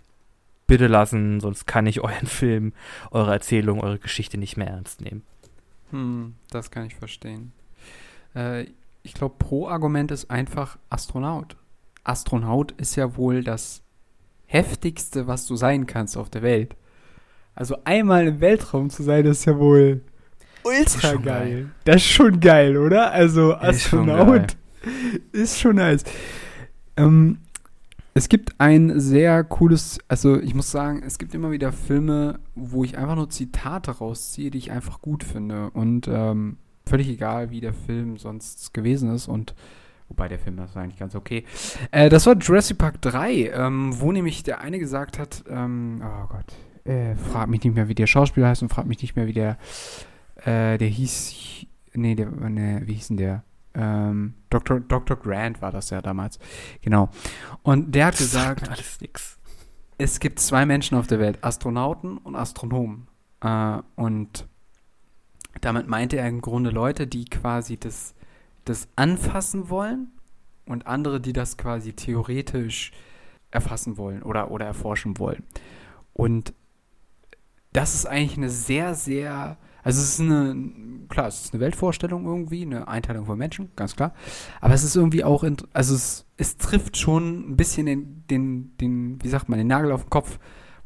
bitte 0.67 0.87
lassen, 0.87 1.41
sonst 1.41 1.67
kann 1.67 1.87
ich 1.87 2.01
euren 2.01 2.27
Film, 2.29 2.73
eure 3.11 3.33
Erzählung, 3.33 3.83
eure 3.83 3.99
Geschichte 3.99 4.39
nicht 4.39 4.57
mehr 4.57 4.69
ernst 4.69 5.03
nehmen. 5.03 5.23
Hm, 5.91 6.35
das 6.49 6.71
kann 6.71 6.87
ich 6.87 6.95
verstehen. 6.95 7.53
Äh, 8.35 8.69
ich 9.03 9.13
glaube, 9.13 9.35
Pro-Argument 9.39 10.11
ist 10.11 10.31
einfach 10.31 10.79
Astronaut. 10.89 11.58
Astronaut 12.09 12.73
ist 12.73 12.97
ja 12.97 13.17
wohl 13.17 13.45
das 13.45 13.83
heftigste, 14.47 15.27
was 15.27 15.47
du 15.47 15.57
sein 15.57 15.87
kannst 15.87 16.17
auf 16.17 16.31
der 16.31 16.43
Welt. 16.43 16.77
Also 17.55 17.77
einmal 17.85 18.27
im 18.27 18.41
Weltraum 18.41 18.89
zu 18.91 19.03
sein, 19.03 19.27
ist 19.27 19.45
ja 19.45 19.59
wohl 19.59 20.03
ultra 20.65 21.15
geil. 21.15 21.23
geil. 21.23 21.71
Das 21.85 21.97
ist 21.97 22.07
schon 22.07 22.41
geil, 22.41 22.77
oder? 22.77 23.13
Also 23.13 23.53
Ist 23.55 23.89
schon 23.89 24.09
Astronaut 24.09 24.57
ist 25.33 25.59
schon 25.59 25.77
nice. 25.77 26.05
Ähm, 26.97 27.39
es 28.15 28.29
gibt 28.29 28.55
ein 28.59 28.99
sehr 28.99 29.45
cooles, 29.45 29.99
also 30.09 30.41
ich 30.41 30.55
muss 30.55 30.71
sagen, 30.71 31.03
es 31.05 31.19
gibt 31.19 31.35
immer 31.35 31.51
wieder 31.51 31.73
Filme, 31.73 32.41
wo 32.55 32.85
ich 32.85 32.99
einfach 32.99 33.15
nur 33.15 33.31
Zitate 33.31 33.93
rausziehe, 33.93 34.51
die 34.51 34.59
ich 34.59 34.73
einfach 34.73 35.01
gut 35.01 35.23
finde. 35.23 35.71
Und 35.71 36.09
ähm, 36.09 36.57
völlig 36.87 37.09
egal, 37.09 37.51
wie 37.51 37.61
der 37.61 37.75
Film 37.75 38.17
sonst 38.17 38.75
gewesen 38.75 39.15
ist. 39.15 39.29
Und 39.29 39.55
wobei 40.09 40.29
der 40.29 40.39
Film 40.39 40.57
das 40.57 40.75
war 40.75 40.83
eigentlich 40.83 40.99
ganz 40.99 41.15
okay. 41.15 41.45
Äh, 41.91 42.09
das 42.09 42.27
war 42.27 42.37
Jurassic 42.37 42.79
Park 42.79 43.01
3, 43.03 43.51
ähm, 43.53 44.01
wo 44.01 44.13
nämlich 44.13 44.43
der 44.43 44.61
eine 44.61 44.79
gesagt 44.79 45.19
hat, 45.19 45.45
ähm, 45.49 46.03
oh 46.05 46.27
Gott, 46.29 46.55
äh, 46.85 47.15
frag 47.17 47.49
mich 47.49 47.63
nicht 47.65 47.75
mehr, 47.75 47.89
wie 47.89 47.95
der 47.95 48.07
Schauspieler 48.07 48.49
heißt 48.49 48.63
und 48.63 48.71
frag 48.71 48.87
mich 48.87 49.03
nicht 49.03 49.17
mehr, 49.17 49.27
wie 49.27 49.33
der, 49.33 49.59
äh, 50.45 50.79
der 50.79 50.89
hieß, 50.89 51.67
nee, 51.95 52.15
der, 52.15 52.31
ne, 52.31 52.83
wie 52.85 52.95
hieß 52.95 53.09
denn 53.09 53.17
der? 53.19 53.45
Ähm, 53.75 54.35
Dr. 54.51 54.81
Dr. 54.81 55.17
Grant 55.17 55.63
war 55.63 55.71
das 55.71 55.91
ja 55.91 56.01
damals. 56.01 56.39
Genau. 56.83 57.11
Und 57.63 57.95
der 57.95 58.07
hat 58.07 58.15
Das 58.15 58.33
sagt 58.33 58.61
gesagt, 58.61 58.73
alles 58.73 59.01
nix. 59.01 59.39
es 59.99 60.19
gibt 60.21 60.41
zwei 60.41 60.67
Menschen 60.67 60.97
auf 60.97 61.07
der 61.07 61.21
Welt, 61.21 61.39
Astronauten 61.43 62.19
und 62.19 62.35
Astronomen. 62.35 63.07
Äh, 63.41 63.79
und 63.95 64.49
damit 65.61 65.89
meinte 65.89 66.17
er 66.17 66.29
im 66.29 66.41
Grunde 66.41 66.71
Leute, 66.71 67.07
die 67.07 67.25
quasi 67.27 67.77
das, 67.77 68.15
das 68.69 68.89
anfassen 68.97 69.71
wollen 69.71 70.09
und 70.67 70.87
andere, 70.87 71.21
die 71.21 71.33
das 71.33 71.57
quasi 71.57 71.93
theoretisch 71.93 72.93
erfassen 73.51 73.97
wollen 73.97 74.23
oder, 74.23 74.51
oder 74.51 74.67
erforschen 74.67 75.19
wollen. 75.19 75.45
Und 76.13 76.53
das 77.73 77.95
ist 77.95 78.07
eigentlich 78.07 78.37
eine 78.37 78.51
sehr, 78.51 78.95
sehr, 78.95 79.57
also 79.83 80.01
es 80.01 80.15
ist 80.15 80.21
eine, 80.21 81.07
klar, 81.09 81.29
es 81.29 81.45
ist 81.45 81.55
eine 81.55 81.61
Weltvorstellung 81.61 82.27
irgendwie, 82.27 82.63
eine 82.63 82.89
Einteilung 82.89 83.27
von 83.27 83.39
Menschen, 83.39 83.71
ganz 83.77 83.97
klar. 83.97 84.15
Aber 84.61 84.75
es 84.75 84.85
ist 84.85 84.97
irgendwie 84.97 85.25
auch, 85.25 85.45
also 85.73 85.95
es, 85.95 86.27
es 86.37 86.57
trifft 86.57 86.97
schon 86.97 87.51
ein 87.51 87.57
bisschen 87.57 87.87
den, 87.87 88.25
den, 88.29 88.77
den, 88.79 89.23
wie 89.23 89.29
sagt 89.29 89.49
man, 89.49 89.59
den 89.59 89.69
Nagel 89.69 89.93
auf 89.93 90.05
den 90.05 90.11
Kopf. 90.11 90.39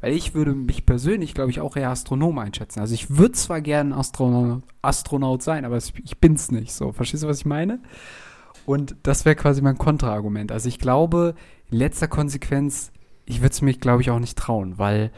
Weil 0.03 0.15
ich 0.15 0.33
würde 0.33 0.53
mich 0.53 0.85
persönlich, 0.85 1.33
glaube 1.33 1.49
ich, 1.49 1.61
auch 1.61 1.77
eher 1.77 1.89
Astronom 1.89 2.37
einschätzen. 2.37 2.81
Also 2.81 2.93
ich 2.93 3.15
würde 3.15 3.31
zwar 3.31 3.61
gerne 3.61 3.95
Astronaut, 3.95 4.63
Astronaut 4.81 5.41
sein, 5.41 5.63
aber 5.63 5.77
es, 5.77 5.93
ich 6.03 6.17
bin's 6.17 6.51
nicht. 6.51 6.73
So, 6.73 6.91
verstehst 6.91 7.23
du, 7.23 7.29
was 7.29 7.37
ich 7.37 7.45
meine? 7.45 7.79
Und 8.65 8.97
das 9.03 9.23
wäre 9.23 9.37
quasi 9.37 9.61
mein 9.61 9.77
Kontraargument. 9.77 10.51
Also 10.51 10.67
ich 10.67 10.77
glaube, 10.77 11.35
in 11.71 11.77
letzter 11.77 12.09
Konsequenz, 12.09 12.91
ich 13.25 13.39
würde 13.39 13.53
es 13.53 13.61
mich, 13.61 13.79
glaube 13.79 14.01
ich, 14.01 14.11
auch 14.11 14.19
nicht 14.19 14.37
trauen, 14.37 14.77
weil, 14.77 15.09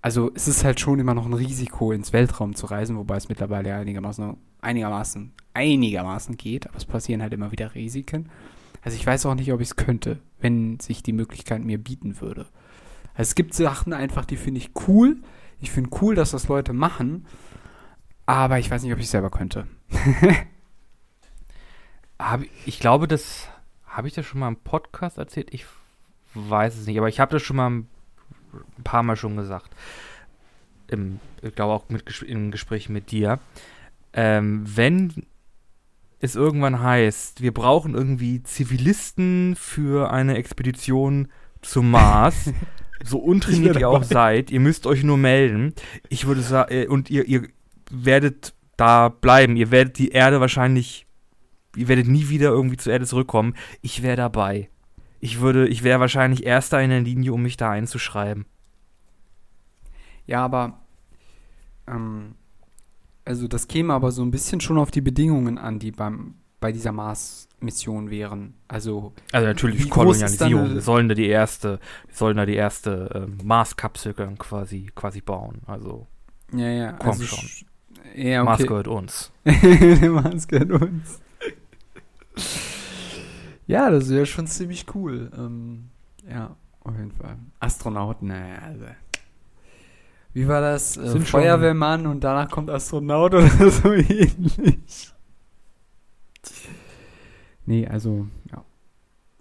also 0.00 0.30
es 0.34 0.48
ist 0.48 0.64
halt 0.64 0.80
schon 0.80 0.98
immer 0.98 1.12
noch 1.12 1.26
ein 1.26 1.34
Risiko, 1.34 1.92
ins 1.92 2.14
Weltraum 2.14 2.54
zu 2.54 2.64
reisen, 2.64 2.96
wobei 2.96 3.16
es 3.16 3.28
mittlerweile 3.28 3.74
einigermaßen, 3.74 4.34
einigermaßen, 4.62 5.30
einigermaßen 5.52 6.38
geht, 6.38 6.66
aber 6.66 6.78
es 6.78 6.86
passieren 6.86 7.20
halt 7.20 7.34
immer 7.34 7.52
wieder 7.52 7.74
Risiken. 7.74 8.30
Also 8.80 8.96
ich 8.96 9.06
weiß 9.06 9.26
auch 9.26 9.34
nicht, 9.34 9.52
ob 9.52 9.60
ich 9.60 9.68
es 9.68 9.76
könnte, 9.76 10.20
wenn 10.40 10.80
sich 10.80 11.02
die 11.02 11.12
Möglichkeit 11.12 11.62
mir 11.62 11.76
bieten 11.76 12.22
würde. 12.22 12.46
Es 13.14 13.34
gibt 13.34 13.54
Sachen 13.54 13.92
einfach, 13.92 14.24
die 14.24 14.36
finde 14.36 14.60
ich 14.60 14.70
cool. 14.86 15.16
Ich 15.60 15.70
finde 15.70 15.90
cool, 16.00 16.14
dass 16.14 16.30
das 16.30 16.48
Leute 16.48 16.72
machen, 16.72 17.26
aber 18.26 18.58
ich 18.58 18.70
weiß 18.70 18.82
nicht, 18.82 18.92
ob 18.92 18.98
ich 18.98 19.10
selber 19.10 19.30
könnte. 19.30 19.66
Ich 22.66 22.80
glaube, 22.80 23.08
das 23.08 23.48
habe 23.86 24.06
ich 24.06 24.14
das 24.14 24.26
schon 24.26 24.40
mal 24.40 24.48
im 24.48 24.56
Podcast 24.56 25.16
erzählt. 25.16 25.54
Ich 25.54 25.64
weiß 26.34 26.76
es 26.76 26.86
nicht, 26.86 26.98
aber 26.98 27.08
ich 27.08 27.18
habe 27.18 27.32
das 27.32 27.42
schon 27.42 27.56
mal 27.56 27.70
ein 27.70 27.88
paar 28.84 29.02
Mal 29.02 29.16
schon 29.16 29.36
gesagt. 29.36 29.70
Im, 30.88 31.18
ich 31.40 31.54
glaube 31.54 31.72
auch 31.72 31.88
mit, 31.88 32.22
im 32.22 32.50
Gespräch 32.50 32.88
mit 32.88 33.10
dir. 33.10 33.38
Ähm, 34.12 34.64
wenn 34.66 35.26
es 36.20 36.36
irgendwann 36.36 36.80
heißt, 36.80 37.40
wir 37.40 37.54
brauchen 37.54 37.94
irgendwie 37.94 38.42
Zivilisten 38.42 39.56
für 39.56 40.12
eine 40.12 40.36
Expedition 40.36 41.28
zum 41.62 41.90
Mars, 41.90 42.52
so 43.04 43.18
untrainiert 43.18 43.76
ihr 43.76 43.88
auch 43.88 44.04
seid, 44.04 44.50
ihr 44.50 44.60
müsst 44.60 44.86
euch 44.86 45.02
nur 45.02 45.16
melden. 45.16 45.74
Ich 46.08 46.26
würde 46.26 46.42
sagen, 46.42 46.72
äh, 46.72 46.86
und 46.86 47.10
ihr, 47.10 47.26
ihr 47.26 47.48
werdet 47.90 48.54
da 48.76 49.08
bleiben. 49.08 49.56
Ihr 49.56 49.70
werdet 49.70 49.98
die 49.98 50.10
Erde 50.10 50.40
wahrscheinlich 50.40 51.06
ihr 51.76 51.88
werdet 51.88 52.08
nie 52.08 52.28
wieder 52.28 52.50
irgendwie 52.50 52.76
zur 52.76 52.92
Erde 52.92 53.06
zurückkommen. 53.06 53.54
Ich 53.80 54.02
wäre 54.02 54.16
dabei. 54.16 54.70
Ich 55.20 55.40
würde, 55.40 55.68
ich 55.68 55.82
wäre 55.82 56.00
wahrscheinlich 56.00 56.44
erster 56.44 56.80
in 56.80 56.90
der 56.90 57.00
Linie, 57.00 57.32
um 57.32 57.42
mich 57.42 57.56
da 57.56 57.70
einzuschreiben. 57.70 58.46
Ja, 60.26 60.44
aber 60.44 60.80
ähm, 61.86 62.34
also 63.24 63.48
das 63.48 63.68
käme 63.68 63.92
aber 63.92 64.12
so 64.12 64.22
ein 64.22 64.30
bisschen 64.30 64.60
schon 64.60 64.78
auf 64.78 64.90
die 64.90 65.00
Bedingungen 65.00 65.58
an, 65.58 65.78
die 65.78 65.92
beim 65.92 66.34
bei 66.60 66.72
dieser 66.72 66.92
Mars-Mission 67.60 68.10
wären. 68.10 68.54
Also 68.68 69.12
Also 69.32 69.46
natürlich 69.46 69.88
Kolonialisierung. 69.90 70.74
Wir 70.74 70.80
sollen 70.80 71.08
da 71.08 71.14
die 71.14 71.28
erste, 71.28 71.78
wir 72.06 72.14
sollen 72.16 72.36
da 72.36 72.46
die 72.46 72.54
erste 72.54 73.10
ähm, 73.14 73.38
Mars-Kapsel 73.44 74.14
quasi, 74.38 74.90
quasi 74.94 75.20
bauen. 75.20 75.60
Also 75.66 76.06
ja, 76.52 76.68
ja, 76.68 76.92
Komm 76.92 77.10
also 77.10 77.24
schon. 77.24 77.38
sch- 77.48 77.64
Ja, 78.14 78.42
Mars 78.44 78.60
okay. 78.60 78.68
gehört 78.68 78.88
uns. 78.88 79.30
Der 79.44 80.10
Mars 80.10 80.48
gehört 80.48 80.70
uns. 80.82 81.20
ja, 83.66 83.90
das 83.90 84.08
wäre 84.10 84.26
schon 84.26 84.46
ziemlich 84.46 84.86
cool. 84.94 85.30
Ähm, 85.36 85.90
ja, 86.28 86.56
auf 86.82 86.96
jeden 86.96 87.12
Fall. 87.12 87.36
Astronauten, 87.60 88.28
naja, 88.28 88.58
also. 88.64 88.84
Wie 90.32 90.46
war 90.46 90.60
das? 90.60 90.96
Äh, 90.96 91.20
Feuerwehrmann 91.20 92.06
und 92.06 92.22
danach 92.22 92.48
kommt 92.50 92.70
Astronaut 92.70 93.34
oder 93.34 93.48
so 93.70 93.92
ähnlich. 93.92 95.12
Nee, 97.66 97.86
also, 97.86 98.26
ja. 98.50 98.64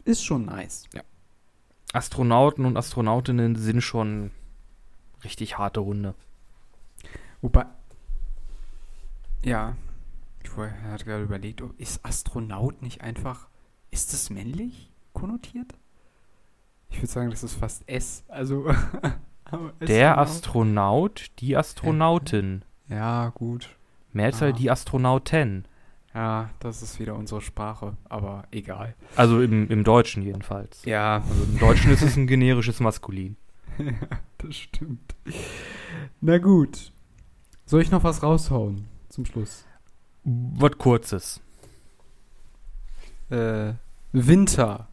Ist 0.06 0.24
schon 0.24 0.46
nice. 0.46 0.86
Astronauten 1.94 2.66
und 2.66 2.78
Astronautinnen 2.78 3.56
sind 3.56 3.82
schon 3.82 4.32
richtig 5.24 5.58
harte 5.58 5.84
Hunde. 5.84 6.14
Wobei. 7.42 7.66
Ja. 9.44 9.76
Ich 10.44 10.52
hatte 10.56 11.06
gerade 11.06 11.24
überlegt, 11.24 11.62
ob- 11.62 11.80
ist 11.80 12.04
Astronaut 12.06 12.82
nicht 12.82 13.02
einfach. 13.02 13.48
Ist 13.92 14.14
das 14.14 14.30
männlich 14.30 14.90
konnotiert? 15.14 15.74
Ich 16.90 16.98
würde 16.98 17.08
sagen, 17.08 17.30
das 17.30 17.44
ist 17.44 17.54
fast 17.56 17.88
S. 17.88 18.24
Also. 18.28 18.66
Der 19.82 20.18
Astronaut- 20.18 20.20
Astronaut, 20.20 21.26
die 21.40 21.58
Astronautin. 21.58 22.64
Ja, 22.88 23.30
gut. 23.30 23.76
Mehrzahl 24.14 24.50
Ah. 24.50 24.54
die 24.54 24.70
Astronauten. 24.70 25.66
Ja, 26.20 26.50
das 26.60 26.82
ist 26.82 27.00
wieder 27.00 27.16
unsere 27.16 27.40
Sprache, 27.40 27.96
aber 28.10 28.44
egal. 28.52 28.94
Also 29.16 29.42
im, 29.42 29.70
im 29.70 29.86
Deutschen 29.86 30.22
jedenfalls. 30.22 30.84
Ja, 30.84 31.24
Also 31.26 31.44
im 31.46 31.58
Deutschen 31.58 31.94
ist 31.94 32.02
es 32.02 32.18
ein 32.18 32.28
generisches 32.28 32.82
Maskulin. 32.82 33.38
ja, 33.78 33.94
das 34.38 34.54
stimmt. 34.54 35.16
Na 36.20 36.38
gut. 36.38 36.92
Soll 37.66 37.82
ich 37.84 37.90
noch 37.90 38.04
was 38.04 38.22
raushauen 38.22 38.86
zum 39.08 39.26
Schluss? 39.26 39.64
Was 40.26 40.78
kurzes. 40.78 41.40
Äh, 43.30 43.76
Winter. 44.12 44.90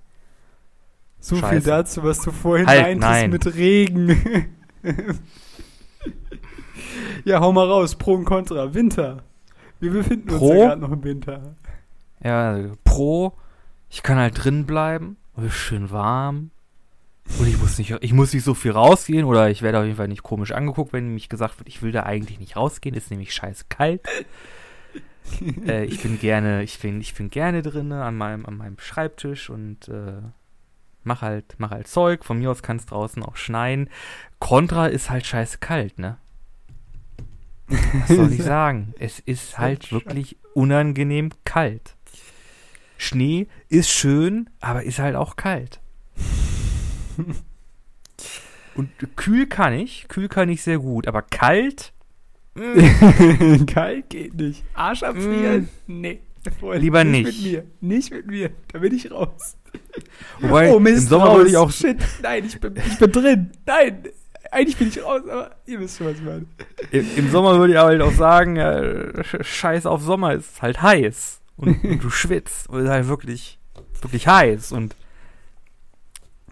So 1.19 1.35
viel 1.35 1.43
Scheiße. 1.43 1.67
dazu, 1.67 2.05
was 2.05 2.21
du 2.21 2.31
vorhin 2.31 2.69
Halt, 2.69 3.01
meintest 3.01 3.47
mit 3.47 3.57
Regen. 3.57 4.47
ja, 7.25 7.41
hau 7.41 7.51
mal 7.51 7.67
raus. 7.67 7.97
Pro 7.97 8.15
und 8.15 8.27
Contra. 8.27 8.73
Winter. 8.75 9.25
Wir 9.81 9.93
befinden 9.93 10.31
uns 10.31 10.39
Pro? 10.39 10.53
ja 10.55 10.67
gerade 10.67 10.81
noch 10.81 10.93
im 10.93 11.05
Winter. 11.05 11.55
Ja, 12.23 12.51
also 12.53 12.77
pro, 12.85 13.33
ich 13.91 14.03
kann 14.03 14.17
halt 14.17 14.43
drin 14.43 14.67
bleiben, 14.67 15.17
ist 15.37 15.55
schön 15.55 15.91
warm. 15.91 16.51
Und 17.39 17.49
ich 17.49 17.59
muss 17.59 17.77
nicht, 17.79 17.91
ich 18.01 18.13
muss 18.13 18.33
nicht 18.33 18.45
so 18.45 18.55
viel 18.55 18.71
rausgehen 18.71 19.25
oder 19.25 19.51
ich 19.51 19.61
werde 19.61 19.79
auf 19.81 19.85
jeden 19.85 19.97
Fall 19.97 20.09
nicht 20.09 20.23
komisch 20.23 20.53
angeguckt, 20.53 20.93
wenn 20.93 21.13
mich 21.13 21.29
gesagt 21.29 21.59
wird, 21.59 21.69
ich 21.69 21.83
will 21.83 21.93
da 21.93 22.05
eigentlich 22.05 22.39
nicht 22.39 22.57
rausgehen, 22.57 22.95
ist 22.95 23.11
nämlich 23.11 23.35
scheiße 23.35 23.65
kalt. 23.69 24.01
äh, 25.67 25.85
ich 25.85 26.03
bin 26.03 26.19
gerne, 26.21 26.63
ich 26.63 26.79
bin, 26.79 27.01
ich 27.01 27.15
bin 27.15 27.29
gerne 27.29 27.63
drin 27.63 27.93
an 27.93 28.17
meinem, 28.17 28.47
an 28.47 28.57
meinem 28.57 28.79
Schreibtisch 28.79 29.51
und 29.51 29.89
äh, 29.89 30.23
mach 31.03 31.23
halt, 31.23 31.57
mach 31.59 31.71
halt 31.71 31.89
Zeug. 31.89 32.25
Von 32.25 32.39
mir 32.39 32.51
aus 32.51 32.63
kann 32.63 32.77
es 32.77 32.87
draußen 32.87 33.23
auch 33.23 33.37
schneien. 33.37 33.91
Contra 34.39 34.87
ist 34.87 35.11
halt 35.11 35.27
scheiße 35.27 35.59
kalt, 35.59 35.99
ne? 35.99 36.19
Was 37.69 38.09
soll 38.09 38.33
ich 38.33 38.43
sagen? 38.45 38.95
Es 38.99 39.19
ist 39.21 39.59
halt 39.59 39.93
wirklich 39.93 40.37
unangenehm 40.55 41.31
kalt. 41.45 41.97
Schnee 42.99 43.47
ist 43.69 43.91
schön, 43.91 44.49
aber 44.61 44.85
ist 44.85 44.99
halt 44.99 45.17
auch 45.17 45.37
kalt. 45.37 45.81
Und 48.75 48.91
kühl 49.17 49.47
kann 49.47 49.73
ich, 49.73 50.07
kühl 50.09 50.29
kann 50.29 50.49
ich 50.51 50.63
sehr 50.63 50.79
gut, 50.79 51.09
aber 51.09 51.23
kalt? 51.23 51.93
kalt 53.67 54.11
geht 54.11 54.35
nicht. 54.35 54.65
Arsch 54.75 55.03
abfrieren? 55.03 55.69
Mm. 55.87 56.01
Nee. 56.01 56.21
Lieber 56.75 57.05
nicht. 57.05 57.27
Nicht 57.27 57.43
mit 57.43 57.53
mir. 57.53 57.65
Nicht 57.81 58.11
mit 58.13 58.27
mir. 58.27 58.51
Da 58.73 58.79
bin 58.79 58.95
ich 58.95 59.11
raus. 59.11 59.57
Wobei, 60.41 60.73
oh, 60.73 60.79
Mist, 60.79 61.03
im 61.03 61.09
Sommer 61.09 61.25
raus. 61.27 61.37
würde 61.39 61.51
ich 61.51 61.57
auch. 61.57 61.71
Shit, 61.71 61.99
nein, 62.23 62.45
ich 62.47 62.61
bin, 62.61 62.75
ich 62.77 62.99
bin 62.99 63.13
drin. 63.13 63.51
Nein, 63.67 64.03
eigentlich 64.57 64.77
bin 64.79 64.89
ich 64.89 65.03
raus, 65.03 65.23
aber 65.29 65.55
ihr 65.67 65.81
wisst 65.81 65.99
schon, 65.99 66.07
was 66.07 66.17
ich 66.17 66.23
meine. 66.23 66.47
Im, 66.91 67.07
Im, 67.17 67.31
Sommer 67.31 67.59
würde 67.59 67.75
ich 67.75 67.79
aber 67.79 67.91
halt 67.91 68.01
auch 68.01 68.13
sagen, 68.13 68.57
äh, 68.57 69.23
scheiß 69.43 69.85
auf 69.85 70.03
Sommer, 70.03 70.33
ist 70.33 70.63
halt 70.63 70.81
heiß. 70.81 71.43
Und, 71.57 71.85
und 71.85 72.03
du 72.03 72.11
schwitzt. 72.11 72.69
Und 72.69 72.83
ist 72.83 72.89
halt 72.89 73.07
wirklich, 73.07 73.59
wirklich 74.01 74.27
heiß. 74.27 74.73
Und 74.73 74.97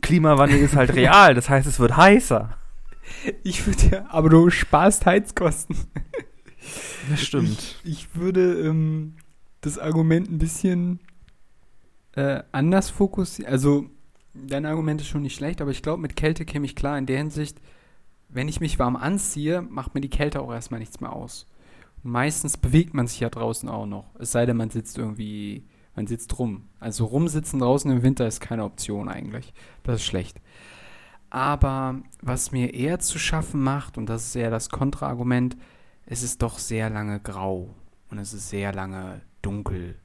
Klimawandel 0.02 0.58
ist 0.58 0.76
halt 0.76 0.94
real. 0.94 1.34
Das 1.34 1.48
heißt, 1.48 1.66
es 1.66 1.80
wird 1.80 1.96
heißer. 1.96 2.56
Ich 3.42 3.66
würde 3.66 3.96
ja, 3.96 4.06
aber 4.10 4.28
du 4.28 4.50
sparst 4.50 5.06
Heizkosten. 5.06 5.76
Das 7.10 7.22
stimmt. 7.22 7.78
Ich, 7.84 7.90
ich 7.90 8.14
würde 8.14 8.60
ähm, 8.60 9.14
das 9.60 9.78
Argument 9.78 10.30
ein 10.30 10.38
bisschen 10.38 11.00
äh, 12.12 12.42
anders 12.52 12.90
fokussieren. 12.90 13.50
Also, 13.52 13.86
dein 14.34 14.66
Argument 14.66 15.00
ist 15.00 15.08
schon 15.08 15.22
nicht 15.22 15.36
schlecht, 15.36 15.60
aber 15.60 15.70
ich 15.70 15.82
glaube, 15.82 16.00
mit 16.00 16.16
Kälte 16.16 16.44
käme 16.44 16.66
ich 16.66 16.76
klar 16.76 16.96
in 16.98 17.06
der 17.06 17.18
Hinsicht, 17.18 17.60
wenn 18.34 18.48
ich 18.48 18.60
mich 18.60 18.78
warm 18.78 18.96
anziehe, 18.96 19.62
macht 19.62 19.94
mir 19.94 20.00
die 20.00 20.10
Kälte 20.10 20.42
auch 20.42 20.52
erstmal 20.52 20.80
nichts 20.80 21.00
mehr 21.00 21.12
aus. 21.12 21.46
Und 22.02 22.10
meistens 22.10 22.56
bewegt 22.56 22.92
man 22.92 23.06
sich 23.06 23.20
ja 23.20 23.30
draußen 23.30 23.68
auch 23.68 23.86
noch. 23.86 24.14
Es 24.18 24.32
sei 24.32 24.44
denn, 24.44 24.56
man 24.56 24.70
sitzt 24.70 24.98
irgendwie, 24.98 25.64
man 25.94 26.08
sitzt 26.08 26.36
rum. 26.38 26.68
Also 26.80 27.04
rumsitzen 27.04 27.60
draußen 27.60 27.90
im 27.90 28.02
Winter 28.02 28.26
ist 28.26 28.40
keine 28.40 28.64
Option 28.64 29.08
eigentlich. 29.08 29.54
Das 29.84 29.96
ist 29.96 30.04
schlecht. 30.04 30.40
Aber 31.30 32.02
was 32.22 32.50
mir 32.50 32.74
eher 32.74 32.98
zu 32.98 33.18
schaffen 33.18 33.62
macht, 33.62 33.98
und 33.98 34.06
das 34.06 34.26
ist 34.26 34.36
eher 34.36 34.50
das 34.50 34.68
Kontraargument, 34.68 35.56
es 36.04 36.22
ist 36.22 36.42
doch 36.42 36.58
sehr 36.58 36.90
lange 36.90 37.20
grau 37.20 37.74
und 38.10 38.18
es 38.18 38.34
ist 38.34 38.50
sehr 38.50 38.72
lange 38.72 39.22
dunkel. 39.42 39.96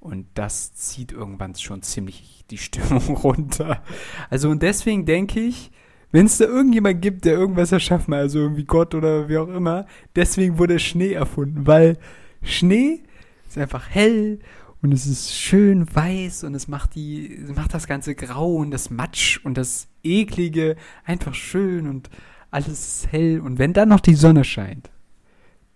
Und 0.00 0.26
das 0.34 0.74
zieht 0.74 1.12
irgendwann 1.12 1.54
schon 1.54 1.82
ziemlich 1.82 2.44
die 2.50 2.58
Stimmung 2.58 3.16
runter. 3.16 3.82
Also 4.30 4.48
und 4.48 4.62
deswegen 4.62 5.04
denke 5.06 5.40
ich, 5.40 5.70
wenn 6.12 6.26
es 6.26 6.38
da 6.38 6.44
irgendjemand 6.44 7.02
gibt, 7.02 7.24
der 7.24 7.34
irgendwas 7.34 7.72
erschaffen 7.72 8.14
also 8.14 8.38
irgendwie 8.38 8.64
Gott 8.64 8.94
oder 8.94 9.28
wie 9.28 9.38
auch 9.38 9.48
immer, 9.48 9.86
deswegen 10.14 10.58
wurde 10.58 10.78
Schnee 10.78 11.12
erfunden, 11.12 11.66
weil 11.66 11.98
Schnee 12.42 13.00
ist 13.48 13.58
einfach 13.58 13.88
hell 13.88 14.38
und 14.82 14.92
es 14.92 15.06
ist 15.06 15.34
schön 15.34 15.92
weiß 15.94 16.44
und 16.44 16.54
es 16.54 16.68
macht 16.68 16.94
die 16.94 17.44
macht 17.54 17.72
das 17.72 17.86
ganze 17.86 18.14
Grau 18.14 18.56
und 18.56 18.70
das 18.70 18.90
Matsch 18.90 19.40
und 19.44 19.56
das 19.56 19.88
eklige 20.02 20.76
einfach 21.04 21.34
schön 21.34 21.88
und 21.88 22.10
alles 22.50 22.68
ist 22.68 23.12
hell 23.12 23.40
und 23.40 23.58
wenn 23.58 23.72
dann 23.72 23.88
noch 23.88 24.00
die 24.00 24.14
Sonne 24.14 24.44
scheint, 24.44 24.90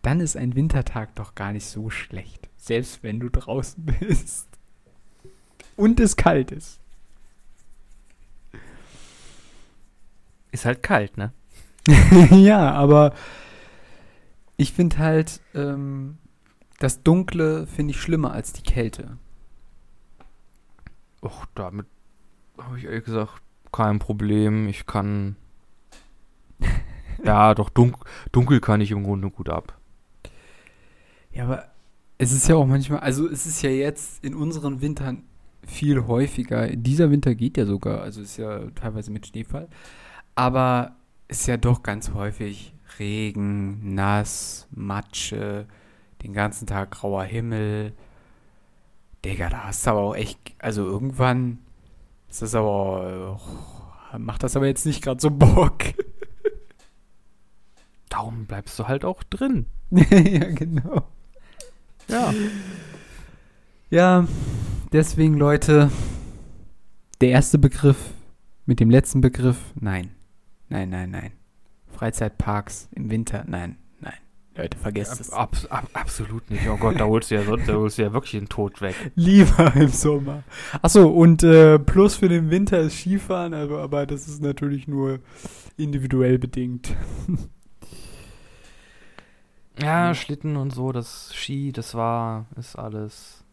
dann 0.02 0.20
ist 0.20 0.36
ein 0.36 0.54
Wintertag 0.54 1.14
doch 1.16 1.34
gar 1.34 1.52
nicht 1.52 1.66
so 1.66 1.88
schlecht, 1.88 2.48
selbst 2.56 3.02
wenn 3.02 3.20
du 3.20 3.30
draußen 3.30 3.84
bist 4.00 4.48
und 5.76 5.98
es 5.98 6.16
kalt 6.16 6.52
ist. 6.52 6.80
Ist 10.56 10.64
halt 10.64 10.82
kalt, 10.82 11.18
ne? 11.18 11.34
ja, 12.30 12.72
aber 12.72 13.12
ich 14.56 14.72
finde 14.72 14.96
halt, 14.96 15.42
ähm, 15.52 16.16
das 16.78 17.02
Dunkle 17.02 17.66
finde 17.66 17.90
ich 17.90 18.00
schlimmer 18.00 18.32
als 18.32 18.54
die 18.54 18.62
Kälte. 18.62 19.18
Och, 21.22 21.44
damit 21.54 21.84
habe 22.56 22.78
ich 22.78 22.86
ehrlich 22.86 23.04
gesagt 23.04 23.42
kein 23.70 23.98
Problem. 23.98 24.66
Ich 24.66 24.86
kann. 24.86 25.36
ja, 27.22 27.52
doch 27.52 27.68
dunk 27.68 27.98
dunkel 28.32 28.60
kann 28.60 28.80
ich 28.80 28.92
im 28.92 29.04
Grunde 29.04 29.28
gut 29.28 29.50
ab. 29.50 29.78
Ja, 31.34 31.44
aber 31.44 31.66
es 32.16 32.32
ist 32.32 32.48
ja 32.48 32.54
auch 32.54 32.64
manchmal, 32.64 33.00
also 33.00 33.28
es 33.28 33.44
ist 33.44 33.60
ja 33.60 33.68
jetzt 33.68 34.24
in 34.24 34.34
unseren 34.34 34.80
Wintern 34.80 35.24
viel 35.66 36.06
häufiger. 36.06 36.68
Dieser 36.68 37.10
Winter 37.10 37.34
geht 37.34 37.58
ja 37.58 37.66
sogar, 37.66 38.00
also 38.00 38.22
ist 38.22 38.38
ja 38.38 38.70
teilweise 38.70 39.10
mit 39.10 39.26
Schneefall. 39.26 39.68
Aber 40.36 40.94
ist 41.28 41.46
ja 41.48 41.56
doch 41.56 41.82
ganz 41.82 42.12
häufig 42.12 42.72
Regen, 42.98 43.94
nass, 43.94 44.68
Matsche, 44.70 45.66
den 46.22 46.32
ganzen 46.32 46.66
Tag 46.66 46.92
grauer 46.92 47.24
Himmel. 47.24 47.94
Digga, 49.24 49.48
da 49.48 49.64
hast 49.64 49.86
du 49.86 49.90
aber 49.90 50.00
auch 50.00 50.14
echt, 50.14 50.38
also 50.58 50.84
irgendwann 50.84 51.58
ist 52.28 52.42
das 52.42 52.54
aber, 52.54 53.40
oh, 53.40 54.18
macht 54.18 54.42
das 54.42 54.56
aber 54.56 54.66
jetzt 54.66 54.86
nicht 54.86 55.02
gerade 55.02 55.20
so 55.20 55.30
Bock. 55.30 55.78
Darum 58.08 58.46
bleibst 58.46 58.78
du 58.78 58.86
halt 58.86 59.04
auch 59.04 59.22
drin. 59.24 59.66
ja, 59.90 60.50
genau. 60.50 61.08
Ja. 62.08 62.32
Ja, 63.88 64.26
deswegen 64.92 65.36
Leute, 65.36 65.90
der 67.20 67.30
erste 67.30 67.58
Begriff 67.58 67.96
mit 68.66 68.80
dem 68.80 68.90
letzten 68.90 69.20
Begriff, 69.20 69.58
nein. 69.76 70.15
Nein, 70.68 70.90
nein, 70.90 71.10
nein. 71.10 71.32
Freizeitparks 71.88 72.88
im 72.92 73.10
Winter, 73.10 73.44
nein, 73.46 73.78
nein. 74.00 74.14
Leute, 74.56 74.76
vergesst 74.76 75.20
es. 75.20 75.30
Ab, 75.30 75.56
ab, 75.70 75.88
absolut 75.92 76.50
nicht. 76.50 76.68
Oh 76.68 76.76
Gott, 76.76 76.98
da 76.98 77.04
holst 77.04 77.30
du 77.30 77.36
ja, 77.36 77.42
da 77.42 77.74
holst 77.74 77.98
du 77.98 78.02
ja 78.02 78.12
wirklich 78.12 78.32
den 78.32 78.48
Tod 78.48 78.80
weg. 78.80 78.94
Lieber 79.14 79.74
im 79.76 79.88
Sommer. 79.88 80.42
Achso, 80.82 81.08
und 81.08 81.42
äh, 81.42 81.78
plus 81.78 82.16
für 82.16 82.28
den 82.28 82.50
Winter 82.50 82.80
ist 82.80 82.98
Skifahren, 82.98 83.54
aber, 83.54 83.82
aber 83.82 84.06
das 84.06 84.28
ist 84.28 84.42
natürlich 84.42 84.88
nur 84.88 85.20
individuell 85.76 86.38
bedingt. 86.38 86.94
ja, 89.80 90.14
Schlitten 90.14 90.56
und 90.56 90.72
so, 90.72 90.92
das 90.92 91.34
Ski, 91.34 91.72
das 91.72 91.94
war, 91.94 92.46
ist 92.56 92.76
alles. 92.76 93.44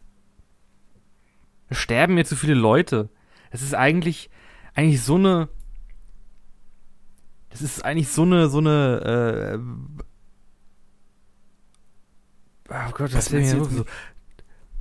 Es 1.68 1.78
sterben 1.78 2.14
mir 2.14 2.24
zu 2.24 2.36
viele 2.36 2.54
Leute. 2.54 3.08
Es 3.50 3.62
ist 3.62 3.74
eigentlich, 3.74 4.30
eigentlich 4.74 5.02
so 5.02 5.16
eine 5.16 5.48
das 7.54 7.62
ist 7.62 7.84
eigentlich 7.84 8.08
so 8.08 8.22
eine, 8.22 8.48
so 8.48 8.58
eine, 8.58 9.60
äh, 12.68 12.74
oh 12.74 12.90
Gott, 12.92 13.14
das 13.14 13.28
ist 13.28 13.52
ja 13.52 13.64
so, 13.64 13.84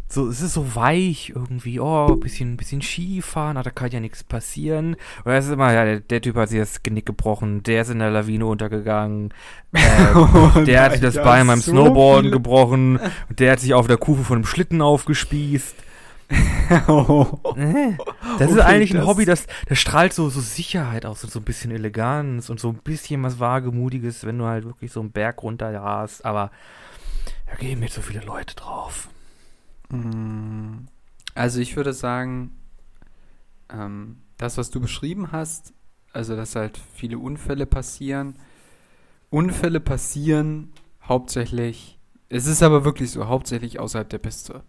so, 0.07 0.27
es 0.27 0.41
ist 0.41 0.55
so 0.55 0.75
weich 0.75 1.33
irgendwie, 1.35 1.79
oh, 1.79 2.15
bisschen, 2.15 2.57
bisschen 2.57 2.81
Skifahren, 2.81 3.57
ah, 3.57 3.63
da 3.63 3.69
kann 3.69 3.91
ja 3.91 3.99
nichts 3.99 4.23
passieren. 4.23 4.95
Oder 5.23 5.35
es 5.35 5.45
ist 5.45 5.51
immer, 5.51 5.71
ja, 5.71 5.85
der, 5.85 5.99
der, 5.99 6.21
Typ 6.21 6.35
hat 6.35 6.49
sich 6.49 6.57
das 6.57 6.81
Genick 6.81 7.05
gebrochen, 7.05 7.61
der 7.61 7.83
ist 7.83 7.91
in 7.91 7.99
der 7.99 8.09
Lawine 8.09 8.47
untergegangen, 8.47 9.35
äh, 9.73 9.79
oh, 10.15 10.63
der 10.65 10.81
hat 10.81 10.93
sich 10.93 11.01
das 11.01 11.13
Bein 11.13 11.45
beim 11.45 11.59
so 11.59 11.73
Snowboarden 11.73 12.31
gebrochen, 12.31 12.99
der 13.29 13.51
hat 13.51 13.59
sich 13.59 13.75
auf 13.75 13.85
der 13.85 13.97
Kufe 13.97 14.23
von 14.23 14.37
einem 14.37 14.45
Schlitten 14.45 14.81
aufgespießt. 14.81 15.75
Äh, 17.55 17.97
das 18.39 18.51
ist 18.51 18.59
eigentlich 18.59 18.95
ein 18.95 19.05
Hobby, 19.05 19.25
das, 19.25 19.45
das 19.67 19.77
strahlt 19.77 20.13
so, 20.13 20.29
so 20.29 20.41
Sicherheit 20.41 21.05
aus 21.05 21.23
und 21.23 21.29
so 21.29 21.39
ein 21.39 21.45
bisschen 21.45 21.71
Eleganz 21.71 22.49
und 22.49 22.59
so 22.59 22.69
ein 22.69 22.77
bisschen 22.77 23.21
was 23.21 23.39
Wagemutiges, 23.39 24.25
wenn 24.25 24.39
du 24.39 24.45
halt 24.45 24.65
wirklich 24.65 24.91
so 24.91 25.01
einen 25.01 25.11
Berg 25.11 25.43
runter 25.43 25.79
hast. 25.83 26.25
Aber 26.25 26.49
da 27.47 27.55
gehen 27.55 27.79
mir 27.79 27.89
so 27.89 28.01
viele 28.01 28.21
Leute 28.21 28.55
drauf. 28.55 29.09
Mm, 29.89 30.87
also 31.35 31.59
ich 31.59 31.75
würde 31.75 31.93
sagen, 31.93 32.57
ähm, 33.69 34.17
das, 34.37 34.57
was 34.57 34.71
du 34.71 34.79
beschrieben 34.79 35.31
hast, 35.31 35.73
also 36.11 36.35
dass 36.35 36.55
halt 36.55 36.79
viele 36.95 37.19
Unfälle 37.19 37.65
passieren. 37.65 38.35
Unfälle 39.29 39.79
passieren 39.79 40.71
hauptsächlich, 41.07 41.99
es 42.29 42.45
ist 42.45 42.63
aber 42.63 42.85
wirklich 42.85 43.11
so, 43.11 43.27
hauptsächlich 43.27 43.79
außerhalb 43.79 44.09
der 44.09 44.19
Piste. 44.19 44.63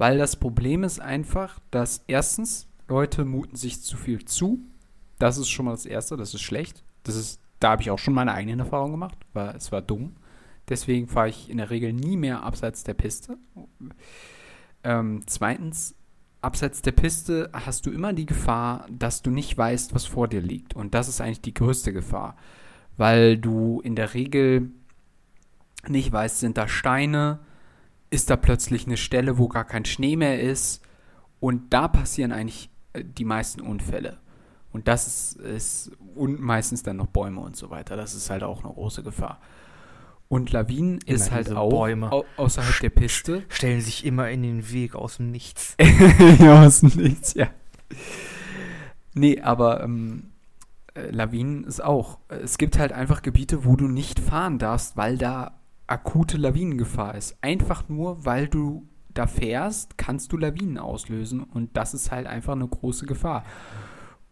Weil 0.00 0.16
das 0.16 0.36
Problem 0.36 0.82
ist 0.82 0.98
einfach, 0.98 1.58
dass 1.70 2.04
erstens 2.06 2.66
Leute 2.88 3.26
muten 3.26 3.54
sich 3.54 3.82
zu 3.82 3.98
viel 3.98 4.24
zu. 4.24 4.60
Das 5.18 5.36
ist 5.36 5.50
schon 5.50 5.66
mal 5.66 5.72
das 5.72 5.84
Erste, 5.84 6.16
das 6.16 6.32
ist 6.32 6.40
schlecht. 6.40 6.82
Das 7.02 7.16
ist, 7.16 7.38
da 7.58 7.72
habe 7.72 7.82
ich 7.82 7.90
auch 7.90 7.98
schon 7.98 8.14
meine 8.14 8.32
eigenen 8.32 8.60
Erfahrungen 8.60 8.92
gemacht, 8.92 9.18
weil 9.34 9.54
es 9.54 9.70
war 9.72 9.82
dumm. 9.82 10.16
Deswegen 10.70 11.06
fahre 11.06 11.28
ich 11.28 11.50
in 11.50 11.58
der 11.58 11.68
Regel 11.68 11.92
nie 11.92 12.16
mehr 12.16 12.42
abseits 12.42 12.82
der 12.82 12.94
Piste. 12.94 13.36
Ähm, 14.84 15.20
zweitens, 15.26 15.94
abseits 16.40 16.80
der 16.80 16.92
Piste 16.92 17.50
hast 17.52 17.84
du 17.84 17.90
immer 17.90 18.14
die 18.14 18.24
Gefahr, 18.24 18.86
dass 18.90 19.20
du 19.20 19.30
nicht 19.30 19.58
weißt, 19.58 19.94
was 19.94 20.06
vor 20.06 20.28
dir 20.28 20.40
liegt. 20.40 20.74
Und 20.74 20.94
das 20.94 21.08
ist 21.08 21.20
eigentlich 21.20 21.42
die 21.42 21.52
größte 21.52 21.92
Gefahr. 21.92 22.36
Weil 22.96 23.36
du 23.36 23.82
in 23.82 23.96
der 23.96 24.14
Regel 24.14 24.70
nicht 25.88 26.10
weißt, 26.10 26.40
sind 26.40 26.56
da 26.56 26.68
Steine, 26.68 27.40
ist 28.10 28.30
da 28.30 28.36
plötzlich 28.36 28.86
eine 28.86 28.96
Stelle, 28.96 29.38
wo 29.38 29.48
gar 29.48 29.64
kein 29.64 29.84
Schnee 29.84 30.16
mehr 30.16 30.40
ist. 30.40 30.82
Und 31.38 31.72
da 31.72 31.88
passieren 31.88 32.32
eigentlich 32.32 32.70
äh, 32.92 33.04
die 33.04 33.24
meisten 33.24 33.60
Unfälle. 33.60 34.18
Und 34.72 34.88
das 34.88 35.06
ist, 35.06 35.36
ist 35.36 35.92
und 36.14 36.40
meistens 36.40 36.82
dann 36.82 36.96
noch 36.96 37.06
Bäume 37.06 37.40
und 37.40 37.56
so 37.56 37.70
weiter. 37.70 37.96
Das 37.96 38.14
ist 38.14 38.30
halt 38.30 38.42
auch 38.42 38.64
eine 38.64 38.72
große 38.72 39.02
Gefahr. 39.02 39.40
Und 40.28 40.52
Lawinen 40.52 41.00
ist 41.06 41.32
halt 41.32 41.50
auch 41.50 41.70
Bäume. 41.70 42.12
au 42.12 42.24
außerhalb 42.36 42.78
der 42.80 42.90
Piste. 42.90 43.42
Stellen 43.48 43.80
sich 43.80 44.04
immer 44.04 44.30
in 44.30 44.42
den 44.42 44.70
Weg 44.70 44.94
aus 44.94 45.16
dem 45.16 45.32
Nichts. 45.32 45.76
ja, 46.38 46.64
aus 46.64 46.80
dem 46.80 46.90
Nichts, 46.90 47.34
ja. 47.34 47.48
Nee, 49.12 49.40
aber 49.40 49.82
ähm, 49.82 50.30
äh, 50.94 51.10
Lawinen 51.10 51.64
ist 51.64 51.82
auch. 51.82 52.18
Es 52.28 52.58
gibt 52.58 52.78
halt 52.78 52.92
einfach 52.92 53.22
Gebiete, 53.22 53.64
wo 53.64 53.74
du 53.74 53.88
nicht 53.88 54.20
fahren 54.20 54.60
darfst, 54.60 54.96
weil 54.96 55.18
da 55.18 55.59
akute 55.90 56.36
Lawinengefahr 56.36 57.14
ist. 57.16 57.36
Einfach 57.42 57.88
nur, 57.88 58.24
weil 58.24 58.48
du 58.48 58.86
da 59.12 59.26
fährst, 59.26 59.98
kannst 59.98 60.32
du 60.32 60.36
Lawinen 60.36 60.78
auslösen 60.78 61.42
und 61.42 61.76
das 61.76 61.94
ist 61.94 62.10
halt 62.12 62.26
einfach 62.26 62.52
eine 62.52 62.68
große 62.68 63.06
Gefahr. 63.06 63.44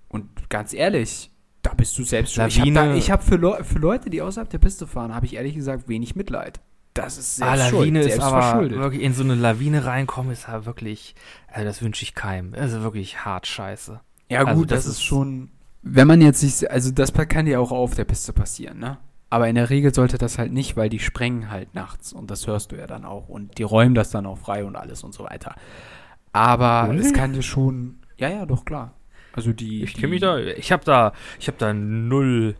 Und 0.08 0.48
ganz 0.48 0.72
ehrlich, 0.72 1.30
da 1.62 1.74
bist 1.74 1.98
du 1.98 2.04
selbst. 2.04 2.32
Ich 2.38 2.60
habe 2.60 2.70
Lawine- 2.70 2.96
ich 2.96 3.10
hab 3.10 3.22
für, 3.24 3.36
Leu 3.36 3.62
für 3.64 3.78
Leute, 3.78 4.08
die 4.10 4.22
außerhalb 4.22 4.48
der 4.48 4.58
Piste 4.58 4.86
fahren, 4.86 5.14
habe 5.14 5.26
ich 5.26 5.34
ehrlich 5.34 5.54
gesagt 5.54 5.88
wenig 5.88 6.14
Mitleid. 6.16 6.60
Das 6.94 7.18
ist 7.18 7.42
Ah, 7.42 7.56
selbst 7.56 7.72
Lawine 7.72 8.02
schuld, 8.02 8.14
ist 8.14 8.20
aber 8.20 8.42
verschuldet. 8.42 8.78
wirklich 8.78 9.02
in 9.02 9.12
so 9.14 9.22
eine 9.22 9.34
Lawine 9.34 9.84
reinkommen, 9.84 10.32
ist 10.32 10.48
ja 10.48 10.64
wirklich, 10.64 11.14
also 11.48 11.64
das 11.64 11.82
wünsche 11.82 12.02
ich 12.02 12.14
keinem. 12.14 12.54
Also 12.54 12.82
wirklich 12.82 13.24
hart 13.24 13.46
scheiße. 13.46 14.00
Ja, 14.30 14.40
gut, 14.40 14.48
Also 14.50 14.64
das, 14.64 14.84
das 14.84 14.94
ist 14.94 15.02
schon. 15.04 15.50
Wenn 15.82 16.08
man 16.08 16.20
jetzt 16.20 16.42
nicht. 16.42 16.70
Also, 16.70 16.90
das 16.90 17.12
kann 17.12 17.46
ja 17.46 17.60
auch 17.60 17.70
auf 17.70 17.94
der 17.94 18.04
Piste 18.04 18.32
passieren, 18.32 18.78
ne? 18.78 18.98
Aber 19.30 19.48
in 19.48 19.54
der 19.56 19.68
Regel 19.70 19.92
sollte 19.94 20.16
das 20.18 20.38
halt 20.38 20.52
nicht, 20.52 20.76
weil 20.76 20.88
die 20.88 20.98
sprengen 20.98 21.50
halt 21.50 21.74
nachts 21.74 22.12
und 22.12 22.30
das 22.30 22.46
hörst 22.46 22.72
du 22.72 22.76
ja 22.76 22.86
dann 22.86 23.04
auch 23.04 23.28
und 23.28 23.58
die 23.58 23.62
räumen 23.62 23.94
das 23.94 24.10
dann 24.10 24.24
auch 24.26 24.38
frei 24.38 24.64
und 24.64 24.74
alles 24.76 25.04
und 25.04 25.12
so 25.12 25.24
weiter. 25.24 25.54
Aber 26.32 26.88
Really? 26.88 27.06
es 27.06 27.12
kann 27.12 27.32
dir 27.32 27.42
schon. 27.42 27.98
Ja, 28.16 28.28
ja, 28.28 28.46
doch, 28.46 28.64
klar. 28.64 28.92
Also, 29.32 29.52
die. 29.52 29.82
Ich 29.84 29.94
kenne 29.94 30.08
mich 30.08 30.20
da, 30.20 30.38
ich 30.38 30.72
habe 30.72 30.84
da, 30.84 31.12
ich 31.38 31.46
habe 31.46 31.58
da 31.58 31.72
null 31.72 32.56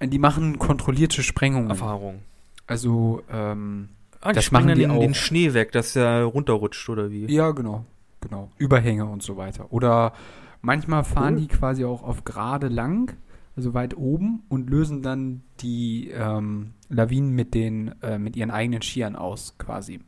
Die 0.00 0.18
machen 0.18 0.58
kontrollierte 0.58 1.22
Sprengungen. 1.22 1.70
Erfahrung. 1.70 2.22
Also, 2.66 3.22
ähm. 3.30 3.88
Ah, 4.20 4.30
die 4.30 4.36
Das 4.36 4.52
machen 4.52 4.68
dann 4.68 4.76
die 4.76 4.82
den, 4.82 4.90
auch. 4.92 5.00
den 5.00 5.14
Schnee 5.14 5.52
weg, 5.52 5.72
dass 5.72 5.94
der 5.94 6.22
runterrutscht 6.24 6.88
oder 6.88 7.10
wie? 7.10 7.26
Ja, 7.32 7.50
genau. 7.50 7.84
Genau. 8.20 8.50
Überhänge 8.56 9.04
und 9.06 9.20
so 9.22 9.36
weiter. 9.36 9.66
Oder 9.72 10.12
manchmal 10.60 11.02
fahren 11.02 11.34
Cool. 11.34 11.40
die 11.40 11.48
quasi 11.48 11.84
auch 11.84 12.04
auf 12.04 12.22
gerade 12.22 12.68
lang, 12.68 13.16
also 13.56 13.74
weit 13.74 13.96
oben, 13.96 14.42
und 14.48 14.70
lösen 14.70 15.02
dann 15.02 15.42
die 15.60 16.10
ähm, 16.10 16.74
Lawinen 16.88 17.32
mit, 17.32 17.54
den, 17.54 17.94
äh, 18.02 18.18
mit 18.18 18.36
ihren 18.36 18.50
eigenen 18.50 18.82
Skiern 18.82 19.16
aus, 19.16 19.56
quasi. 19.58 20.00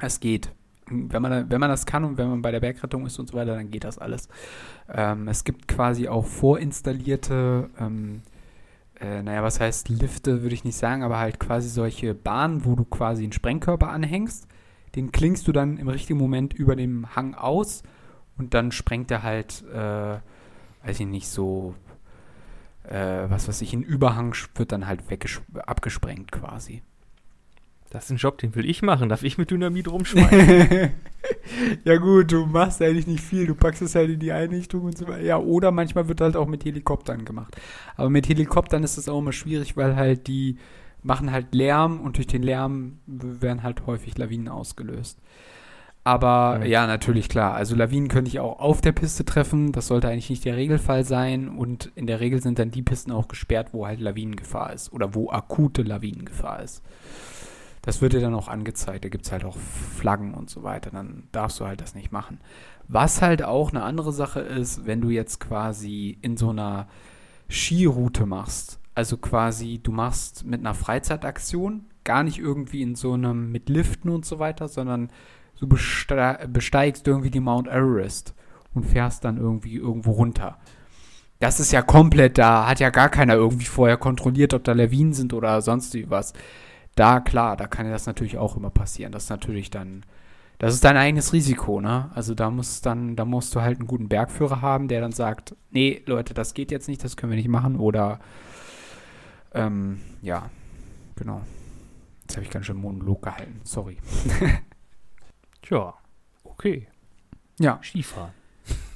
Es 0.00 0.20
geht. 0.20 0.52
Wenn 0.88 1.22
man, 1.22 1.50
wenn 1.50 1.60
man 1.60 1.70
das 1.70 1.84
kann 1.84 2.04
und 2.04 2.16
wenn 2.16 2.28
man 2.28 2.42
bei 2.42 2.52
der 2.52 2.60
Bergrettung 2.60 3.06
ist 3.06 3.18
und 3.18 3.28
so 3.28 3.36
weiter, 3.36 3.56
dann 3.56 3.70
geht 3.70 3.82
das 3.82 3.98
alles. 3.98 4.28
Ähm, 4.88 5.26
es 5.26 5.42
gibt 5.42 5.66
quasi 5.66 6.06
auch 6.06 6.24
vorinstallierte, 6.24 7.70
ähm, 7.80 8.22
äh, 9.00 9.22
naja, 9.22 9.42
was 9.42 9.58
heißt 9.58 9.88
Lifte, 9.88 10.42
würde 10.42 10.54
ich 10.54 10.64
nicht 10.64 10.76
sagen, 10.76 11.02
aber 11.02 11.18
halt 11.18 11.40
quasi 11.40 11.68
solche 11.68 12.14
Bahnen, 12.14 12.64
wo 12.64 12.76
du 12.76 12.84
quasi 12.84 13.24
einen 13.24 13.32
Sprengkörper 13.32 13.88
anhängst 13.88 14.46
den 14.96 15.12
klingst 15.12 15.46
du 15.46 15.52
dann 15.52 15.76
im 15.76 15.88
richtigen 15.88 16.18
Moment 16.18 16.54
über 16.54 16.74
dem 16.74 17.14
Hang 17.14 17.34
aus 17.34 17.82
und 18.38 18.54
dann 18.54 18.72
sprengt 18.72 19.10
er 19.10 19.22
halt, 19.22 19.62
äh, 19.72 20.18
weiß 20.86 21.00
ich 21.00 21.06
nicht, 21.06 21.28
so, 21.28 21.74
äh, 22.88 23.28
was 23.28 23.48
weiß 23.48 23.62
ich, 23.62 23.72
ein 23.72 23.82
Überhang 23.82 24.34
wird 24.54 24.72
dann 24.72 24.86
halt 24.86 25.02
abgesprengt 25.66 26.32
quasi. 26.32 26.82
Das 27.90 28.06
ist 28.06 28.10
ein 28.10 28.16
Job, 28.16 28.38
den 28.38 28.54
will 28.54 28.68
ich 28.68 28.82
machen. 28.82 29.08
Darf 29.08 29.22
ich 29.22 29.38
mit 29.38 29.50
Dynamit 29.50 29.88
rumschmeißen? 29.88 30.90
ja 31.84 31.96
gut, 31.96 32.32
du 32.32 32.46
machst 32.46 32.82
eigentlich 32.82 33.06
nicht 33.06 33.22
viel, 33.22 33.46
du 33.46 33.54
packst 33.54 33.82
es 33.82 33.94
halt 33.94 34.10
in 34.10 34.20
die 34.20 34.32
Einrichtung 34.32 34.82
und 34.82 34.96
so 34.96 35.06
weiter. 35.06 35.22
Ja, 35.22 35.38
oder 35.38 35.70
manchmal 35.70 36.08
wird 36.08 36.20
halt 36.20 36.36
auch 36.36 36.46
mit 36.46 36.64
Helikoptern 36.64 37.24
gemacht. 37.24 37.56
Aber 37.96 38.10
mit 38.10 38.28
Helikoptern 38.28 38.82
ist 38.82 38.98
es 38.98 39.08
auch 39.08 39.18
immer 39.18 39.32
schwierig, 39.32 39.76
weil 39.76 39.96
halt 39.96 40.26
die 40.26 40.58
machen 41.02 41.30
halt 41.30 41.54
Lärm 41.54 42.00
und 42.00 42.16
durch 42.16 42.26
den 42.26 42.42
Lärm 42.42 42.98
werden 43.06 43.62
halt 43.62 43.86
häufig 43.86 44.18
Lawinen 44.18 44.48
ausgelöst. 44.48 45.20
Aber 46.06 46.60
Ja. 46.60 46.66
ja, 46.66 46.86
natürlich 46.86 47.28
klar. 47.28 47.54
Also 47.54 47.74
Lawinen 47.74 48.06
könnte 48.06 48.28
ich 48.28 48.38
auch 48.38 48.60
auf 48.60 48.80
der 48.80 48.92
Piste 48.92 49.24
treffen. 49.24 49.72
Das 49.72 49.88
sollte 49.88 50.08
eigentlich 50.08 50.30
nicht 50.30 50.44
der 50.44 50.56
Regelfall 50.56 51.02
sein. 51.02 51.48
Und 51.48 51.90
in 51.96 52.06
der 52.06 52.20
Regel 52.20 52.40
sind 52.40 52.60
dann 52.60 52.70
die 52.70 52.82
Pisten 52.82 53.10
auch 53.10 53.26
gesperrt, 53.26 53.70
wo 53.72 53.88
halt 53.88 53.98
Lawinengefahr 53.98 54.72
ist 54.72 54.92
oder 54.92 55.16
wo 55.16 55.30
akute 55.30 55.82
Lawinengefahr 55.82 56.62
ist. 56.62 56.84
Das 57.82 58.00
wird 58.02 58.12
dir 58.12 58.20
dann 58.20 58.36
auch 58.36 58.46
angezeigt. 58.46 59.04
Da 59.04 59.08
gibt 59.08 59.26
es 59.26 59.32
halt 59.32 59.44
auch 59.44 59.56
Flaggen 59.56 60.34
und 60.34 60.48
so 60.48 60.62
weiter. 60.62 60.90
Dann 60.90 61.24
darfst 61.32 61.58
du 61.58 61.64
halt 61.66 61.80
das 61.80 61.96
nicht 61.96 62.12
machen. 62.12 62.38
Was 62.86 63.20
halt 63.20 63.42
auch 63.42 63.70
eine 63.70 63.82
andere 63.82 64.12
Sache 64.12 64.38
ist, 64.38 64.86
wenn 64.86 65.00
du 65.00 65.10
jetzt 65.10 65.40
quasi 65.40 66.18
in 66.22 66.36
so 66.36 66.50
einer 66.50 66.86
Skiroute 67.50 68.26
machst. 68.26 68.78
Also 68.94 69.16
quasi, 69.16 69.80
du 69.82 69.90
machst 69.90 70.44
mit 70.44 70.60
einer 70.60 70.74
Freizeitaktion, 70.74 71.86
gar 72.04 72.22
nicht 72.22 72.38
irgendwie 72.38 72.82
in 72.82 72.94
so 72.94 73.14
einem 73.14 73.50
mit 73.50 73.68
Liften 73.68 74.08
und 74.08 74.24
so 74.24 74.38
weiter, 74.38 74.68
sondern 74.68 75.10
du 75.60 75.66
beste 75.66 76.48
besteigst 76.48 77.06
irgendwie 77.06 77.30
die 77.30 77.40
Mount 77.40 77.68
Everest 77.68 78.34
und 78.74 78.84
fährst 78.84 79.24
dann 79.24 79.38
irgendwie 79.38 79.76
irgendwo 79.76 80.12
runter. 80.12 80.58
Das 81.38 81.60
ist 81.60 81.72
ja 81.72 81.82
komplett, 81.82 82.38
da 82.38 82.66
hat 82.66 82.80
ja 82.80 82.90
gar 82.90 83.08
keiner 83.08 83.34
irgendwie 83.34 83.66
vorher 83.66 83.96
kontrolliert, 83.96 84.54
ob 84.54 84.64
da 84.64 84.72
Lawinen 84.72 85.12
sind 85.12 85.32
oder 85.32 85.60
sonst 85.60 85.96
was. 86.10 86.32
Da, 86.94 87.20
klar, 87.20 87.56
da 87.56 87.66
kann 87.66 87.90
das 87.90 88.06
natürlich 88.06 88.38
auch 88.38 88.56
immer 88.56 88.70
passieren. 88.70 89.12
Das 89.12 89.24
ist 89.24 89.30
natürlich 89.30 89.70
dann, 89.70 90.04
das 90.58 90.72
ist 90.72 90.84
dein 90.84 90.96
eigenes 90.96 91.34
Risiko, 91.34 91.82
ne? 91.82 92.10
Also 92.14 92.34
da 92.34 92.50
muss 92.50 92.80
dann, 92.80 93.16
da 93.16 93.26
musst 93.26 93.54
du 93.54 93.60
halt 93.60 93.78
einen 93.78 93.86
guten 93.86 94.08
Bergführer 94.08 94.62
haben, 94.62 94.88
der 94.88 95.02
dann 95.02 95.12
sagt, 95.12 95.54
nee, 95.70 96.02
Leute, 96.06 96.32
das 96.32 96.54
geht 96.54 96.70
jetzt 96.70 96.88
nicht, 96.88 97.04
das 97.04 97.16
können 97.16 97.32
wir 97.32 97.36
nicht 97.36 97.48
machen. 97.48 97.76
Oder 97.78 98.18
ähm, 99.52 100.00
ja, 100.22 100.48
genau. 101.16 101.42
Jetzt 102.22 102.36
habe 102.36 102.44
ich 102.46 102.50
ganz 102.50 102.66
schön 102.66 102.78
Monolog 102.78 103.22
gehalten, 103.22 103.60
sorry. 103.64 103.98
Tja, 105.66 105.94
okay. 106.44 106.86
Ja, 107.58 107.80
Skifahren. 107.82 108.30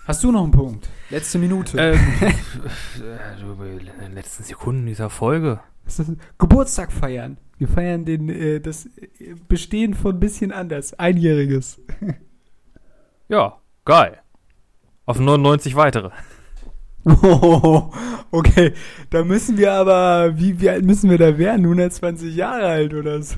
hast 0.07 0.23
du 0.23 0.31
noch 0.31 0.45
einen 0.45 0.53
Punkt? 0.53 0.89
Letzte 1.11 1.39
Minute. 1.39 1.77
ähm, 1.77 1.99
äh, 3.03 3.77
in 3.79 4.01
den 4.01 4.15
letzten 4.15 4.45
Sekunden 4.45 4.87
dieser 4.87 5.11
Folge. 5.11 5.59
Geburtstag 6.39 6.93
feiern. 6.93 7.39
Wir 7.59 7.67
feiern 7.67 8.05
den, 8.05 8.29
äh, 8.29 8.61
das 8.61 8.87
äh, 8.87 9.35
Bestehen 9.49 9.95
von 9.95 10.15
ein 10.17 10.21
bisschen 10.21 10.53
anders. 10.53 10.99
Einjähriges. 10.99 11.81
Ja, 13.29 13.61
geil. 13.85 14.19
Auf 15.07 15.21
99 15.21 15.77
weitere. 15.77 16.11
Oh, 17.05 17.93
okay. 18.33 18.73
Da 19.09 19.23
müssen 19.23 19.57
wir 19.57 19.73
aber, 19.73 20.37
wie, 20.37 20.61
wie 20.61 20.69
alt 20.69 20.85
müssen 20.85 21.11
wir 21.11 21.19
da 21.19 21.39
werden? 21.39 21.65
120 21.65 22.35
Jahre 22.35 22.67
alt 22.67 22.93
oder 22.93 23.23
so. 23.23 23.37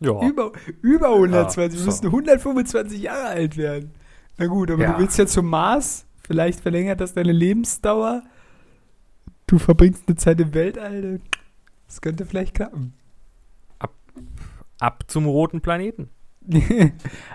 Ja. 0.00 0.20
Über, 0.28 0.52
über 0.82 1.08
120. 1.14 1.56
Ja, 1.58 1.72
wir 1.72 1.78
so. 1.78 1.86
müssen 1.86 2.06
125 2.06 3.02
Jahre 3.02 3.26
alt 3.28 3.56
werden. 3.56 3.92
Na 4.36 4.46
gut, 4.46 4.70
aber 4.70 4.82
Ja. 4.82 4.92
du 4.92 5.00
willst 5.00 5.18
ja 5.18 5.26
zum 5.26 5.46
Mars. 5.46 6.04
Vielleicht 6.26 6.60
verlängert 6.60 7.00
das 7.00 7.14
deine 7.14 7.32
Lebensdauer. 7.32 8.22
Du 9.46 9.58
verbringst 9.58 10.04
eine 10.06 10.16
Zeit 10.16 10.40
im 10.40 10.54
Weltall. 10.54 11.20
Das 11.86 12.00
könnte 12.00 12.26
vielleicht 12.26 12.54
klappen. 12.54 12.92
Ab 14.78 15.04
zum 15.08 15.26
roten 15.26 15.60
Planeten. 15.60 16.10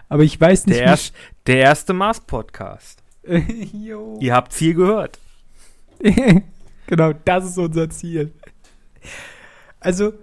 aber 0.09 0.24
ich 0.24 0.39
weiß 0.39 0.68
nicht, 0.68 0.80
Der, 0.80 0.86
erst, 0.86 1.14
der 1.45 1.57
erste 1.57 1.93
Mars-Podcast. 1.93 3.03
Ihr 3.28 4.34
habt's 4.34 4.57
hier 4.57 4.74
gehört. 4.74 5.20
genau, 6.88 7.11
das 7.26 7.45
ist 7.45 7.57
unser 7.57 7.89
Ziel. 7.89 8.32
Also, 9.80 10.14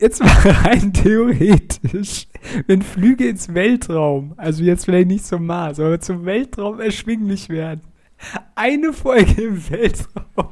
jetzt 0.00 0.20
mal 0.20 0.28
rein 0.64 0.92
theoretisch, 0.92 2.26
wenn 2.66 2.82
Flüge 2.82 3.28
ins 3.28 3.52
Weltraum, 3.54 4.34
also 4.36 4.62
jetzt 4.62 4.84
vielleicht 4.84 5.08
nicht 5.08 5.26
zum 5.26 5.46
Mars, 5.46 5.78
aber 5.80 6.00
zum 6.00 6.24
Weltraum 6.24 6.80
erschwinglich 6.80 7.48
werden. 7.48 7.82
Eine 8.54 8.92
Folge 8.92 9.42
im 9.42 9.70
Weltraum. 9.70 10.50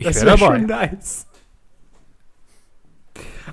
Das 0.00 0.16
wäre 0.16 0.36
dabei. 0.36 0.58
schon 0.58 0.66
nice. 0.66 1.26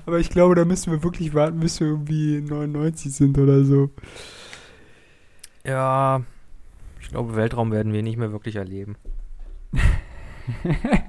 Aber 0.06 0.18
ich 0.18 0.30
glaube, 0.30 0.54
da 0.54 0.64
müssen 0.64 0.92
wir 0.92 1.02
wirklich 1.02 1.34
warten, 1.34 1.60
bis 1.60 1.80
wir 1.80 1.88
irgendwie 1.88 2.40
99 2.40 3.12
sind 3.12 3.38
oder 3.38 3.64
so. 3.64 3.90
Ja, 5.64 6.22
ich 7.00 7.08
glaube, 7.08 7.36
Weltraum 7.36 7.72
werden 7.72 7.92
wir 7.92 8.02
nicht 8.02 8.18
mehr 8.18 8.32
wirklich 8.32 8.56
erleben. 8.56 8.96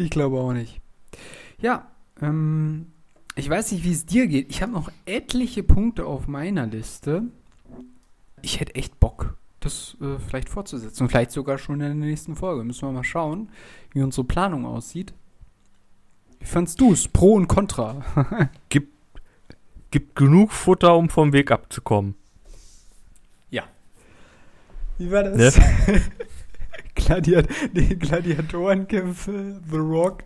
Ich 0.00 0.08
glaube 0.08 0.38
auch 0.38 0.54
nicht. 0.54 0.79
Ja, 1.60 1.90
ähm, 2.20 2.86
ich 3.36 3.48
weiß 3.48 3.72
nicht, 3.72 3.84
wie 3.84 3.92
es 3.92 4.06
dir 4.06 4.26
geht. 4.26 4.50
Ich 4.50 4.62
habe 4.62 4.72
noch 4.72 4.90
etliche 5.06 5.62
Punkte 5.62 6.06
auf 6.06 6.28
meiner 6.28 6.66
Liste. 6.66 7.24
Ich 8.42 8.60
hätte 8.60 8.74
echt 8.74 8.98
Bock, 9.00 9.36
das 9.60 9.96
äh, 10.00 10.18
vielleicht 10.18 10.48
fortzusetzen. 10.48 11.08
Vielleicht 11.08 11.30
sogar 11.30 11.58
schon 11.58 11.80
in 11.80 12.00
der 12.00 12.08
nächsten 12.08 12.36
Folge. 12.36 12.64
Müssen 12.64 12.88
wir 12.88 12.92
mal 12.92 13.04
schauen, 13.04 13.50
wie 13.92 14.02
unsere 14.02 14.24
Planung 14.24 14.64
aussieht. 14.64 15.12
Wie 16.38 16.46
fandst 16.46 16.80
du's? 16.80 17.08
Pro 17.08 17.34
und 17.34 17.48
Contra. 17.48 18.02
Gibt, 18.70 18.94
gibt 19.90 20.16
genug 20.16 20.52
Futter, 20.52 20.96
um 20.96 21.10
vom 21.10 21.32
Weg 21.32 21.50
abzukommen. 21.50 22.14
Wie 25.00 25.10
war 25.10 25.22
das? 25.22 25.56
Ne? 25.56 26.02
Gladiat 26.94 27.48
die 27.72 27.98
Gladiatorenkämpfe, 27.98 29.58
The 29.70 29.78
Rock. 29.78 30.24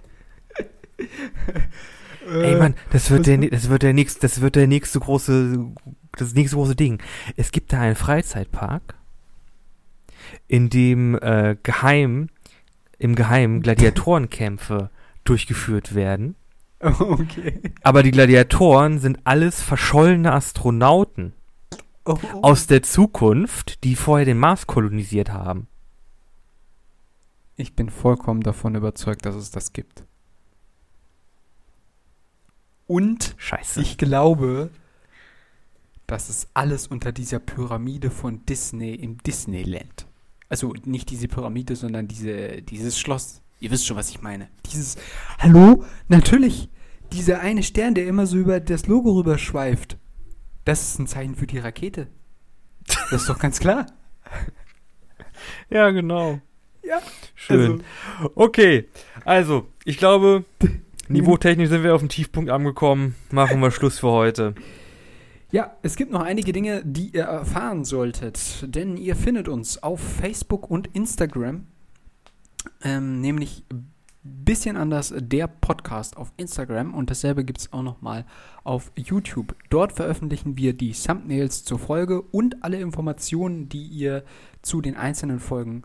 Ey 0.99 2.55
Äh, 2.55 2.57
Mann, 2.57 2.75
das 2.91 3.11
wird 3.11 3.27
der, 3.27 3.39
das 3.39 3.69
wird 3.69 3.83
der 3.83 3.93
nächste, 3.93 4.21
das 4.21 4.41
wird 4.41 4.57
der 4.57 4.67
nächste 4.67 5.01
große, 5.01 5.73
das 6.17 6.35
nächste 6.35 6.57
große 6.57 6.77
Ding. 6.77 7.03
Es 7.37 7.53
gibt 7.53 7.73
da 7.73 7.81
einen 7.81 7.97
Freizeitpark, 7.97 8.95
in 10.49 10.71
dem 10.71 11.17
äh, 11.17 11.57
geheim, 11.63 12.29
im 12.99 13.15
Geheimen 13.15 13.61
Gladiatorenkämpfe 13.63 14.91
durchgeführt 15.25 15.95
werden. 15.95 16.37
Okay. 16.81 17.73
Aber 17.83 18.03
die 18.03 18.11
Gladiatoren 18.11 18.99
sind 18.99 19.21
alles 19.25 19.63
verschollene 19.63 20.35
Astronauten 20.35 21.33
oh. 22.05 22.19
aus 22.43 22.67
der 22.67 22.83
Zukunft, 22.83 23.85
die 23.85 23.97
vorher 23.97 24.27
den 24.27 24.37
Mars 24.37 24.67
kolonisiert 24.67 25.33
haben. 25.33 25.67
Ich 27.57 27.75
bin 27.75 27.89
vollkommen 27.89 28.43
davon 28.43 28.75
überzeugt, 28.75 29.25
dass 29.25 29.35
es 29.35 29.51
das 29.51 29.73
gibt. 29.73 30.05
Und 32.87 33.35
Scheiße. 33.39 33.81
ich 33.81 33.97
glaube, 33.99 34.71
dass 36.07 36.29
es 36.29 36.49
alles 36.55 36.87
unter 36.87 37.13
dieser 37.13 37.39
Pyramide 37.39 38.11
von 38.11 38.45
Disney 38.47 38.95
im 38.95 39.19
Disneyland. 39.19 40.07
Also 40.49 40.75
nicht 40.85 41.11
diese 41.11 41.29
Pyramide, 41.29 41.77
sondern 41.77 42.09
diese, 42.09 42.63
dieses 42.63 42.99
Schloss. 42.99 43.41
Ihr 43.61 43.71
wisst 43.71 43.87
schon, 43.87 43.97
was 43.97 44.11
ich 44.11 44.21
meine. 44.21 44.49
Dieses. 44.71 44.97
Hallo? 45.39 45.85
Natürlich. 46.09 46.69
Dieser 47.13 47.41
eine 47.41 47.63
Stern, 47.63 47.95
der 47.95 48.07
immer 48.07 48.27
so 48.27 48.37
über 48.37 48.61
das 48.61 48.87
Logo 48.87 49.13
rüberschweift. 49.13 49.97
Das 50.65 50.83
ist 50.83 50.99
ein 50.99 51.07
Zeichen 51.07 51.35
für 51.35 51.47
die 51.47 51.59
Rakete. 51.59 52.09
Das 53.11 53.23
ist 53.23 53.29
doch 53.29 53.39
ganz 53.39 53.61
klar. 53.61 53.87
ja, 55.71 55.91
genau. 55.91 56.41
Ja. 56.83 57.01
Schön. 57.35 57.83
Okay, 58.35 58.89
also, 59.25 59.69
ich 59.85 59.97
glaube, 59.97 60.45
niveautechnisch 61.09 61.69
sind 61.69 61.83
wir 61.83 61.95
auf 61.95 62.01
dem 62.01 62.09
Tiefpunkt 62.09 62.51
angekommen. 62.51 63.15
Machen 63.31 63.61
wir 63.61 63.71
Schluss 63.71 63.99
für 63.99 64.11
heute. 64.11 64.55
Ja, 65.51 65.77
es 65.83 65.97
gibt 65.97 66.11
noch 66.11 66.23
einige 66.23 66.53
Dinge, 66.53 66.83
die 66.85 67.11
ihr 67.11 67.25
erfahren 67.25 67.85
solltet, 67.85 68.67
denn 68.75 68.97
ihr 68.97 69.15
findet 69.15 69.49
uns 69.49 69.83
auf 69.83 70.01
Facebook 70.01 70.69
und 70.71 70.89
Instagram, 70.95 71.67
ähm, 72.83 73.21
nämlich 73.21 73.65
bisschen 74.25 74.79
anders 74.79 75.13
der 75.17 75.47
Podcast 75.47 76.17
auf 76.17 76.33
Instagram 76.39 76.95
und 76.95 77.11
dasselbe 77.11 77.45
gibt 77.45 77.59
es 77.61 77.73
auch 77.75 77.83
noch 77.83 78.01
mal 78.01 78.25
auf 78.65 78.91
YouTube. 78.97 79.55
Dort 79.69 79.93
veröffentlichen 79.93 80.57
wir 80.57 80.73
die 80.73 80.93
Thumbnails 80.93 81.65
zur 81.65 81.79
Folge 81.79 82.23
und 82.23 82.65
alle 82.65 82.81
Informationen, 82.81 83.69
die 83.69 83.87
ihr 83.87 84.25
zu 84.63 84.81
den 84.81 84.97
einzelnen 84.97 85.41
Folgen 85.41 85.83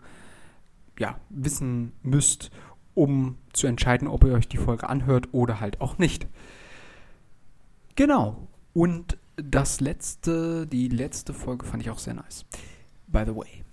ja, 0.98 1.18
wissen 1.28 1.92
müsst, 2.02 2.50
um 3.00 3.36
zu 3.54 3.66
entscheiden, 3.66 4.06
ob 4.06 4.24
ihr 4.24 4.34
euch 4.34 4.46
die 4.46 4.58
Folge 4.58 4.90
anhört 4.90 5.28
oder 5.32 5.58
halt 5.58 5.80
auch 5.80 5.96
nicht. 5.96 6.26
Genau. 7.96 8.46
Und 8.74 9.16
das 9.36 9.80
letzte, 9.80 10.66
die 10.66 10.88
letzte 10.88 11.32
Folge 11.32 11.64
fand 11.64 11.82
ich 11.82 11.88
auch 11.88 11.98
sehr 11.98 12.12
nice. 12.12 12.44
By 13.06 13.22
the 13.24 13.34
way. 13.34 13.64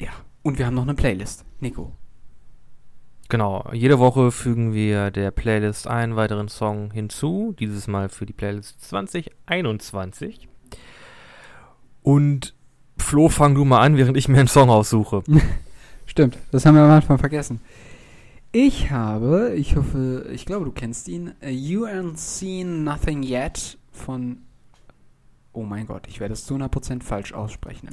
Ja. 0.00 0.10
Und 0.42 0.58
wir 0.58 0.66
haben 0.66 0.74
noch 0.74 0.82
eine 0.82 0.94
Playlist. 0.94 1.44
Nico. 1.60 1.92
Genau, 3.28 3.68
jede 3.72 4.00
Woche 4.00 4.32
fügen 4.32 4.74
wir 4.74 5.12
der 5.12 5.30
Playlist 5.30 5.86
einen 5.86 6.16
weiteren 6.16 6.48
Song 6.48 6.90
hinzu. 6.90 7.54
Dieses 7.56 7.86
Mal 7.86 8.08
für 8.08 8.26
die 8.26 8.32
Playlist 8.32 8.80
2021. 8.80 10.48
Und 12.02 12.54
Flo, 12.98 13.28
fang 13.28 13.54
du 13.54 13.64
mal 13.64 13.82
an, 13.82 13.96
während 13.96 14.16
ich 14.16 14.26
mir 14.28 14.38
einen 14.38 14.48
Song 14.48 14.68
aussuche. 14.68 15.22
Stimmt, 16.06 16.38
das 16.50 16.66
haben 16.66 16.74
wir 16.74 16.82
am 16.82 16.90
Anfang 16.90 17.18
vergessen. 17.18 17.60
Ich 18.58 18.90
habe, 18.90 19.52
ich 19.54 19.76
hoffe, 19.76 20.30
ich 20.32 20.46
glaube, 20.46 20.64
du 20.64 20.72
kennst 20.72 21.08
ihn, 21.08 21.34
äh, 21.42 21.50
You 21.50 21.84
Ain't 21.84 22.16
Seen 22.16 22.84
Nothing 22.84 23.22
Yet 23.22 23.76
von, 23.92 24.38
oh 25.52 25.64
mein 25.64 25.86
Gott, 25.86 26.06
ich 26.08 26.20
werde 26.20 26.32
es 26.32 26.46
zu 26.46 26.54
100% 26.54 27.02
falsch 27.02 27.34
aussprechen. 27.34 27.90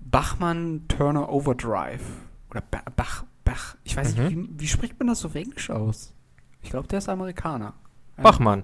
Bachmann 0.00 0.82
Turner 0.86 1.28
Overdrive. 1.28 2.04
Oder 2.52 2.62
ba 2.70 2.82
Bach, 2.94 3.24
Bach, 3.42 3.76
ich 3.82 3.96
weiß 3.96 4.14
nicht, 4.16 4.30
wie, 4.30 4.48
wie 4.60 4.68
spricht 4.68 4.96
man 5.00 5.08
das 5.08 5.24
auf 5.24 5.34
Englisch 5.34 5.70
aus? 5.70 6.14
Ich 6.62 6.70
glaube, 6.70 6.86
der 6.86 6.98
ist 6.98 7.08
Amerikaner. 7.08 7.74
Bachmann. 8.16 8.62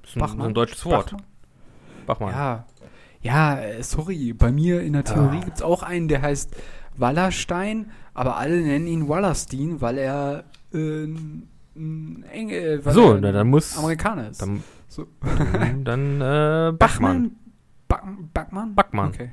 Das 0.00 0.12
ist 0.12 0.16
ein, 0.16 0.20
Bachmann? 0.20 0.46
ein 0.46 0.54
deutsches 0.54 0.86
Wort. 0.86 1.10
Bachmann? 1.10 1.26
Bachmann. 2.06 2.30
Ja, 2.30 2.66
ja, 3.20 3.58
äh, 3.60 3.82
sorry, 3.82 4.32
bei 4.32 4.50
mir 4.52 4.80
in 4.80 4.94
der 4.94 5.04
Theorie 5.04 5.40
Ah. 5.42 5.44
gibt 5.44 5.58
es 5.58 5.62
auch 5.62 5.82
einen, 5.82 6.08
der 6.08 6.22
heißt 6.22 6.56
Wallerstein, 6.96 7.90
aber 8.16 8.38
alle 8.38 8.62
nennen 8.62 8.86
ihn 8.86 9.08
Wallerstein, 9.08 9.82
weil 9.82 9.98
er 9.98 10.44
äh, 10.72 11.04
ein 11.04 12.24
Eng 12.32 12.48
äh, 12.48 12.82
weil 12.82 12.94
so, 12.94 13.12
er 13.12 13.20
na, 13.20 13.30
dann 13.30 13.48
muss. 13.48 13.76
Amerikaner 13.76 14.30
ist. 14.30 14.40
Dann, 14.40 14.62
so. 14.88 15.06
dann 15.84 16.20
äh, 16.22 16.72
Bachmann. 16.72 17.36
Bachmann? 17.86 18.30
Bachmann? 18.32 18.74
Bachmann. 18.74 19.08
Okay. 19.08 19.32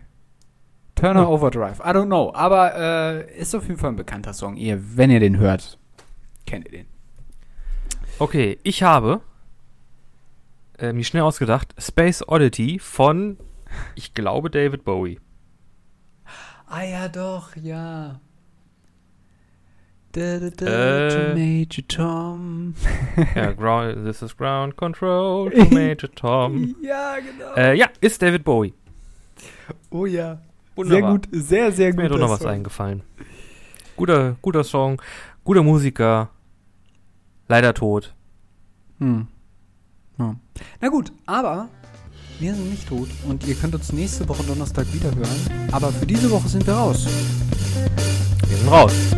Turner. 0.95 1.29
Overdrive. 1.29 1.79
I 1.79 1.93
don't 1.93 2.07
know, 2.07 2.33
aber 2.35 2.75
äh, 2.75 3.39
ist 3.39 3.55
auf 3.55 3.67
jeden 3.69 3.79
Fall 3.79 3.91
ein 3.91 3.95
bekannter 3.95 4.33
Song. 4.33 4.57
Ihr, 4.57 4.97
wenn 4.97 5.09
ihr 5.09 5.21
den 5.21 5.37
hört, 5.37 5.79
kennt 6.45 6.65
ihr 6.65 6.71
den. 6.71 6.87
Okay, 8.19 8.59
ich 8.63 8.83
habe 8.83 9.21
äh, 10.77 10.91
mir 10.91 11.05
schnell 11.05 11.23
ausgedacht, 11.23 11.73
Space 11.77 12.21
Oddity 12.27 12.79
von, 12.79 13.37
ich 13.95 14.13
glaube, 14.13 14.49
David 14.49 14.83
Bowie. 14.83 15.21
Ah 16.67 16.83
ja, 16.83 17.07
doch, 17.07 17.55
ja. 17.55 18.19
Da, 20.13 20.39
da, 20.39 20.49
da, 20.51 21.07
Äh. 21.07 21.09
to 21.09 21.39
Major 21.39 21.87
Tom. 21.87 22.75
ja, 23.35 23.51
ground, 23.51 24.05
This 24.05 24.21
is 24.21 24.37
Ground 24.37 24.75
Control 24.77 25.49
to 25.51 25.65
Major 25.73 26.09
Tom. 26.13 26.75
Ja, 26.83 27.15
genau. 27.17 27.55
Äh, 27.55 27.75
ja, 27.77 27.87
ist 27.99 28.21
David 28.21 28.43
Bowie. 28.43 28.73
oh 29.89 30.05
ja. 30.05 30.39
Wunderbar. 30.75 31.01
Sehr 31.01 31.11
gut, 31.11 31.27
sehr, 31.31 31.71
sehr 31.71 31.91
gut. 31.91 31.99
mir 31.99 32.09
doch 32.09 32.19
noch 32.19 32.29
was 32.29 32.45
eingefallen. 32.45 33.01
Guter, 33.95 34.35
guter 34.41 34.63
Song, 34.63 35.01
guter 35.43 35.61
Musiker, 35.63 36.29
leider 37.47 37.73
tot. 37.73 38.13
Hm. 38.99 39.27
Ja. 40.19 40.35
Na 40.81 40.89
gut, 40.89 41.11
aber 41.25 41.69
wir 42.39 42.53
sind 42.55 42.69
nicht 42.69 42.87
tot 42.87 43.07
und 43.27 43.45
ihr 43.47 43.55
könnt 43.55 43.73
uns 43.75 43.91
nächste 43.93 44.27
Woche 44.29 44.43
Donnerstag 44.43 44.91
wieder 44.93 45.13
hören. 45.15 45.69
Aber 45.71 45.91
für 45.91 46.05
diese 46.05 46.29
Woche 46.29 46.47
sind 46.49 46.65
wir 46.67 46.73
raus. 46.73 47.07
Wir 48.47 48.57
sind 48.57 48.69
raus. 48.71 49.12